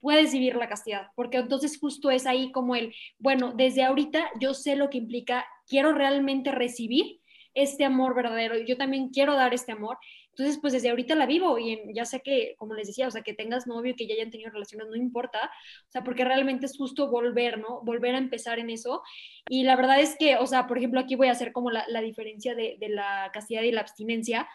puedes 0.00 0.32
vivir 0.32 0.56
la 0.56 0.68
castidad, 0.68 1.08
porque 1.14 1.38
entonces 1.38 1.78
justo 1.78 2.10
es 2.10 2.26
ahí 2.26 2.50
como 2.52 2.74
el, 2.74 2.94
bueno, 3.18 3.52
desde 3.54 3.84
ahorita 3.84 4.30
yo 4.40 4.54
sé 4.54 4.76
lo 4.76 4.88
que 4.88 4.98
implica, 4.98 5.46
quiero 5.66 5.92
realmente 5.92 6.50
recibir 6.50 7.20
este 7.52 7.84
amor 7.84 8.14
verdadero, 8.14 8.58
yo 8.58 8.76
también 8.76 9.10
quiero 9.10 9.34
dar 9.34 9.52
este 9.52 9.72
amor 9.72 9.98
entonces, 10.32 10.58
pues 10.60 10.72
desde 10.72 10.90
ahorita 10.90 11.14
la 11.14 11.26
vivo 11.26 11.58
y 11.58 11.78
ya 11.92 12.04
sé 12.04 12.20
que, 12.20 12.54
como 12.56 12.74
les 12.74 12.86
decía, 12.86 13.08
o 13.08 13.10
sea, 13.10 13.22
que 13.22 13.34
tengas 13.34 13.66
novio, 13.66 13.94
que 13.96 14.06
ya 14.06 14.14
hayan 14.14 14.30
tenido 14.30 14.50
relaciones, 14.50 14.88
no 14.88 14.96
importa, 14.96 15.50
o 15.88 15.90
sea, 15.90 16.04
porque 16.04 16.24
realmente 16.24 16.66
es 16.66 16.76
justo 16.76 17.10
volver, 17.10 17.58
¿no? 17.58 17.82
Volver 17.82 18.14
a 18.14 18.18
empezar 18.18 18.58
en 18.58 18.70
eso. 18.70 19.02
Y 19.48 19.64
la 19.64 19.76
verdad 19.76 20.00
es 20.00 20.16
que, 20.18 20.36
o 20.36 20.46
sea, 20.46 20.66
por 20.66 20.78
ejemplo, 20.78 21.00
aquí 21.00 21.16
voy 21.16 21.28
a 21.28 21.32
hacer 21.32 21.52
como 21.52 21.70
la, 21.70 21.84
la 21.88 22.00
diferencia 22.00 22.54
de, 22.54 22.76
de 22.78 22.88
la 22.88 23.30
castidad 23.32 23.62
y 23.62 23.72
la 23.72 23.80
abstinencia, 23.80 24.48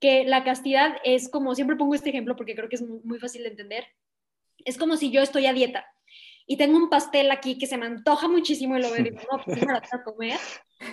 que 0.00 0.24
la 0.24 0.42
castidad 0.44 0.96
es 1.04 1.30
como, 1.30 1.54
siempre 1.54 1.76
pongo 1.76 1.94
este 1.94 2.10
ejemplo 2.10 2.36
porque 2.36 2.54
creo 2.54 2.68
que 2.68 2.76
es 2.76 2.82
muy, 2.82 3.00
muy 3.04 3.18
fácil 3.18 3.42
de 3.42 3.50
entender, 3.50 3.86
es 4.64 4.78
como 4.78 4.96
si 4.96 5.10
yo 5.10 5.22
estoy 5.22 5.46
a 5.46 5.52
dieta 5.52 5.86
y 6.50 6.56
tengo 6.56 6.76
un 6.76 6.90
pastel 6.90 7.30
aquí 7.30 7.58
que 7.58 7.68
se 7.68 7.78
me 7.78 7.86
antoja 7.86 8.26
muchísimo 8.26 8.76
y 8.76 8.82
lo 8.82 8.90
veo 8.90 9.02
y 9.02 9.04
digo, 9.04 9.20
no, 9.30 9.40
pues 9.44 9.60
sí 9.60 9.64
me 9.64 9.72
lo 9.72 9.80
tengo 9.80 9.98
que 9.98 10.10
comer. 10.10 10.40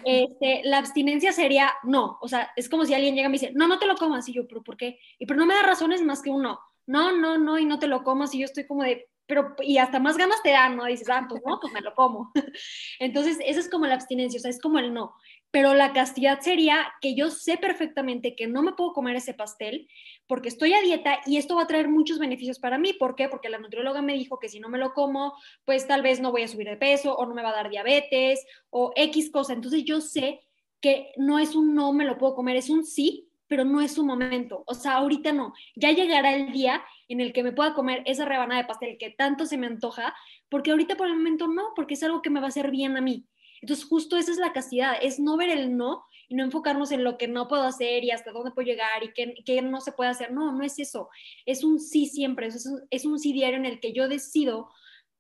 Este, 0.06 0.62
la 0.66 0.78
abstinencia 0.78 1.34
sería 1.34 1.74
no, 1.82 2.20
o 2.22 2.28
sea, 2.28 2.52
es 2.56 2.70
como 2.70 2.86
si 2.86 2.94
alguien 2.94 3.16
llega 3.16 3.26
y 3.26 3.32
me 3.32 3.40
dice, 3.40 3.54
no, 3.56 3.68
no 3.68 3.80
te 3.80 3.88
lo 3.88 3.96
comas, 3.96 4.30
y 4.30 4.34
yo, 4.34 4.48
pero 4.48 4.62
¿por 4.62 4.78
qué? 4.78 5.00
Y 5.18 5.26
pero 5.26 5.40
no 5.40 5.48
me 5.48 5.56
da 5.56 5.64
razones 5.64 6.04
más 6.04 6.22
que 6.22 6.30
un 6.30 6.44
no, 6.44 6.60
no, 6.86 7.12
no, 7.12 7.40
no, 7.40 7.58
y 7.58 7.66
no 7.66 7.80
te 7.80 7.88
lo 7.88 8.04
comas, 8.04 8.36
y 8.36 8.40
yo 8.40 8.46
estoy 8.46 8.68
como 8.68 8.84
de, 8.84 9.10
pero, 9.26 9.56
y 9.64 9.80
hasta 9.80 10.00
más 10.00 10.16
ganas 10.16 10.44
te 10.44 10.52
dan, 10.52 10.78
¿no? 10.78 10.86
dices, 10.86 11.10
ah, 11.10 11.26
pues 11.28 11.42
no, 11.44 11.60
pues 11.60 11.74
me 11.74 11.82
lo 11.82 11.96
como. 11.96 12.32
Entonces, 13.00 13.40
esa 13.44 13.60
es 13.60 13.68
como 13.68 13.88
la 13.88 13.96
abstinencia, 13.96 14.38
o 14.38 14.42
sea, 14.42 14.52
es 14.52 14.62
como 14.62 14.78
el 14.78 14.94
no 14.94 15.16
pero 15.52 15.74
la 15.74 15.94
castidad 15.94 16.40
sería 16.42 16.88
que 17.02 17.16
yo 17.16 17.30
sé 17.30 17.58
perfectamente 17.58 18.36
que 18.36 18.48
no 18.48 18.64
me 18.64 18.74
puedo 18.74 18.94
comer 18.94 19.16
ese 19.16 19.34
pastel 19.34 19.88
porque 20.28 20.50
estoy 20.50 20.74
a 20.74 20.82
dieta 20.82 21.20
y 21.26 21.38
esto 21.38 21.56
va 21.56 21.64
a 21.64 21.68
traer 21.68 21.88
muchos 21.88 22.20
beneficios 22.20 22.60
para 22.60 22.78
mí. 22.78 22.94
¿Por 22.94 23.16
qué? 23.16 23.30
Porque 23.30 23.50
la 23.50 23.60
nutrióloga 23.60 24.02
me 24.02 24.14
dijo 24.14 24.40
que 24.40 24.50
si 24.50 24.60
no 24.60 24.70
me 24.70 24.78
lo 24.78 24.94
como, 24.94 25.34
pues 25.66 25.88
tal 25.88 26.02
vez 26.02 26.20
no 26.20 26.32
voy 26.32 26.44
a 26.44 26.48
subir 26.48 26.68
de 26.68 26.78
peso 26.78 27.16
o 27.16 27.26
no 27.26 27.34
me 27.34 27.44
va 27.44 27.50
a 27.50 27.56
dar 27.56 27.70
diabetes 27.70 28.46
o 28.70 28.92
X 28.96 29.32
cosa. 29.32 29.54
Entonces 29.54 29.86
yo 29.86 30.02
sé 30.02 30.42
que 30.82 31.12
no 31.18 31.40
es 31.40 31.56
un 31.56 31.74
no 31.74 31.94
me 31.94 32.06
lo 32.06 32.18
puedo 32.18 32.36
comer, 32.36 32.58
es 32.58 32.70
un 32.70 32.86
sí, 32.86 33.30
pero 33.48 33.64
no 33.64 33.82
es 33.82 33.94
su 33.94 34.06
momento. 34.06 34.64
O 34.68 34.74
sea, 34.74 34.96
ahorita 34.96 35.32
no. 35.32 35.54
Ya 35.76 35.92
llegará 35.92 36.36
el 36.36 36.52
día 36.52 36.84
en 37.08 37.22
el 37.22 37.34
que 37.34 37.44
me 37.44 37.54
pueda 37.54 37.74
comer 37.74 38.04
esa 38.06 38.26
rebanada 38.26 38.62
de 38.62 38.68
pastel 38.68 38.98
que 39.00 39.12
tanto 39.12 39.46
se 39.46 39.58
me 39.58 39.68
antoja, 39.68 40.14
porque 40.50 40.72
ahorita 40.72 40.98
por 40.98 41.08
el 41.08 41.16
momento 41.16 41.48
no, 41.48 41.70
porque 41.76 41.94
es 41.94 42.04
algo 42.04 42.22
que 42.22 42.30
me 42.30 42.40
va 42.40 42.48
a 42.48 42.50
hacer 42.50 42.70
bien 42.70 42.98
a 42.98 43.02
mí. 43.02 43.26
Entonces, 43.62 43.86
justo 43.86 44.18
esa 44.18 44.32
es 44.32 44.38
la 44.38 44.54
castidad, 44.54 44.96
es 45.02 45.20
no 45.20 45.38
ver 45.38 45.50
el 45.50 45.76
no 45.76 46.06
y 46.30 46.36
no 46.36 46.44
enfocarnos 46.44 46.92
en 46.92 47.04
lo 47.04 47.18
que 47.18 47.28
no 47.28 47.48
puedo 47.48 47.64
hacer 47.64 48.04
y 48.04 48.12
hasta 48.12 48.32
dónde 48.32 48.52
puedo 48.52 48.68
llegar 48.68 49.04
y 49.04 49.14
qué, 49.14 49.62
no 49.62 49.82
se 49.82 49.92
puede 49.92 50.10
hacer. 50.10 50.32
No, 50.32 50.52
no 50.52 50.64
es 50.64 50.78
eso. 50.80 51.10
Es 51.46 51.64
un 51.64 51.80
sí 51.80 52.06
siempre, 52.06 52.48
es 52.48 52.66
un, 52.66 52.82
es 52.90 53.06
un 53.06 53.20
sí 53.20 53.34
diario 53.34 53.58
en 53.58 53.66
el 53.66 53.80
que 53.80 53.94
yo 53.94 54.08
decido 54.08 54.70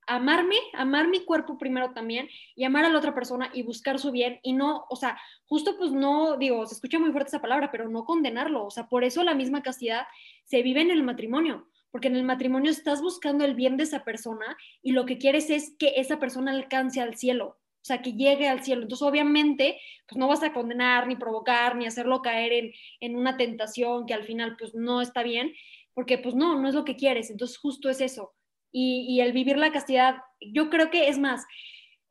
amarme, 0.07 0.55
amar 0.73 1.09
mi 1.09 1.23
cuerpo 1.25 1.57
primero 1.57 1.93
también 1.93 2.29
y 2.55 2.63
amar 2.63 2.85
a 2.85 2.89
la 2.89 2.97
otra 2.97 3.13
persona 3.13 3.51
y 3.53 3.61
buscar 3.61 3.99
su 3.99 4.11
bien 4.11 4.39
y 4.41 4.53
no, 4.53 4.85
o 4.89 4.95
sea, 4.95 5.19
justo 5.45 5.77
pues 5.77 5.91
no, 5.91 6.37
digo, 6.37 6.65
se 6.65 6.75
escucha 6.75 6.97
muy 6.97 7.11
fuerte 7.11 7.27
esa 7.27 7.41
palabra, 7.41 7.71
pero 7.71 7.89
no 7.89 8.05
condenarlo, 8.05 8.65
o 8.65 8.71
sea, 8.71 8.87
por 8.87 9.03
eso 9.03 9.23
la 9.23 9.35
misma 9.35 9.61
castidad 9.61 10.07
se 10.45 10.61
vive 10.63 10.81
en 10.81 10.91
el 10.91 11.03
matrimonio, 11.03 11.67
porque 11.91 12.07
en 12.07 12.15
el 12.15 12.23
matrimonio 12.23 12.71
estás 12.71 13.01
buscando 13.01 13.43
el 13.43 13.53
bien 13.53 13.75
de 13.75 13.83
esa 13.83 14.05
persona 14.05 14.57
y 14.81 14.93
lo 14.93 15.05
que 15.05 15.17
quieres 15.17 15.49
es 15.49 15.75
que 15.77 15.93
esa 15.97 16.19
persona 16.19 16.51
alcance 16.51 17.01
al 17.01 17.15
cielo, 17.15 17.57
sea, 17.87 18.01
que 18.01 18.13
llegue 18.13 18.47
al 18.47 18.63
cielo. 18.63 18.83
Entonces, 18.83 19.07
obviamente, 19.07 19.79
pues 20.07 20.17
no 20.17 20.27
vas 20.27 20.43
a 20.43 20.53
condenar, 20.53 21.07
ni 21.07 21.15
provocar, 21.15 21.75
ni 21.75 21.85
hacerlo 21.85 22.21
caer 22.21 22.53
en, 22.53 22.71
en, 22.99 23.15
una 23.15 23.37
tentación 23.37 24.05
que 24.05 24.13
al 24.13 24.23
final, 24.23 24.55
pues 24.57 24.75
no 24.75 25.01
está 25.01 25.23
bien, 25.23 25.53
porque 25.93 26.17
pues 26.17 26.35
no, 26.35 26.59
no 26.59 26.67
es 26.67 26.75
lo 26.75 26.85
que 26.85 26.95
quieres. 26.95 27.29
Entonces, 27.29 27.57
justo 27.57 27.89
es 27.89 28.01
eso. 28.01 28.33
Y, 28.71 29.05
y 29.09 29.21
el 29.21 29.31
vivir 29.31 29.57
la 29.57 29.71
castidad, 29.71 30.17
yo 30.41 30.69
creo 30.69 30.89
que 30.89 31.07
es 31.07 31.17
más, 31.17 31.45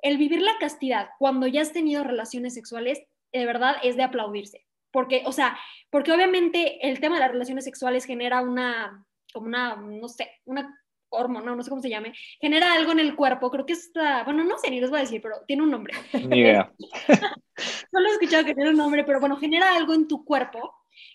el 0.03 0.19
vivir 0.19 0.43
la 0.43 0.57
castidad 0.59 1.09
cuando 1.19 1.47
ya 1.47 1.63
has 1.63 1.73
tenido 1.73 2.05
relaciones 2.05 2.55
sexuales, 2.55 3.03
de 3.33 3.47
verdad 3.47 3.77
es 3.83 3.97
de 3.97 4.03
aplaudirse. 4.03 4.67
Porque, 4.91 5.23
o 5.27 5.33
sea, 5.33 5.59
porque 5.91 6.13
obviamente 6.13 6.87
el 6.89 7.01
tema 7.01 7.17
de 7.17 7.21
las 7.21 7.33
relaciones 7.33 7.65
sexuales 7.65 8.05
genera 8.05 8.41
una, 8.41 9.05
como 9.33 9.47
una, 9.47 9.77
no 9.77 10.09
sé, 10.09 10.31
una 10.45 10.75
hormona, 11.09 11.55
no 11.55 11.63
sé 11.63 11.71
cómo 11.71 11.83
se 11.83 11.91
llame, 11.91 12.13
genera 12.41 12.73
algo 12.75 12.93
en 12.93 13.01
el 13.01 13.15
cuerpo, 13.17 13.51
creo 13.51 13.67
que 13.67 13.73
está, 13.73 14.25
bueno, 14.25 14.45
no 14.45 14.59
sé 14.59 14.71
ni 14.71 14.81
les 14.81 14.91
voy 14.91 14.99
a 14.99 15.03
decir, 15.03 15.21
pero 15.23 15.37
tiene 15.47 15.63
un 15.63 15.71
nombre. 15.71 15.95
Ni 16.13 16.41
idea. 16.41 16.73
Solo 17.91 18.09
he 18.09 18.13
escuchado 18.13 18.45
que 18.45 18.55
tiene 18.55 18.71
un 18.71 18.77
nombre, 18.77 19.05
pero 19.05 19.21
bueno, 19.21 19.37
genera 19.37 19.75
algo 19.77 19.95
en 19.95 20.09
tu 20.09 20.25
cuerpo 20.25 20.75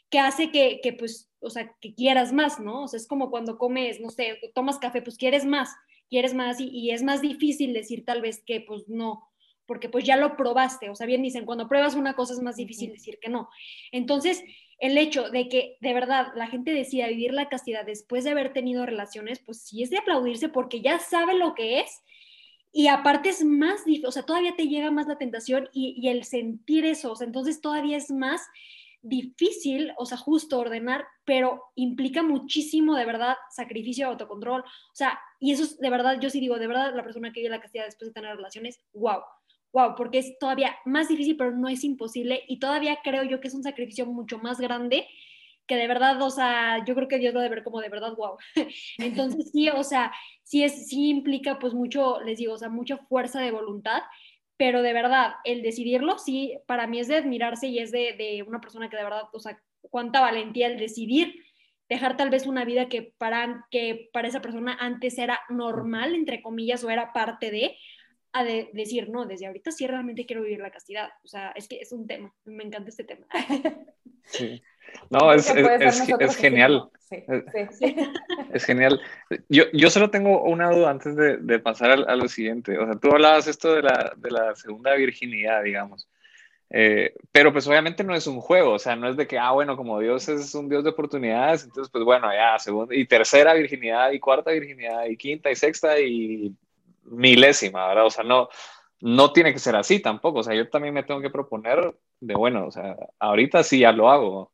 que 0.10 0.20
hace 0.20 0.52
que, 0.52 0.80
que, 0.82 0.94
pues, 0.94 1.30
o 1.40 1.50
sea, 1.50 1.74
que 1.80 1.94
quieras 1.94 2.34
más, 2.34 2.60
¿no? 2.60 2.84
O 2.84 2.88
sea, 2.88 2.98
es 2.98 3.08
como 3.08 3.30
cuando 3.30 3.58
comes, 3.58 4.00
no 4.00 4.10
sé, 4.10 4.40
tomas 4.54 4.80
café, 4.80 5.02
pues 5.02 5.18
quieres 5.18 5.46
más, 5.46 5.76
quieres 6.10 6.34
más 6.34 6.60
y, 6.60 6.70
y 6.70 6.92
es 6.92 7.04
más 7.04 7.22
difícil 7.22 7.74
decir 7.74 8.04
tal 8.06 8.22
vez 8.22 8.44
que 8.46 8.62
pues 8.62 8.88
no, 8.88 9.32
porque 9.66 9.88
pues 9.88 10.04
ya 10.04 10.18
lo 10.18 10.36
probaste, 10.36 10.90
o 10.90 10.96
sea, 10.96 11.08
bien 11.08 11.22
dicen, 11.22 11.46
cuando 11.46 11.70
pruebas 11.70 11.96
una 11.96 12.14
cosa 12.14 12.34
es 12.34 12.42
más 12.42 12.58
difícil 12.58 12.92
decir 12.92 13.20
que 13.22 13.30
no. 13.30 13.50
Entonces, 13.94 14.44
el 14.82 14.98
hecho 14.98 15.30
de 15.30 15.48
que 15.48 15.78
de 15.80 15.94
verdad 15.94 16.34
la 16.36 16.48
gente 16.48 16.74
decida 16.74 17.08
vivir 17.08 17.34
la 17.34 17.50
castidad 17.50 17.86
después 17.86 18.24
de 18.24 18.32
haber 18.32 18.52
tenido 18.52 18.84
relaciones, 18.84 19.40
pues 19.40 19.62
sí 19.62 19.84
es 19.84 19.92
de 19.92 20.00
aplaudirse 20.00 20.50
porque 20.50 20.82
ya 20.82 20.98
sabe 20.98 21.36
lo 21.36 21.54
que 21.54 21.80
es. 21.80 22.02
Y 22.74 22.88
aparte 22.88 23.30
es 23.30 23.46
más 23.46 23.86
difícil, 23.86 24.08
o 24.08 24.12
sea, 24.12 24.24
todavía 24.24 24.56
te 24.56 24.68
llega 24.68 24.90
más 24.90 25.08
la 25.08 25.20
tentación 25.20 25.70
y, 25.72 26.08
el 26.08 26.24
sentir 26.24 26.86
eso, 26.86 27.12
o 27.12 27.16
sea, 27.16 27.28
entonces 27.28 27.62
todavía 27.62 27.98
es 27.98 28.10
más 28.10 28.42
difícil, 29.04 29.92
o 29.98 30.06
sea, 30.06 30.18
justo 30.18 30.58
ordenar, 30.58 31.06
pero 31.26 31.62
implica 31.76 32.24
muchísimo 32.24 32.96
de 32.96 33.06
verdad 33.06 33.36
sacrificio, 33.52 34.08
autocontrol, 34.08 34.62
o 34.62 34.96
sea, 34.96 35.20
y 35.40 35.52
eso 35.52 35.64
es 35.64 35.78
de 35.78 35.90
verdad, 35.90 36.20
yo 36.20 36.30
sí 36.30 36.40
digo, 36.40 36.58
de 36.58 36.68
verdad 36.68 36.96
la 36.96 37.04
persona 37.04 37.32
que 37.32 37.42
vive 37.42 37.50
la 37.50 37.62
castidad 37.62 37.86
después 37.86 38.10
de 38.10 38.14
tener 38.14 38.36
relaciones, 38.36 38.80
wow, 38.94 39.22
wow, 39.74 39.96
porque 39.96 40.20
es 40.20 40.38
todavía 40.40 40.76
más 40.86 41.08
difícil, 41.08 41.38
pero 41.38 41.52
no 41.52 41.68
es 41.70 41.84
imposible 41.84 42.44
y 42.48 42.60
todavía 42.60 43.00
creo 43.04 43.24
yo 43.24 43.40
que 43.40 43.48
es 43.48 43.54
un 43.54 43.64
sacrificio 43.64 44.06
mucho 44.06 44.38
más 44.38 44.60
grande 44.60 45.08
que 45.68 45.76
de 45.76 45.88
verdad, 45.88 46.22
o 46.22 46.30
sea, 46.30 46.84
yo 46.86 46.96
creo 46.96 47.08
que 47.08 47.18
Dios 47.18 47.34
lo 47.34 47.40
debe 47.40 47.56
ver 47.56 47.64
como 47.64 47.80
de 47.80 47.90
verdad, 47.90 48.14
wow. 48.16 48.38
Entonces 48.98 49.52
sí, 49.52 49.70
o 49.70 49.84
sea, 49.84 50.12
sí, 50.44 50.64
es, 50.64 50.88
sí 50.88 51.10
implica 51.10 51.60
pues 51.60 51.74
mucho, 51.74 52.20
les 52.22 52.40
digo, 52.40 52.54
o 52.54 52.58
sea, 52.58 52.70
mucha 52.70 52.98
fuerza 52.98 53.40
de 53.40 53.52
voluntad, 53.52 54.02
pero 54.58 54.82
de 54.82 54.94
verdad, 54.94 55.36
el 55.44 55.62
decidirlo, 55.62 56.18
sí, 56.18 56.58
para 56.68 56.88
mí 56.88 57.00
es 57.00 57.08
de 57.08 57.16
admirarse 57.16 57.68
y 57.68 57.80
es 57.80 57.92
de, 57.92 58.14
de 58.18 58.44
una 58.46 58.60
persona 58.60 58.90
que 58.90 58.98
de 58.98 59.04
verdad, 59.04 59.24
o 59.32 59.40
sea, 59.40 59.62
cuánta 59.82 60.20
valentía 60.20 60.68
el 60.68 60.78
decidir 60.78 61.36
dejar 61.92 62.16
tal 62.16 62.30
vez 62.30 62.48
una 62.48 62.64
vida 62.64 62.88
que 62.88 63.14
para, 63.18 63.66
que 63.70 64.10
para 64.14 64.28
esa 64.28 64.42
persona 64.42 64.78
antes 64.80 65.18
era 65.18 65.42
normal, 65.50 66.16
entre 66.16 66.42
comillas, 66.42 66.84
o 66.86 66.90
era 66.90 67.12
parte 67.12 67.52
de, 67.52 67.78
a 68.34 68.44
decir, 68.44 69.10
no, 69.10 69.26
desde 69.26 69.48
ahorita 69.48 69.72
sí 69.72 69.88
realmente 69.88 70.26
quiero 70.26 70.44
vivir 70.44 70.60
la 70.60 70.72
castidad. 70.72 71.10
O 71.24 71.28
sea, 71.28 71.52
es 71.56 71.68
que 71.68 71.80
es 71.80 71.92
un 71.92 72.08
tema, 72.08 72.34
me 72.46 72.64
encanta 72.64 72.90
este 72.90 73.04
tema. 73.04 73.26
Sí. 74.24 74.62
No, 75.10 75.32
es, 75.32 75.50
es, 75.50 76.36
genial. 76.36 76.90
Es 78.54 78.66
genial. 78.66 79.00
Yo, 79.48 79.64
yo 79.72 79.90
solo 79.90 80.10
tengo 80.10 80.44
una 80.44 80.70
duda 80.70 80.90
antes 80.90 81.16
de, 81.16 81.38
de 81.38 81.60
pasar 81.60 81.92
a, 81.92 81.94
a, 82.12 82.16
lo 82.18 82.28
siguiente. 82.28 82.78
O 82.78 82.86
sea, 82.86 83.00
tú 83.00 83.10
hablabas 83.10 83.48
esto 83.48 83.74
de 83.74 83.84
la, 83.84 84.14
de 84.18 84.32
la 84.32 84.54
segunda 84.56 84.94
virginidad, 84.96 85.64
digamos. 85.64 86.10
Eh, 86.74 87.14
pero 87.34 87.52
pues 87.52 87.68
obviamente 87.68 88.04
no 88.04 88.16
es 88.16 88.28
un 88.28 88.40
juego, 88.40 88.74
o 88.74 88.80
sea, 88.80 88.96
no 88.96 89.10
es 89.10 89.18
de 89.18 89.28
que, 89.28 89.38
ah, 89.38 89.52
bueno, 89.52 89.76
como 89.76 90.00
Dios 90.00 90.30
es 90.30 90.56
un 90.56 90.70
Dios 90.70 90.86
de 90.86 90.92
oportunidades, 90.92 91.66
entonces 91.66 91.92
pues 91.92 92.06
bueno, 92.06 92.34
ya, 92.34 92.58
segunda 92.60 92.96
y 92.96 93.06
tercera 93.06 93.54
virginidad 93.54 94.12
y 94.12 94.22
cuarta 94.22 94.52
virginidad 94.52 95.04
y 95.06 95.18
quinta 95.18 95.52
y 95.52 95.56
sexta 95.58 96.00
y 96.00 96.56
milésima, 97.04 97.88
¿verdad? 97.88 98.06
O 98.06 98.10
sea, 98.10 98.24
no, 98.24 98.50
no 99.02 99.34
tiene 99.34 99.54
que 99.54 99.60
ser 99.60 99.76
así 99.76 100.00
tampoco, 100.02 100.40
o 100.40 100.44
sea, 100.44 100.56
yo 100.56 100.70
también 100.70 100.94
me 100.94 101.04
tengo 101.04 101.22
que 101.22 101.30
proponer 101.30 101.96
de, 102.20 102.36
bueno, 102.36 102.68
o 102.68 102.72
sea, 102.72 102.96
ahorita 103.20 103.64
sí 103.64 103.80
ya 103.80 103.92
lo 103.92 104.10
hago. 104.10 104.52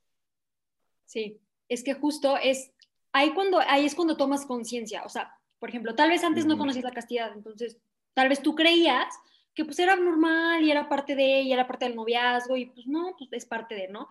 Sí, 1.06 1.40
es 1.70 1.84
que 1.84 1.94
justo 1.94 2.38
es, 2.38 2.72
ahí, 3.12 3.32
cuando, 3.32 3.60
ahí 3.60 3.86
es 3.86 3.96
cuando 3.96 4.18
tomas 4.18 4.46
conciencia, 4.46 5.04
o 5.06 5.10
sea, 5.10 5.34
por 5.60 5.70
ejemplo, 5.70 5.96
tal 5.96 6.10
vez 6.10 6.24
antes 6.24 6.46
no 6.46 6.58
conocías 6.58 6.86
la 6.86 6.92
castidad, 6.92 7.32
entonces 7.34 7.78
tal 8.14 8.30
vez 8.30 8.42
tú 8.42 8.56
creías 8.56 9.14
que 9.54 9.66
pues 9.66 9.80
era 9.80 9.96
normal 9.96 10.64
y 10.64 10.70
era 10.70 10.88
parte 10.88 11.16
de 11.16 11.40
ella, 11.40 11.56
era 11.56 11.68
parte 11.68 11.86
del 11.86 11.96
noviazgo 11.96 12.56
y 12.58 12.68
pues 12.68 12.86
no, 12.86 13.16
pues 13.18 13.30
es 13.32 13.46
parte 13.46 13.74
de, 13.74 13.88
¿no? 13.88 14.08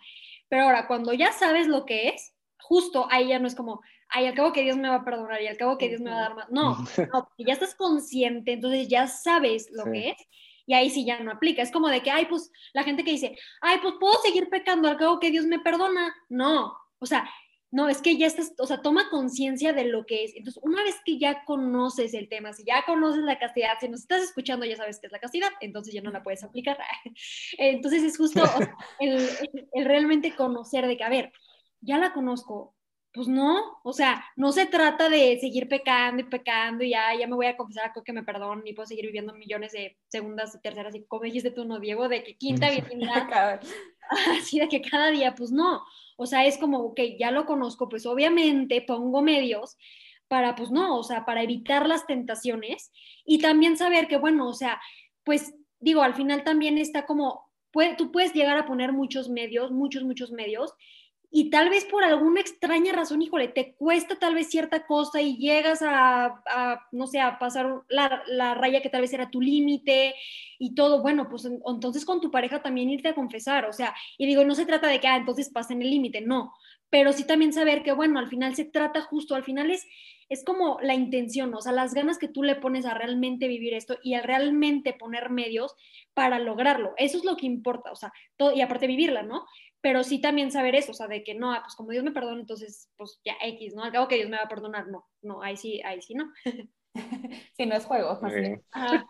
Pero 0.48 0.64
ahora, 0.64 0.88
cuando 0.88 1.12
ya 1.12 1.32
sabes 1.32 1.68
lo 1.68 1.86
que 1.86 2.08
es, 2.08 2.34
justo 2.58 3.06
ahí 3.10 3.28
ya 3.28 3.38
no 3.38 3.46
es 3.46 3.54
como, 3.54 3.80
ay, 4.08 4.26
al 4.26 4.34
cabo 4.34 4.52
que 4.52 4.62
Dios 4.62 4.76
me 4.76 4.88
va 4.88 4.96
a 4.96 5.04
perdonar 5.04 5.40
y 5.42 5.46
al 5.46 5.56
cabo 5.56 5.78
que 5.78 5.88
Dios 5.88 6.00
me 6.00 6.10
va 6.10 6.16
a 6.16 6.20
dar 6.20 6.34
más. 6.34 6.50
No, 6.50 6.76
no, 7.12 7.28
ya 7.38 7.52
estás 7.52 7.74
consciente, 7.74 8.52
entonces 8.52 8.88
ya 8.88 9.06
sabes 9.06 9.68
lo 9.72 9.84
que 9.84 10.10
es 10.10 10.16
y 10.66 10.74
ahí 10.74 10.90
sí 10.90 11.04
ya 11.04 11.20
no 11.20 11.30
aplica. 11.30 11.62
Es 11.62 11.70
como 11.70 11.88
de 11.88 12.02
que, 12.02 12.10
ay, 12.10 12.26
pues 12.26 12.50
la 12.72 12.82
gente 12.82 13.04
que 13.04 13.12
dice, 13.12 13.36
ay, 13.60 13.78
pues 13.80 13.94
puedo 14.00 14.14
seguir 14.22 14.48
pecando 14.50 14.88
al 14.88 14.96
cabo 14.96 15.20
que 15.20 15.30
Dios 15.30 15.46
me 15.46 15.60
perdona. 15.60 16.14
No, 16.28 16.76
o 16.98 17.06
sea, 17.06 17.28
no, 17.70 17.88
es 17.88 18.00
que 18.00 18.16
ya 18.16 18.26
estás, 18.26 18.54
o 18.58 18.66
sea, 18.66 18.80
toma 18.80 19.10
conciencia 19.10 19.72
de 19.72 19.84
lo 19.84 20.06
que 20.06 20.24
es. 20.24 20.34
Entonces, 20.34 20.62
una 20.64 20.82
vez 20.82 20.96
que 21.04 21.18
ya 21.18 21.44
conoces 21.44 22.14
el 22.14 22.28
tema, 22.28 22.52
si 22.52 22.64
ya 22.64 22.84
conoces 22.84 23.22
la 23.22 23.38
castidad, 23.38 23.72
si 23.80 23.88
nos 23.88 24.00
estás 24.00 24.22
escuchando 24.22 24.64
ya 24.66 24.76
sabes 24.76 24.98
qué 25.00 25.06
es 25.06 25.12
la 25.12 25.20
castidad, 25.20 25.50
entonces 25.60 25.92
ya 25.92 26.02
no 26.02 26.10
la 26.10 26.22
puedes 26.22 26.42
aplicar. 26.42 26.78
Entonces 27.58 28.02
es 28.02 28.16
justo 28.16 28.42
el, 29.00 29.28
el, 29.72 29.84
realmente 29.84 30.34
conocer 30.34 30.86
de 30.86 30.96
que, 30.96 31.04
a 31.04 31.08
ver, 31.08 31.32
ya 31.86 31.98
la 31.98 32.12
conozco, 32.12 32.74
pues 33.16 33.28
no, 33.28 33.78
o 33.82 33.94
sea, 33.94 34.22
no 34.36 34.52
se 34.52 34.66
trata 34.66 35.08
de 35.08 35.38
seguir 35.40 35.68
pecando 35.68 36.20
y 36.20 36.26
pecando 36.26 36.84
y 36.84 36.90
ya, 36.90 37.14
ya 37.18 37.26
me 37.26 37.34
voy 37.34 37.46
a 37.46 37.56
confesar 37.56 37.86
a 37.86 38.02
que 38.02 38.12
me 38.12 38.22
perdonen 38.22 38.66
y 38.66 38.74
puedo 38.74 38.86
seguir 38.86 39.06
viviendo 39.06 39.32
millones 39.32 39.72
de 39.72 39.96
segundas 40.08 40.54
y 40.54 40.60
terceras 40.60 40.94
y 40.94 41.06
como 41.06 41.22
dijiste 41.22 41.50
tú, 41.50 41.64
no, 41.64 41.80
Diego, 41.80 42.08
de 42.08 42.22
que 42.22 42.36
quinta 42.36 42.70
virginidad, 42.70 43.60
así 44.38 44.58
de 44.60 44.68
que 44.68 44.82
cada 44.82 45.10
día, 45.10 45.34
pues 45.34 45.50
no, 45.50 45.82
o 46.18 46.26
sea, 46.26 46.44
es 46.44 46.58
como, 46.58 46.80
ok, 46.80 47.00
ya 47.18 47.30
lo 47.30 47.46
conozco, 47.46 47.88
pues 47.88 48.04
obviamente 48.04 48.82
pongo 48.82 49.22
medios 49.22 49.78
para, 50.28 50.54
pues 50.54 50.70
no, 50.70 50.98
o 50.98 51.02
sea, 51.02 51.24
para 51.24 51.42
evitar 51.42 51.88
las 51.88 52.06
tentaciones 52.06 52.92
y 53.24 53.38
también 53.38 53.78
saber 53.78 54.08
que, 54.08 54.18
bueno, 54.18 54.46
o 54.46 54.54
sea, 54.54 54.78
pues 55.24 55.54
digo, 55.80 56.02
al 56.02 56.14
final 56.14 56.44
también 56.44 56.76
está 56.76 57.06
como, 57.06 57.50
puede, 57.70 57.94
tú 57.96 58.12
puedes 58.12 58.34
llegar 58.34 58.58
a 58.58 58.66
poner 58.66 58.92
muchos 58.92 59.30
medios, 59.30 59.70
muchos, 59.70 60.02
muchos 60.02 60.32
medios 60.32 60.74
y 61.38 61.50
tal 61.50 61.68
vez 61.68 61.84
por 61.84 62.02
alguna 62.02 62.40
extraña 62.40 62.94
razón, 62.94 63.20
híjole, 63.20 63.48
te 63.48 63.74
cuesta 63.74 64.18
tal 64.18 64.34
vez 64.34 64.48
cierta 64.48 64.86
cosa 64.86 65.20
y 65.20 65.36
llegas 65.36 65.82
a, 65.82 66.40
no 66.92 67.06
sé, 67.06 67.20
a 67.20 67.38
pasar 67.38 67.82
la, 67.90 68.22
la, 68.26 68.54
raya 68.54 68.80
que 68.80 68.88
tal 68.88 69.02
vez 69.02 69.12
era 69.12 69.30
tu 69.30 69.42
límite 69.42 70.14
y 70.58 70.74
todo, 70.74 71.02
bueno, 71.02 71.28
pues 71.28 71.44
entonces 71.44 72.06
con 72.06 72.22
tu 72.22 72.30
pareja 72.30 72.62
también 72.62 72.88
irte 72.88 73.08
a 73.08 73.14
confesar, 73.14 73.66
o 73.66 73.74
sea, 73.74 73.94
y 74.16 74.24
digo, 74.24 74.46
no 74.46 74.54
se 74.54 74.64
trata 74.64 74.86
de 74.88 74.98
que, 74.98 75.08
ah, 75.08 75.18
entonces 75.18 75.50
pasen 75.50 75.82
el 75.82 75.90
límite, 75.90 76.22
no, 76.22 76.54
pero 76.88 77.12
sí 77.12 77.24
también 77.24 77.52
saber 77.52 77.82
que, 77.82 77.92
bueno, 77.92 78.18
al 78.18 78.28
final 78.28 78.56
se 78.56 78.64
trata 78.64 79.02
justo, 79.02 79.34
al 79.34 79.44
final 79.44 79.70
es, 79.70 79.86
es 80.30 80.42
como 80.42 80.78
la 80.80 80.94
intención, 80.94 81.54
o 81.54 81.60
sea, 81.60 81.72
las 81.72 81.92
ganas 81.92 82.16
que 82.16 82.28
tú 82.28 82.44
le 82.44 82.54
pones 82.54 82.86
a 82.86 82.94
realmente 82.94 83.46
vivir 83.46 83.74
esto 83.74 83.98
y 84.02 84.14
a 84.14 84.22
realmente 84.22 84.94
poner 84.94 85.28
medios 85.28 85.74
para 86.14 86.38
lograrlo, 86.38 86.94
eso 86.96 87.18
es 87.18 87.26
lo 87.26 87.36
que 87.36 87.44
importa, 87.44 87.92
o 87.92 87.96
sea, 87.96 88.10
todo, 88.38 88.54
y 88.54 88.62
aparte 88.62 88.86
vivirla, 88.86 89.22
¿no? 89.22 89.44
Pero 89.86 90.02
sí 90.02 90.20
también 90.20 90.50
saber 90.50 90.74
eso, 90.74 90.90
o 90.90 90.94
sea, 90.96 91.06
de 91.06 91.22
que 91.22 91.36
no, 91.36 91.52
ah, 91.52 91.60
pues 91.62 91.76
como 91.76 91.92
Dios 91.92 92.02
me 92.02 92.10
perdona, 92.10 92.40
entonces, 92.40 92.90
pues 92.96 93.20
ya 93.24 93.34
X, 93.40 93.72
¿no? 93.76 93.84
Al 93.84 93.92
cabo 93.92 94.08
que 94.08 94.16
Dios 94.16 94.28
me 94.28 94.36
va 94.36 94.42
a 94.42 94.48
perdonar, 94.48 94.88
no, 94.88 95.06
no, 95.22 95.44
ahí 95.44 95.56
sí, 95.56 95.80
ahí 95.84 96.02
sí, 96.02 96.14
no. 96.14 96.28
sí, 97.56 97.66
no 97.66 97.76
es 97.76 97.84
juego. 97.84 98.18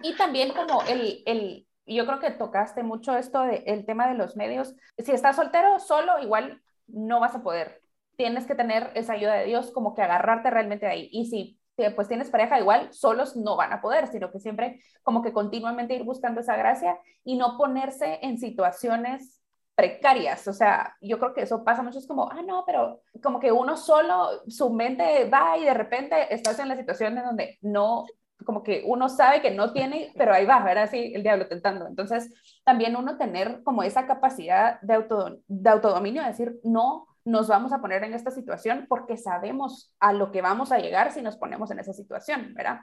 Y 0.03 0.15
también 0.19 0.53
como 0.53 0.83
el, 0.83 1.23
el, 1.25 1.67
yo 1.87 2.05
creo 2.05 2.21
que 2.21 2.31
tocaste 2.31 2.83
mucho 2.83 3.17
esto 3.17 3.41
del 3.41 3.87
tema 3.87 4.07
de 4.07 4.19
los 4.19 4.37
medios. 4.37 4.75
Si 4.99 5.13
estás 5.13 5.37
soltero, 5.37 5.79
solo, 5.79 6.23
igual 6.23 6.61
no 6.89 7.21
vas 7.21 7.35
a 7.35 7.43
poder. 7.43 7.81
Tienes 8.19 8.45
que 8.45 8.55
tener 8.55 8.91
esa 8.97 9.15
ayuda 9.15 9.33
de 9.33 9.47
Dios, 9.47 9.71
como 9.71 9.95
que 9.95 10.03
agarrarte 10.03 10.51
realmente 10.51 10.85
de 10.85 10.93
ahí. 10.93 11.09
Y 11.11 11.25
si 11.25 11.59
pues 11.95 12.07
tienes 12.07 12.29
pareja, 12.29 12.61
igual 12.61 12.93
solos 12.93 13.35
no 13.35 13.57
van 13.57 13.73
a 13.73 13.81
poder, 13.81 14.09
sino 14.09 14.31
que 14.31 14.41
siempre 14.41 14.83
como 15.03 15.23
que 15.23 15.33
continuamente 15.33 15.95
ir 15.95 16.05
buscando 16.05 16.43
esa 16.43 16.57
gracia 16.57 16.99
y 17.25 17.39
no 17.39 17.57
ponerse 17.57 18.19
en 18.21 18.39
situaciones 18.39 19.36
precarias, 19.77 20.49
o 20.49 20.55
sea, 20.55 20.97
yo 21.03 21.19
creo 21.19 21.35
que 21.35 21.43
eso 21.43 21.63
pasa 21.63 21.83
mucho, 21.83 21.99
es 21.99 22.07
como, 22.07 22.31
ah, 22.33 22.43
no, 22.43 22.65
pero 22.67 23.03
como 23.23 23.39
que 23.39 23.53
uno 23.53 23.77
solo, 23.77 24.43
su 24.49 24.73
mente 24.73 25.29
va 25.29 25.59
y 25.59 25.65
de 25.65 25.75
repente 25.75 26.35
estás 26.35 26.59
en 26.59 26.69
la 26.69 26.77
situación 26.77 27.17
en 27.19 27.25
donde 27.25 27.59
no, 27.61 28.07
como 28.47 28.63
que 28.63 28.85
uno 28.87 29.11
sabe 29.11 29.43
que 29.43 29.51
no 29.51 29.75
tiene, 29.75 30.13
pero 30.17 30.33
ahí 30.33 30.47
va, 30.47 30.61
¿verdad? 30.61 30.85
Así 30.85 31.13
el 31.15 31.23
diablo 31.23 31.47
tentando. 31.47 31.87
Entonces, 31.87 32.33
también 32.65 32.97
uno 32.97 33.19
tener 33.19 33.63
como 33.65 33.83
esa 33.83 34.07
capacidad 34.07 34.81
de, 34.81 34.95
auto, 34.95 35.41
de 35.47 35.71
autodominio, 35.71 36.23
de 36.23 36.29
decir, 36.29 36.59
no 36.65 37.07
nos 37.27 37.49
vamos 37.49 37.73
a 37.73 37.81
poner 37.81 38.03
en 38.05 38.15
esta 38.15 38.31
situación 38.31 38.87
porque 38.89 39.19
sabemos 39.19 39.93
a 40.01 40.15
lo 40.15 40.31
que 40.33 40.41
vamos 40.41 40.73
a 40.73 40.79
llegar 40.79 41.13
si 41.13 41.21
nos 41.21 41.37
ponemos 41.37 41.71
en 41.71 41.81
esa 41.81 41.93
situación, 41.93 42.55
¿verdad? 42.55 42.81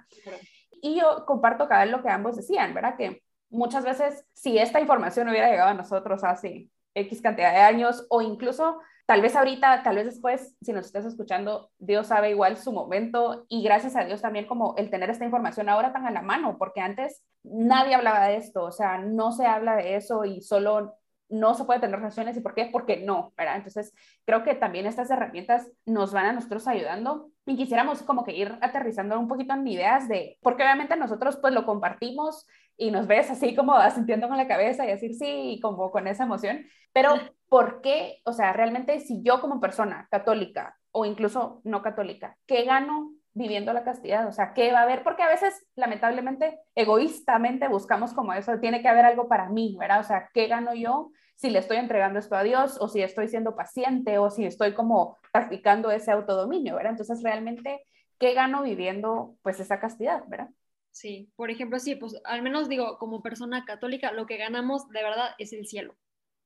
Y 0.81 0.99
yo 0.99 1.25
comparto 1.25 1.67
cada 1.67 1.85
vez 1.85 1.91
lo 1.91 2.03
que 2.03 2.09
ambos 2.09 2.35
decían, 2.35 2.73
¿verdad? 2.73 2.97
Que 2.97 3.23
muchas 3.49 3.85
veces 3.85 4.25
si 4.33 4.57
esta 4.57 4.81
información 4.81 5.29
hubiera 5.29 5.49
llegado 5.49 5.69
a 5.69 5.75
nosotros 5.75 6.23
así 6.23 6.69
X 6.95 7.21
cantidad 7.21 7.51
de 7.53 7.59
años 7.59 8.05
o 8.09 8.21
incluso 8.21 8.79
tal 9.05 9.21
vez 9.21 9.35
ahorita, 9.35 9.83
tal 9.83 9.95
vez 9.95 10.05
después, 10.05 10.55
si 10.61 10.73
nos 10.73 10.85
estás 10.85 11.05
escuchando, 11.05 11.71
Dios 11.77 12.07
sabe 12.07 12.29
igual 12.29 12.57
su 12.57 12.71
momento 12.71 13.45
y 13.49 13.63
gracias 13.63 13.95
a 13.95 14.05
Dios 14.05 14.21
también 14.21 14.47
como 14.47 14.75
el 14.77 14.89
tener 14.89 15.09
esta 15.09 15.25
información 15.25 15.69
ahora 15.69 15.91
tan 15.91 16.05
a 16.05 16.11
la 16.11 16.21
mano, 16.21 16.57
porque 16.57 16.81
antes 16.81 17.23
nadie 17.43 17.95
hablaba 17.95 18.27
de 18.27 18.37
esto, 18.37 18.63
o 18.63 18.71
sea, 18.71 18.97
no 18.99 19.31
se 19.31 19.45
habla 19.45 19.75
de 19.75 19.95
eso 19.95 20.23
y 20.25 20.41
solo 20.41 20.97
no 21.29 21.55
se 21.55 21.65
puede 21.65 21.79
tener 21.79 21.97
relaciones 21.97 22.37
y 22.37 22.41
por 22.41 22.53
qué, 22.53 22.69
porque 22.71 22.97
no, 22.97 23.33
¿verdad? 23.35 23.55
Entonces, 23.57 23.93
creo 24.25 24.43
que 24.43 24.53
también 24.53 24.85
estas 24.85 25.09
herramientas 25.09 25.67
nos 25.85 26.13
van 26.13 26.27
a 26.27 26.33
nosotros 26.33 26.67
ayudando 26.67 27.31
y 27.45 27.57
quisiéramos 27.57 28.03
como 28.03 28.23
que 28.23 28.35
ir 28.35 28.55
aterrizando 28.61 29.19
un 29.19 29.27
poquito 29.27 29.53
en 29.53 29.67
ideas 29.67 30.07
de, 30.07 30.37
porque 30.41 30.63
obviamente 30.63 30.95
nosotros 30.95 31.37
pues 31.37 31.53
lo 31.53 31.65
compartimos 31.65 32.45
y 32.77 32.91
nos 32.91 33.07
ves 33.07 33.29
así 33.29 33.55
como 33.55 33.73
asintiendo 33.75 34.27
con 34.27 34.37
la 34.37 34.47
cabeza 34.47 34.85
y 34.85 34.89
decir 34.89 35.13
sí, 35.15 35.59
como 35.61 35.91
con 35.91 36.07
esa 36.07 36.23
emoción, 36.23 36.65
pero 36.91 37.13
¿por 37.49 37.81
qué? 37.81 38.21
O 38.25 38.33
sea, 38.33 38.53
realmente 38.53 38.99
si 38.99 39.21
yo 39.23 39.41
como 39.41 39.59
persona 39.59 40.07
católica 40.11 40.77
o 40.91 41.05
incluso 41.05 41.61
no 41.63 41.81
católica, 41.81 42.37
¿qué 42.45 42.63
gano 42.63 43.11
viviendo 43.33 43.73
la 43.73 43.83
castidad? 43.83 44.27
O 44.27 44.31
sea, 44.31 44.53
¿qué 44.53 44.71
va 44.71 44.79
a 44.79 44.83
haber? 44.83 45.03
Porque 45.03 45.23
a 45.23 45.29
veces, 45.29 45.65
lamentablemente, 45.75 46.59
egoístamente 46.75 47.67
buscamos 47.67 48.13
como 48.13 48.33
eso, 48.33 48.59
tiene 48.59 48.81
que 48.81 48.87
haber 48.87 49.05
algo 49.05 49.27
para 49.27 49.49
mí, 49.49 49.75
¿verdad? 49.79 50.01
O 50.01 50.03
sea, 50.03 50.29
¿qué 50.33 50.47
gano 50.47 50.73
yo 50.75 51.11
si 51.35 51.49
le 51.49 51.59
estoy 51.59 51.77
entregando 51.77 52.19
esto 52.19 52.35
a 52.35 52.43
Dios 52.43 52.77
o 52.79 52.87
si 52.87 53.01
estoy 53.01 53.27
siendo 53.27 53.55
paciente 53.55 54.17
o 54.19 54.29
si 54.29 54.45
estoy 54.45 54.73
como 54.73 55.17
practicando 55.31 55.91
ese 55.91 56.11
autodominio, 56.11 56.75
¿verdad? 56.75 56.91
Entonces, 56.91 57.23
realmente, 57.23 57.83
¿qué 58.19 58.33
gano 58.33 58.61
viviendo 58.63 59.35
pues 59.41 59.59
esa 59.59 59.79
castidad, 59.79 60.23
¿verdad? 60.27 60.49
Sí, 60.93 61.27
por 61.35 61.49
ejemplo, 61.49 61.79
sí, 61.79 61.95
pues 61.95 62.15
al 62.23 62.43
menos 62.43 62.69
digo, 62.69 62.97
como 62.99 63.23
persona 63.23 63.65
católica, 63.65 64.11
lo 64.11 64.27
que 64.27 64.37
ganamos 64.37 64.87
de 64.89 65.03
verdad 65.03 65.31
es 65.39 65.51
el 65.51 65.65
cielo. 65.65 65.97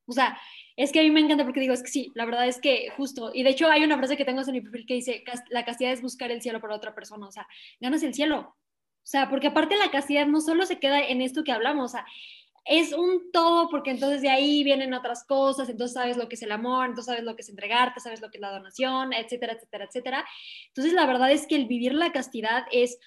O 0.07 0.13
sea, 0.13 0.39
es 0.77 0.93
que 0.93 1.01
a 1.01 1.03
mí 1.03 1.11
me 1.11 1.19
encanta 1.19 1.43
porque 1.43 1.59
digo, 1.59 1.73
es 1.73 1.83
que 1.83 1.89
sí, 1.89 2.11
la 2.15 2.23
verdad 2.25 2.47
es 2.47 2.61
que 2.61 2.89
justo, 2.95 3.31
y 3.33 3.43
de 3.43 3.49
hecho 3.49 3.69
hay 3.69 3.83
una 3.83 3.97
frase 3.97 4.15
que 4.15 4.23
tengo 4.23 4.41
en 4.41 4.53
mi 4.53 4.61
perfil 4.61 4.85
que 4.87 4.93
dice, 4.93 5.23
la 5.49 5.65
castidad 5.65 5.91
es 5.91 6.01
buscar 6.01 6.31
el 6.31 6.41
cielo 6.41 6.61
para 6.61 6.75
otra 6.75 6.95
persona, 6.95 7.27
o 7.27 7.31
sea, 7.31 7.45
ganas 7.81 8.03
el 8.03 8.13
cielo. 8.13 8.55
O 9.03 9.09
sea, 9.09 9.29
porque 9.29 9.47
aparte 9.47 9.75
la 9.75 9.91
castidad 9.91 10.25
no 10.25 10.39
solo 10.39 10.65
se 10.65 10.79
queda 10.79 11.01
en 11.01 11.21
esto 11.21 11.43
que 11.43 11.51
hablamos, 11.51 11.91
o 11.91 11.97
sea, 11.97 12.05
es 12.63 12.93
un 12.93 13.31
todo 13.31 13.69
porque 13.69 13.91
entonces 13.91 14.21
de 14.21 14.29
ahí 14.29 14.63
vienen 14.63 14.93
otras 14.93 15.25
cosas, 15.25 15.69
entonces 15.69 15.93
sabes 15.93 16.17
lo 16.17 16.29
que 16.29 16.35
es 16.35 16.41
el 16.41 16.51
amor, 16.51 16.85
entonces 16.85 17.05
sabes 17.05 17.23
lo 17.23 17.35
que 17.35 17.41
es 17.41 17.49
entregarte, 17.49 17.99
sabes 17.99 18.21
lo 18.21 18.29
que 18.29 18.37
es 18.37 18.41
la 18.41 18.51
donación, 18.51 19.13
etcétera, 19.13 19.53
etcétera, 19.53 19.85
etcétera. 19.85 20.25
Entonces 20.67 20.93
la 20.93 21.05
verdad 21.05 21.31
es 21.31 21.47
que 21.47 21.55
el 21.55 21.65
vivir 21.67 21.93
la 21.93 22.11
castidad 22.11 22.65
es, 22.71 22.99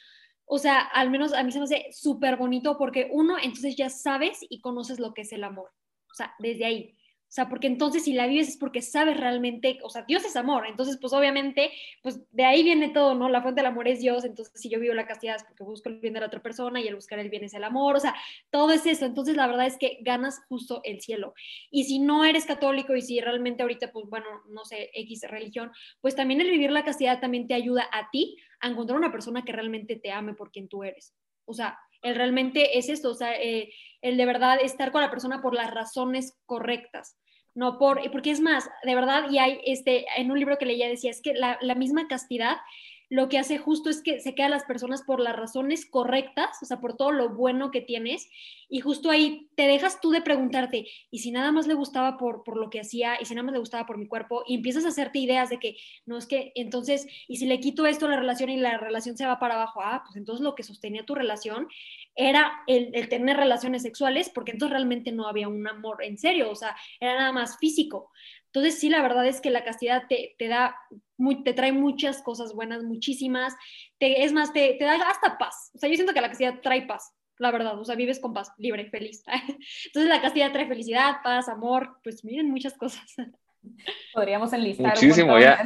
o 0.53 0.59
sea, 0.59 0.81
al 0.81 1.11
menos 1.11 1.33
a 1.33 1.45
mí 1.45 1.53
se 1.53 1.59
me 1.59 1.65
hace 1.65 1.87
súper 1.93 2.37
bonito 2.37 2.77
porque 2.77 3.09
uno, 3.13 3.37
entonces 3.39 3.77
ya 3.77 3.89
sabes 3.89 4.41
y 4.49 4.61
conoces 4.61 4.99
lo 4.99 5.15
que 5.15 5.23
es 5.23 5.33
el 5.33 5.45
amor, 5.45 5.71
o 6.11 6.15
sea, 6.15 6.35
desde 6.41 6.65
ahí. 6.65 6.97
O 7.31 7.33
sea, 7.33 7.49
porque 7.49 7.69
entonces 7.69 8.03
si 8.03 8.13
la 8.13 8.27
vives 8.27 8.49
es 8.49 8.57
porque 8.57 8.83
sabes 8.83 9.17
realmente, 9.17 9.79
o 9.85 9.91
sea, 9.91 10.03
Dios 10.03 10.25
es 10.25 10.35
amor, 10.35 10.67
entonces 10.67 10.99
pues 11.01 11.13
obviamente, 11.13 11.71
pues 12.03 12.21
de 12.33 12.45
ahí 12.45 12.65
viene 12.65 12.89
todo, 12.89 13.15
¿no? 13.15 13.29
La 13.29 13.43
fuente 13.43 13.61
del 13.61 13.71
amor 13.71 13.87
es 13.87 14.01
Dios, 14.01 14.25
entonces 14.25 14.61
si 14.61 14.69
yo 14.69 14.81
vivo 14.81 14.93
la 14.93 15.07
castidad 15.07 15.37
es 15.37 15.45
porque 15.45 15.63
busco 15.63 15.89
el 15.89 16.01
bien 16.01 16.15
de 16.15 16.19
la 16.19 16.27
otra 16.27 16.43
persona 16.43 16.81
y 16.81 16.89
el 16.89 16.97
buscar 16.97 17.21
el 17.21 17.31
bien 17.31 17.45
es 17.45 17.55
el 17.55 17.63
amor, 17.63 17.95
o 17.95 18.01
sea, 18.01 18.17
todo 18.51 18.73
es 18.73 18.85
eso, 18.87 19.07
entonces 19.07 19.37
la 19.37 19.47
verdad 19.47 19.69
es 19.69 19.79
que 19.79 19.99
ganas 20.01 20.41
justo 20.49 20.81
el 20.83 21.01
cielo. 21.01 21.33
Y 21.71 21.85
si 21.85 22.01
no 22.01 22.25
eres 22.25 22.45
católico 22.45 22.97
y 22.97 23.03
si 23.03 23.21
realmente 23.21 23.63
ahorita, 23.63 23.93
pues 23.93 24.07
bueno, 24.09 24.27
no 24.49 24.65
sé, 24.65 24.91
X 24.95 25.23
religión, 25.29 25.71
pues 26.01 26.17
también 26.17 26.41
el 26.41 26.51
vivir 26.51 26.73
la 26.73 26.85
castidad 26.85 27.21
también 27.21 27.47
te 27.47 27.55
ayuda 27.55 27.89
a 27.93 28.11
ti 28.11 28.37
a 28.61 28.69
encontrar 28.69 28.99
una 28.99 29.13
persona 29.13 29.45
que 29.45 29.53
realmente 29.53 29.97
te 29.97 30.13
ame 30.13 30.35
por 30.35 30.51
quien 30.51 30.69
tú 30.69 30.85
eres. 30.85 31.15
O 31.45 31.55
sea, 31.55 31.79
el 32.03 32.15
realmente 32.15 32.79
es 32.79 32.89
esto, 32.89 33.11
o 33.11 33.15
sea, 33.15 33.35
eh, 33.41 33.73
el 34.01 34.17
de 34.17 34.27
verdad 34.27 34.59
estar 34.63 34.93
con 34.93 35.03
la 35.03 35.11
persona 35.11 35.43
por 35.43 35.55
las 35.55 35.71
razones 35.71 36.39
correctas 36.47 37.19
no 37.55 37.79
por, 37.79 38.01
porque 38.13 38.31
es 38.31 38.41
más, 38.41 38.69
de 38.85 38.95
verdad, 38.95 39.29
y 39.31 39.39
hay, 39.39 39.61
este, 39.65 40.07
en 40.17 40.31
un 40.31 40.39
libro 40.39 40.59
que 40.59 40.67
leía 40.67 40.89
decía, 40.89 41.11
es 41.11 41.21
que 41.21 41.35
la, 41.35 41.59
la 41.61 41.75
misma 41.75 42.07
castidad 42.09 42.57
lo 43.11 43.29
que 43.29 43.39
hace 43.39 43.59
justo 43.59 43.91
es 43.91 44.03
que 44.03 44.21
se 44.21 44.37
quedan 44.37 44.53
las 44.53 44.65
personas 44.65 45.03
por 45.03 45.19
las 45.19 45.37
razones 45.37 45.85
correctas, 45.85 46.59
o 46.63 46.65
sea, 46.65 46.81
por 46.81 46.97
todo 46.97 47.11
lo 47.11 47.31
bueno 47.31 47.73
que 47.73 47.81
tienes, 47.81 48.31
y 48.69 48.79
justo 48.79 49.11
ahí 49.11 49.51
te 49.57 49.67
dejas 49.67 50.01
tú 50.01 50.11
de 50.11 50.23
preguntarte, 50.23 50.87
y 51.11 51.19
si 51.19 51.33
nada 51.33 51.51
más 51.51 51.67
le 51.67 51.75
gustaba 51.75 52.17
por, 52.17 52.45
por 52.45 52.57
lo 52.57 52.71
que 52.71 52.81
hacía, 52.81 53.21
y 53.21 53.25
si 53.25 53.35
nada 53.35 53.43
más 53.43 53.53
le 53.53 53.59
gustaba 53.59 53.85
por 53.85 53.99
mi 53.99 54.07
cuerpo, 54.07 54.45
y 54.47 54.55
empiezas 54.55 54.85
a 54.85 54.89
hacerte 54.89 55.19
ideas 55.19 55.51
de 55.51 55.59
que, 55.59 55.77
no 56.07 56.17
es 56.19 56.27
que, 56.27 56.53
entonces, 56.55 57.05
y 57.27 57.37
si 57.37 57.47
le 57.47 57.59
quito 57.59 57.85
esto 57.85 58.07
a 58.07 58.11
la 58.11 58.17
relación 58.17 58.49
y 58.49 58.57
la 58.57 58.79
relación 58.79 59.17
se 59.17 59.27
va 59.27 59.41
para 59.41 59.55
abajo, 59.55 59.81
ah, 59.83 60.03
pues 60.07 60.17
entonces 60.17 60.45
lo 60.45 60.55
que 60.55 60.63
sostenía 60.63 61.05
tu 61.05 61.17
relación 61.17 61.67
era 62.15 62.63
el, 62.69 62.91
el 62.95 63.09
tener 63.09 63.37
relaciones 63.37 63.83
sexuales, 63.83 64.31
porque 64.33 64.53
entonces 64.53 64.73
realmente 64.73 65.11
no 65.11 65.27
había 65.27 65.49
un 65.49 65.67
amor 65.67 66.05
en 66.05 66.17
serio, 66.17 66.49
o 66.49 66.55
sea, 66.55 66.77
era 67.01 67.15
nada 67.15 67.33
más 67.33 67.59
físico. 67.59 68.13
Entonces, 68.53 68.81
sí, 68.81 68.89
la 68.89 69.01
verdad 69.01 69.27
es 69.27 69.41
que 69.41 69.51
la 69.51 69.63
castidad 69.63 70.05
te, 70.09 70.35
te 70.37 70.49
da, 70.49 70.77
te 71.45 71.53
trae 71.53 71.73
muchas 71.73 72.21
cosas 72.21 72.53
buenas, 72.53 72.83
muchísimas. 72.83 73.55
Te, 73.99 74.25
es 74.25 74.33
más, 74.33 74.53
te, 74.53 74.75
te, 74.75 74.85
da 74.85 74.95
hasta 74.95 75.39
paz. 75.39 75.71
O 75.75 75.79
sea, 75.79 75.89
yo 75.89 75.95
siento 75.95 76.13
que 76.13 76.21
la 76.21 76.31
castidad 76.31 76.61
trae 76.61 76.83
paz, 76.83 77.13
la 77.39 77.53
verdad. 77.53 77.79
O 77.79 77.85
sea, 77.85 77.95
vives 77.95 78.19
con 78.19 78.35
paz, 78.35 78.53
libre, 78.59 78.91
feliz. 78.91 79.23
Entonces, 79.87 80.09
la 80.09 80.21
castidad 80.21 80.51
trae 80.51 80.67
felicidad, 80.67 81.19
paz, 81.23 81.49
amor. 81.49 82.01
Pues 82.03 82.25
miren, 82.25 82.51
muchas 82.51 82.77
cosas. 82.77 83.05
Podríamos 84.13 84.53
enlistar. 84.53 84.95
Muchísimo, 84.95 85.39
ya. 85.39 85.65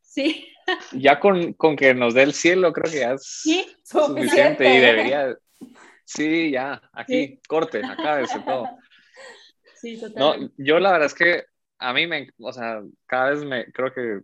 Sí. 0.00 0.46
Ya 0.90 1.20
con, 1.20 1.52
con, 1.52 1.76
que 1.76 1.94
nos 1.94 2.12
dé 2.12 2.24
el 2.24 2.32
cielo, 2.32 2.72
creo 2.72 2.90
que 2.90 2.98
ya 2.98 3.12
es 3.12 3.40
¿Sí? 3.44 3.64
suficiente 3.84 4.68
y 4.68 4.78
debería. 4.80 5.38
Sí, 6.04 6.50
ya, 6.50 6.82
aquí, 6.92 7.26
sí. 7.26 7.40
corte, 7.46 7.84
acábese 7.84 8.40
todo. 8.40 8.68
Sí, 9.76 10.00
totalmente. 10.00 10.44
No, 10.44 10.52
yo 10.58 10.80
la 10.80 10.90
verdad 10.90 11.06
es 11.06 11.14
que 11.14 11.44
a 11.78 11.92
mí 11.92 12.06
me, 12.06 12.28
o 12.38 12.52
sea, 12.52 12.82
cada 13.06 13.30
vez 13.30 13.44
me, 13.44 13.66
creo 13.72 13.92
que, 13.92 14.20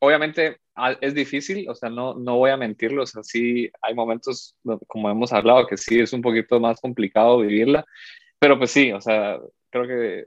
obviamente 0.00 0.60
es 1.00 1.14
difícil, 1.14 1.68
o 1.68 1.74
sea, 1.74 1.90
no, 1.90 2.14
no 2.14 2.36
voy 2.36 2.50
a 2.50 2.56
mentirlo, 2.56 3.02
o 3.02 3.06
sea, 3.06 3.22
sí 3.22 3.70
hay 3.82 3.94
momentos, 3.94 4.56
como 4.86 5.10
hemos 5.10 5.32
hablado, 5.32 5.66
que 5.66 5.76
sí 5.76 5.98
es 6.00 6.12
un 6.12 6.22
poquito 6.22 6.60
más 6.60 6.80
complicado 6.80 7.40
vivirla, 7.40 7.84
pero 8.38 8.58
pues 8.58 8.70
sí, 8.70 8.92
o 8.92 9.00
sea, 9.00 9.38
creo 9.70 9.86
que, 9.86 10.26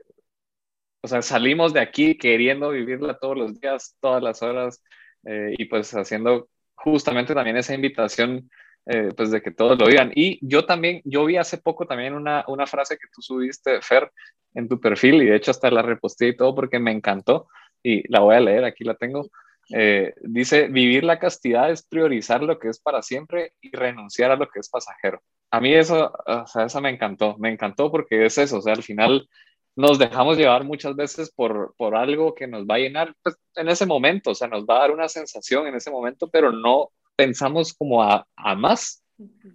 o 1.02 1.08
sea, 1.08 1.22
salimos 1.22 1.72
de 1.72 1.80
aquí 1.80 2.16
queriendo 2.16 2.70
vivirla 2.70 3.18
todos 3.18 3.36
los 3.36 3.60
días, 3.60 3.96
todas 4.00 4.22
las 4.22 4.42
horas, 4.42 4.82
eh, 5.24 5.54
y 5.56 5.64
pues 5.66 5.92
haciendo 5.94 6.48
justamente 6.74 7.34
también 7.34 7.56
esa 7.56 7.74
invitación 7.74 8.50
eh, 8.86 9.10
pues 9.16 9.30
de 9.30 9.40
que 9.40 9.50
todos 9.50 9.78
lo 9.78 9.86
vivan. 9.86 10.12
Y 10.14 10.38
yo 10.46 10.64
también, 10.64 11.02
yo 11.04 11.24
vi 11.24 11.36
hace 11.36 11.58
poco 11.58 11.86
también 11.86 12.14
una, 12.14 12.44
una 12.48 12.66
frase 12.66 12.96
que 12.96 13.08
tú 13.14 13.22
subiste, 13.22 13.80
Fer, 13.80 14.10
en 14.54 14.68
tu 14.68 14.80
perfil 14.80 15.22
y 15.22 15.26
de 15.26 15.36
hecho 15.36 15.50
hasta 15.50 15.70
la 15.70 15.82
reposté 15.82 16.28
y 16.28 16.36
todo 16.36 16.54
porque 16.54 16.78
me 16.78 16.92
encantó 16.92 17.48
y 17.82 18.06
la 18.12 18.20
voy 18.20 18.36
a 18.36 18.40
leer, 18.40 18.64
aquí 18.64 18.84
la 18.84 18.94
tengo. 18.94 19.28
Eh, 19.70 20.14
dice, 20.22 20.68
vivir 20.68 21.04
la 21.04 21.18
castidad 21.18 21.70
es 21.70 21.86
priorizar 21.86 22.42
lo 22.42 22.58
que 22.58 22.68
es 22.68 22.80
para 22.80 23.02
siempre 23.02 23.52
y 23.60 23.74
renunciar 23.74 24.30
a 24.30 24.36
lo 24.36 24.48
que 24.48 24.60
es 24.60 24.68
pasajero. 24.68 25.22
A 25.50 25.60
mí 25.60 25.72
eso, 25.74 26.12
o 26.26 26.46
sea, 26.46 26.64
eso 26.64 26.80
me 26.80 26.90
encantó, 26.90 27.36
me 27.38 27.50
encantó 27.50 27.90
porque 27.90 28.26
es 28.26 28.38
eso, 28.38 28.58
o 28.58 28.62
sea, 28.62 28.74
al 28.74 28.82
final 28.82 29.28
nos 29.76 29.98
dejamos 29.98 30.36
llevar 30.36 30.64
muchas 30.64 30.94
veces 30.96 31.32
por, 31.32 31.74
por 31.76 31.94
algo 31.94 32.34
que 32.34 32.46
nos 32.46 32.66
va 32.66 32.74
a 32.74 32.78
llenar 32.78 33.14
pues, 33.22 33.36
en 33.54 33.68
ese 33.68 33.86
momento, 33.86 34.30
o 34.30 34.34
sea, 34.34 34.48
nos 34.48 34.64
va 34.64 34.76
a 34.76 34.80
dar 34.80 34.90
una 34.90 35.08
sensación 35.08 35.66
en 35.66 35.74
ese 35.74 35.90
momento, 35.90 36.28
pero 36.28 36.52
no 36.52 36.90
pensamos 37.16 37.72
como 37.74 38.02
a, 38.02 38.26
a 38.36 38.54
más. 38.54 39.02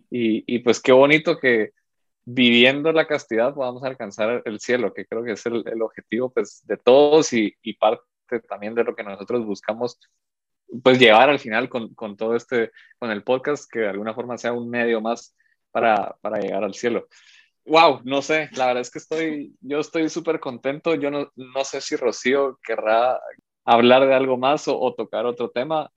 Y, 0.09 0.43
y, 0.47 0.59
pues 0.59 0.81
qué 0.81 0.93
bonito 0.93 1.37
que, 1.37 1.71
viviendo 2.29 2.91
la 2.91 3.07
castidad 3.07 3.53
podamos 3.53 3.83
alcanzar 3.85 4.41
el 4.43 4.59
cielo, 4.59 4.93
que 4.93 5.05
creo 5.05 5.23
que 5.23 5.31
es 5.31 5.45
el, 5.45 5.63
el 5.65 5.81
objetivo 5.81 6.29
pues, 6.29 6.61
de 6.65 6.75
todos 6.75 7.31
y, 7.31 7.55
y, 7.61 7.73
parte 7.75 8.03
también 8.49 8.75
de 8.75 8.83
lo 8.83 8.93
que 8.93 9.03
nosotros 9.03 9.45
buscamos 9.45 9.97
pues 10.83 10.99
llevar 10.99 11.29
al 11.29 11.39
final 11.39 11.69
con, 11.69 11.93
con, 11.93 12.17
todo 12.17 12.35
este, 12.35 12.71
con 12.99 13.11
el 13.11 13.23
podcast, 13.23 13.71
que 13.71 13.79
de 13.79 13.87
alguna 13.87 14.13
forma 14.13 14.37
sea 14.37 14.51
un 14.51 14.69
medio 14.69 14.99
más 14.99 15.37
para, 15.71 16.17
para 16.19 16.39
llegar 16.41 16.65
al 16.65 16.73
cielo. 16.73 17.07
Wow, 17.65 18.01
no 18.03 18.21
sé, 18.21 18.49
la 18.57 18.65
verdad 18.65 18.81
es 18.81 18.91
que 18.91 18.99
estoy, 18.99 19.55
yo 19.61 19.79
estoy 19.79 20.09
súper 20.09 20.41
contento, 20.41 20.95
yo 20.95 21.09
no, 21.09 21.31
no, 21.35 21.63
sé 21.63 21.79
si 21.79 21.95
Rocío 21.95 22.59
querrá 22.61 23.21
hablar 23.63 24.05
de 24.05 24.13
algo 24.13 24.37
más 24.37 24.67
o, 24.67 24.77
o 24.77 24.93
tocar 24.93 25.25
otro 25.25 25.49
tema, 25.49 25.89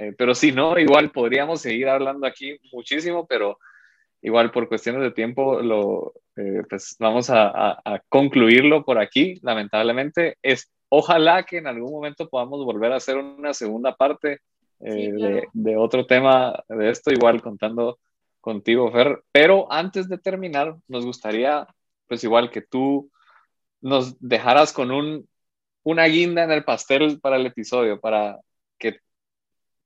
eh, 0.00 0.14
pero 0.16 0.34
si 0.34 0.50
no, 0.50 0.78
igual 0.78 1.10
podríamos 1.10 1.60
seguir 1.60 1.86
hablando 1.86 2.26
aquí 2.26 2.58
muchísimo, 2.72 3.26
pero 3.26 3.58
igual 4.22 4.50
por 4.50 4.66
cuestiones 4.66 5.02
de 5.02 5.10
tiempo 5.10 5.60
lo, 5.60 6.14
eh, 6.36 6.62
pues 6.70 6.96
vamos 6.98 7.28
a, 7.28 7.48
a, 7.48 7.82
a, 7.84 8.00
concluirlo 8.08 8.82
por 8.82 8.98
aquí, 8.98 9.38
lamentablemente. 9.42 10.38
Es, 10.40 10.72
ojalá 10.88 11.42
que 11.42 11.58
en 11.58 11.66
algún 11.66 11.92
momento 11.92 12.30
podamos 12.30 12.64
volver 12.64 12.92
a 12.92 12.96
hacer 12.96 13.18
una 13.18 13.52
segunda 13.52 13.94
parte 13.94 14.40
eh, 14.80 15.10
sí, 15.10 15.12
claro. 15.12 15.34
de, 15.34 15.48
de, 15.52 15.76
otro 15.76 16.06
tema 16.06 16.64
de 16.70 16.88
esto, 16.88 17.12
igual 17.12 17.42
contando 17.42 17.98
contigo, 18.40 18.90
Fer. 18.90 19.22
Pero 19.32 19.70
antes 19.70 20.08
de 20.08 20.16
terminar, 20.16 20.76
nos 20.88 21.04
gustaría, 21.04 21.66
pues 22.08 22.24
igual 22.24 22.50
que 22.50 22.62
tú 22.62 23.10
nos 23.82 24.18
dejaras 24.18 24.72
con 24.72 24.92
un, 24.92 25.28
una 25.82 26.06
guinda 26.06 26.42
en 26.44 26.52
el 26.52 26.64
pastel 26.64 27.20
para 27.20 27.36
el 27.36 27.44
episodio, 27.44 28.00
para 28.00 28.38
que 28.78 29.00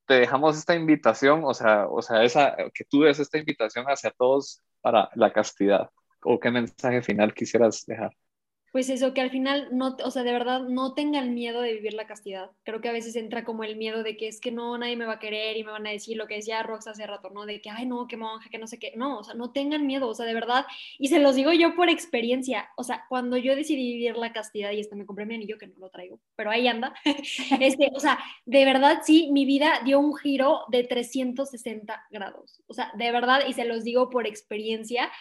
te 0.07 0.15
dejamos 0.15 0.57
esta 0.57 0.75
invitación, 0.75 1.43
o 1.45 1.55
sea, 1.55 1.87
o 1.89 2.03
sea 2.03 2.23
esa, 2.25 2.57
que 2.75 2.85
tú 2.85 3.03
des 3.03 3.19
esta 3.19 3.39
invitación 3.39 3.87
hacia 3.87 4.11
todos 4.11 4.63
para 4.81 5.09
la 5.15 5.33
castidad. 5.33 5.91
¿O 6.23 6.39
qué 6.41 6.51
mensaje 6.51 7.03
final 7.03 7.35
quisieras 7.35 7.85
dejar? 7.87 8.13
Pues 8.75 8.91
eso, 8.91 9.15
que 9.15 9.21
al 9.21 9.31
final, 9.31 9.69
no, 9.71 9.97
o 10.03 10.11
sea, 10.11 10.25
de 10.25 10.33
verdad, 10.33 10.63
no 10.63 10.95
tengan 10.95 11.33
miedo 11.33 11.61
de 11.61 11.75
vivir 11.75 11.95
la 11.95 12.09
castidad. 12.09 12.51
Creo 12.65 12.81
que 12.81 12.89
a 12.89 12.93
veces 12.93 13.15
entra 13.15 13.45
como 13.45 13.63
el 13.63 13.77
miedo 13.77 14.03
de 14.03 14.17
que 14.17 14.27
es 14.27 14.41
que 14.41 14.51
no, 14.51 14.77
nadie 14.77 14.97
me 14.97 15.07
va 15.07 15.13
a 15.13 15.19
querer 15.21 15.57
y 15.57 15.63
me 15.63 15.71
van 15.71 15.87
a 15.87 15.91
decir 15.91 16.17
lo 16.17 16.27
que 16.27 16.35
decía 16.35 16.61
Rox 16.65 16.89
hace 16.89 17.07
rato, 17.07 17.31
¿no? 17.31 17.47
De 17.47 17.61
que, 17.61 17.71
ay, 17.71 17.87
no, 17.87 18.09
qué 18.09 18.17
monja, 18.17 18.51
que 18.51 18.59
no 18.59 18.67
sé 18.67 18.81
qué. 18.81 18.93
No, 18.97 19.21
o 19.21 19.23
sea, 19.23 19.35
no 19.35 19.53
tengan 19.53 19.87
miedo, 19.87 20.09
o 20.09 20.15
sea, 20.17 20.27
de 20.27 20.35
verdad. 20.35 20.67
Y 20.99 21.07
se 21.07 21.21
los 21.21 21.37
digo 21.37 21.53
yo 21.53 21.77
por 21.77 21.89
experiencia. 21.89 22.69
O 22.77 22.83
sea, 22.83 23.05
cuando 23.09 23.37
yo 23.37 23.55
decidí 23.55 23.93
vivir 23.93 24.17
la 24.17 24.33
castidad 24.33 24.73
y 24.73 24.81
hasta 24.81 24.97
me 24.97 25.07
compré 25.07 25.25
mi 25.25 25.37
anillo, 25.37 25.57
que 25.57 25.69
no 25.69 25.79
lo 25.79 25.91
traigo, 25.91 26.19
pero 26.35 26.51
ahí 26.51 26.67
anda. 26.67 26.95
este, 27.61 27.93
o 27.95 28.01
sea, 28.01 28.19
de 28.45 28.65
verdad, 28.65 29.03
sí, 29.05 29.31
mi 29.31 29.45
vida 29.45 29.83
dio 29.85 30.01
un 30.01 30.17
giro 30.17 30.63
de 30.67 30.83
360 30.83 32.07
grados. 32.11 32.61
O 32.67 32.75
sea, 32.75 32.91
de 32.97 33.13
verdad, 33.13 33.43
y 33.47 33.53
se 33.53 33.67
los 33.67 33.85
digo 33.85 34.11
por 34.11 34.27
experiencia, 34.27 35.13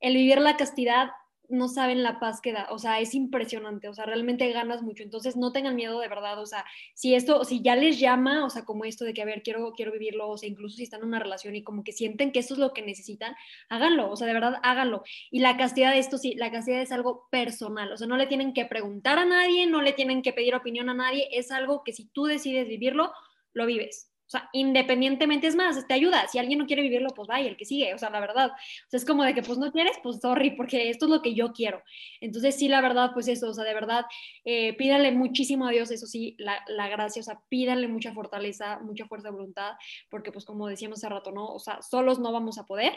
el 0.00 0.14
vivir 0.14 0.40
la 0.40 0.56
castidad 0.56 1.10
no 1.48 1.68
saben 1.68 2.02
la 2.02 2.20
paz 2.20 2.40
que 2.40 2.52
da, 2.52 2.68
o 2.70 2.78
sea, 2.78 3.00
es 3.00 3.14
impresionante, 3.14 3.88
o 3.88 3.94
sea, 3.94 4.06
realmente 4.06 4.50
ganas 4.52 4.82
mucho, 4.82 5.02
entonces 5.02 5.36
no 5.36 5.52
tengan 5.52 5.76
miedo 5.76 6.00
de 6.00 6.08
verdad, 6.08 6.40
o 6.40 6.46
sea, 6.46 6.64
si 6.94 7.14
esto, 7.14 7.44
si 7.44 7.62
ya 7.62 7.76
les 7.76 7.98
llama, 7.98 8.44
o 8.44 8.50
sea, 8.50 8.64
como 8.64 8.84
esto 8.84 9.04
de 9.04 9.14
que, 9.14 9.22
a 9.22 9.24
ver, 9.24 9.42
quiero, 9.42 9.72
quiero 9.72 9.92
vivirlo, 9.92 10.28
o 10.28 10.38
sea, 10.38 10.48
incluso 10.48 10.76
si 10.76 10.84
están 10.84 11.00
en 11.00 11.08
una 11.08 11.18
relación 11.18 11.54
y 11.54 11.62
como 11.62 11.84
que 11.84 11.92
sienten 11.92 12.32
que 12.32 12.40
esto 12.40 12.54
es 12.54 12.60
lo 12.60 12.72
que 12.72 12.82
necesitan, 12.82 13.34
háganlo, 13.68 14.10
o 14.10 14.16
sea, 14.16 14.26
de 14.26 14.34
verdad, 14.34 14.54
háganlo. 14.62 15.02
Y 15.30 15.40
la 15.40 15.56
castidad 15.56 15.92
de 15.92 15.98
esto, 15.98 16.18
sí, 16.18 16.34
la 16.34 16.50
castidad 16.50 16.80
es 16.80 16.92
algo 16.92 17.28
personal, 17.30 17.92
o 17.92 17.96
sea, 17.96 18.06
no 18.06 18.16
le 18.16 18.26
tienen 18.26 18.54
que 18.54 18.64
preguntar 18.64 19.18
a 19.18 19.24
nadie, 19.24 19.66
no 19.66 19.82
le 19.82 19.92
tienen 19.92 20.22
que 20.22 20.32
pedir 20.32 20.54
opinión 20.54 20.88
a 20.88 20.94
nadie, 20.94 21.28
es 21.32 21.50
algo 21.50 21.84
que 21.84 21.92
si 21.92 22.06
tú 22.06 22.24
decides 22.24 22.68
vivirlo, 22.68 23.12
lo 23.52 23.66
vives. 23.66 24.13
O 24.26 24.30
sea, 24.30 24.48
independientemente 24.52 25.46
es 25.46 25.56
más, 25.56 25.86
te 25.86 25.94
ayuda. 25.94 26.26
Si 26.28 26.38
alguien 26.38 26.58
no 26.58 26.66
quiere 26.66 26.82
vivirlo, 26.82 27.10
pues 27.14 27.28
vaya, 27.28 27.48
el 27.48 27.56
que 27.56 27.64
sigue. 27.64 27.94
O 27.94 27.98
sea, 27.98 28.10
la 28.10 28.20
verdad. 28.20 28.50
O 28.52 28.90
sea, 28.90 28.98
es 28.98 29.04
como 29.04 29.24
de 29.24 29.34
que 29.34 29.42
pues 29.42 29.58
no 29.58 29.70
quieres, 29.72 29.96
pues 30.02 30.18
sorry, 30.20 30.50
porque 30.52 30.90
esto 30.90 31.06
es 31.06 31.10
lo 31.10 31.22
que 31.22 31.34
yo 31.34 31.52
quiero. 31.52 31.82
Entonces, 32.20 32.56
sí, 32.56 32.68
la 32.68 32.80
verdad, 32.80 33.10
pues 33.12 33.28
eso, 33.28 33.50
o 33.50 33.54
sea, 33.54 33.64
de 33.64 33.74
verdad, 33.74 34.04
eh, 34.44 34.74
pídale 34.74 35.12
muchísimo 35.12 35.66
a 35.66 35.70
Dios, 35.70 35.90
eso 35.90 36.06
sí, 36.06 36.34
la, 36.38 36.64
la 36.68 36.88
gracia, 36.88 37.20
o 37.20 37.22
sea, 37.22 37.40
pídale 37.48 37.88
mucha 37.88 38.12
fortaleza, 38.12 38.78
mucha 38.80 39.06
fuerza 39.06 39.28
de 39.28 39.34
voluntad, 39.34 39.72
porque 40.10 40.32
pues 40.32 40.44
como 40.44 40.68
decíamos 40.68 40.98
hace 40.98 41.08
rato, 41.08 41.32
¿no? 41.32 41.46
O 41.46 41.58
sea, 41.58 41.82
solos 41.82 42.18
no 42.18 42.32
vamos 42.32 42.58
a 42.58 42.66
poder, 42.66 42.94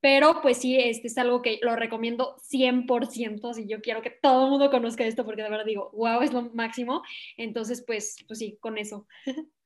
pero 0.00 0.40
pues 0.42 0.58
sí, 0.58 0.76
este 0.78 1.08
es 1.08 1.18
algo 1.18 1.42
que 1.42 1.58
lo 1.62 1.76
recomiendo 1.76 2.36
100%, 2.50 3.54
si 3.54 3.66
yo 3.68 3.80
quiero 3.80 4.02
que 4.02 4.10
todo 4.10 4.44
el 4.44 4.50
mundo 4.50 4.70
conozca 4.70 5.04
esto, 5.04 5.24
porque 5.24 5.42
de 5.42 5.50
verdad 5.50 5.66
digo, 5.66 5.90
wow, 5.92 6.22
es 6.22 6.32
lo 6.32 6.42
máximo. 6.54 7.02
Entonces, 7.36 7.84
pues, 7.86 8.16
pues 8.26 8.38
sí, 8.38 8.56
con 8.60 8.78
eso. 8.78 9.06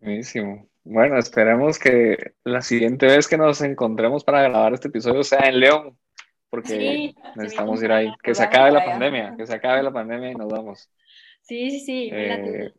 Buenísimo. 0.00 0.68
Bueno, 0.84 1.18
esperemos 1.18 1.78
que 1.78 2.32
la 2.44 2.62
siguiente 2.62 3.06
vez 3.06 3.28
que 3.28 3.36
nos 3.36 3.60
encontremos 3.60 4.24
para 4.24 4.42
grabar 4.42 4.72
este 4.72 4.88
episodio 4.88 5.22
sea 5.22 5.48
en 5.48 5.60
León, 5.60 5.98
porque 6.48 7.14
necesitamos 7.36 7.82
ir 7.82 7.92
ahí. 7.92 8.10
Que 8.22 8.34
se 8.34 8.42
acabe 8.42 8.70
la 8.70 8.84
pandemia, 8.84 9.34
que 9.36 9.46
se 9.46 9.54
acabe 9.54 9.82
la 9.82 9.92
pandemia 9.92 10.30
y 10.30 10.34
nos 10.34 10.48
vamos. 10.48 10.90
Sí, 11.42 11.70
sí, 11.70 11.80
sí. 11.80 12.10
Eh, 12.12 12.72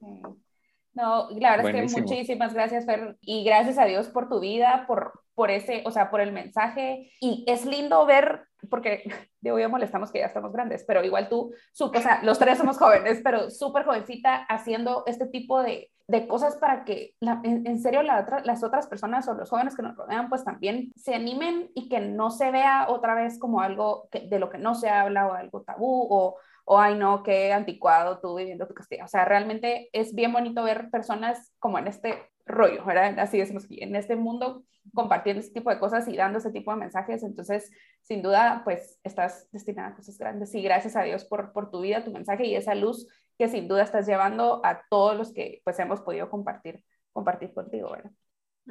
no, 0.93 1.29
la 1.31 1.55
verdad 1.55 1.75
es 1.75 1.93
que 1.93 2.01
muchísimas 2.01 2.53
gracias, 2.53 2.85
Fer, 2.85 3.17
y 3.21 3.43
gracias 3.43 3.77
a 3.77 3.85
Dios 3.85 4.07
por 4.07 4.27
tu 4.27 4.39
vida, 4.39 4.85
por, 4.87 5.21
por 5.35 5.51
ese, 5.51 5.83
o 5.85 5.91
sea, 5.91 6.09
por 6.09 6.21
el 6.21 6.31
mensaje. 6.31 7.11
Y 7.21 7.45
es 7.47 7.65
lindo 7.65 8.05
ver, 8.05 8.47
porque 8.69 9.03
de 9.41 9.51
hoy 9.51 9.67
molestamos 9.67 10.11
que 10.11 10.19
ya 10.19 10.25
estamos 10.25 10.51
grandes, 10.51 10.83
pero 10.87 11.03
igual 11.03 11.29
tú, 11.29 11.53
o 11.79 12.01
sea, 12.01 12.21
los 12.23 12.39
tres 12.39 12.57
somos 12.57 12.77
jóvenes, 12.77 13.21
pero 13.23 13.49
súper 13.49 13.85
jovencita 13.85 14.35
haciendo 14.45 15.03
este 15.05 15.27
tipo 15.27 15.61
de, 15.61 15.91
de 16.09 16.27
cosas 16.27 16.57
para 16.57 16.85
que 16.85 17.13
en, 17.21 17.79
serio 17.79 18.01
las 18.01 18.63
otras 18.63 18.87
personas 18.87 19.27
o 19.27 19.35
los 19.35 19.47
jóvenes 19.47 19.75
que 19.75 19.83
nos 19.83 19.95
rodean 19.95 20.27
pues 20.27 20.43
también 20.43 20.91
se 20.95 21.13
animen 21.13 21.69
y 21.75 21.87
que 21.87 21.99
no 21.99 22.31
se 22.31 22.49
vea 22.49 22.87
otra 22.89 23.13
vez 23.13 23.37
como 23.37 23.61
algo 23.61 24.09
de 24.11 24.39
lo 24.39 24.49
que 24.49 24.57
no 24.57 24.73
se 24.73 24.89
habla 24.89 25.27
o 25.27 25.33
algo 25.33 25.61
tabú 25.61 26.07
o 26.09 26.37
o 26.72 26.78
ay 26.80 26.93
no, 26.93 27.24
qué 27.24 27.51
anticuado 27.51 28.20
tú 28.20 28.36
viviendo 28.36 28.67
tu 28.67 28.76
castillo. 28.76 29.03
O 29.03 29.07
sea, 29.07 29.26
realmente 29.26 29.89
es 29.91 30.13
bien 30.13 30.32
bonito 30.32 30.63
ver 30.63 30.91
personas 30.91 31.51
como 31.57 31.80
en 31.80 31.88
este 31.88 32.30
rollo, 32.45 32.86
¿verdad? 32.86 33.17
Así 33.17 33.39
decimos 33.39 33.65
en 33.72 33.95
este 33.95 34.15
mundo 34.15 34.63
compartiendo 34.93 35.39
este 35.39 35.55
tipo 35.55 35.72
de 35.72 35.80
cosas 35.80 36.07
y 36.07 36.15
dando 36.15 36.38
ese 36.38 36.51
tipo 36.51 36.70
de 36.70 36.78
mensajes. 36.78 37.24
Entonces, 37.24 37.72
sin 38.03 38.22
duda, 38.22 38.61
pues 38.63 38.99
estás 39.03 39.49
destinada 39.51 39.89
a 39.89 39.95
cosas 39.95 40.20
grandes. 40.20 40.53
Y 40.53 40.61
gracias 40.61 40.95
a 40.95 41.01
Dios 41.01 41.26
por, 41.26 41.53
por 41.53 41.72
tu 41.72 41.82
vida, 41.82 42.05
tu 42.05 42.11
mensaje 42.11 42.45
y 42.45 42.55
esa 42.55 42.76
luz 42.76 43.07
que 43.39 43.47
sin 43.47 43.67
duda 43.67 43.82
estás 43.82 44.05
llevando 44.05 44.61
a 44.63 44.84
todos 44.91 45.17
los 45.17 45.34
que 45.34 45.61
pues 45.63 45.80
hemos 45.80 46.01
podido 46.01 46.30
compartir, 46.30 46.84
compartir 47.11 47.51
contigo, 47.51 47.89
¿verdad? 47.89 48.11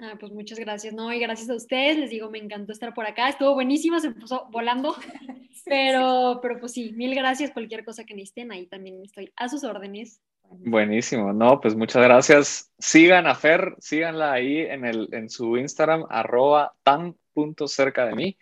Ah, 0.00 0.14
pues 0.18 0.32
muchas 0.32 0.58
gracias, 0.58 0.94
¿no? 0.94 1.12
Y 1.12 1.18
gracias 1.18 1.50
a 1.50 1.54
ustedes, 1.54 1.98
les 1.98 2.10
digo, 2.10 2.30
me 2.30 2.38
encantó 2.38 2.72
estar 2.72 2.94
por 2.94 3.06
acá, 3.06 3.28
estuvo 3.28 3.54
buenísimo, 3.54 3.98
se 3.98 4.12
puso 4.12 4.46
volando, 4.50 4.94
pero, 5.64 6.38
pero 6.40 6.60
pues 6.60 6.72
sí, 6.72 6.92
mil 6.92 7.14
gracias, 7.14 7.50
cualquier 7.50 7.84
cosa 7.84 8.04
que 8.04 8.14
necesiten, 8.14 8.52
ahí 8.52 8.66
también 8.66 9.02
estoy 9.02 9.32
a 9.36 9.48
sus 9.48 9.64
órdenes. 9.64 10.20
Buenísimo, 10.50 11.32
no, 11.32 11.60
pues 11.60 11.74
muchas 11.74 12.02
gracias. 12.02 12.72
Sigan 12.78 13.26
a 13.26 13.34
Fer, 13.34 13.74
síganla 13.80 14.32
ahí 14.32 14.60
en, 14.60 14.84
el, 14.84 15.08
en 15.12 15.28
su 15.28 15.56
Instagram, 15.56 16.04
arroba 16.08 16.74
tan 16.84 17.16
punto 17.34 17.68
cerca 17.68 18.06
de 18.06 18.14
mí. 18.14 18.38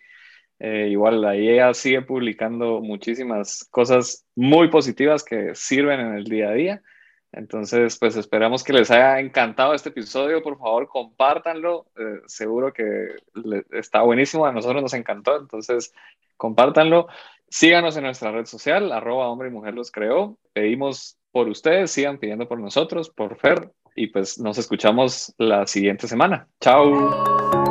Eh, 0.59 0.87
igual 0.89 1.23
ahí 1.25 1.49
ella 1.49 1.73
sigue 1.73 2.01
publicando 2.01 2.81
muchísimas 2.81 3.67
cosas 3.69 4.25
muy 4.35 4.69
positivas 4.69 5.23
que 5.23 5.53
sirven 5.53 5.99
en 5.99 6.13
el 6.15 6.23
día 6.23 6.49
a 6.49 6.53
día. 6.53 6.81
Entonces, 7.31 7.97
pues 7.99 8.15
esperamos 8.15 8.63
que 8.63 8.73
les 8.73 8.89
haya 8.89 9.19
encantado 9.19 9.73
este 9.73 9.89
episodio. 9.89 10.41
Por 10.41 10.57
favor, 10.57 10.87
compártanlo. 10.87 11.85
Eh, 11.97 12.21
seguro 12.25 12.73
que 12.73 13.15
está 13.71 14.01
buenísimo. 14.01 14.45
A 14.45 14.51
nosotros 14.51 14.81
nos 14.81 14.93
encantó. 14.93 15.37
Entonces, 15.37 15.93
compártanlo. 16.37 17.07
Síganos 17.49 17.95
en 17.95 18.03
nuestra 18.03 18.31
red 18.31 18.45
social, 18.45 18.91
arroba 18.91 19.29
hombre 19.29 19.47
y 19.47 19.51
mujer 19.51 19.73
los 19.73 19.91
creó. 19.91 20.37
Pedimos 20.53 21.17
por 21.31 21.47
ustedes, 21.47 21.91
sigan 21.91 22.17
pidiendo 22.17 22.47
por 22.47 22.59
nosotros, 22.59 23.09
por 23.09 23.37
Fer. 23.37 23.71
Y 23.95 24.07
pues 24.07 24.39
nos 24.39 24.57
escuchamos 24.57 25.33
la 25.37 25.65
siguiente 25.65 26.07
semana. 26.07 26.47
Chao. 26.59 27.66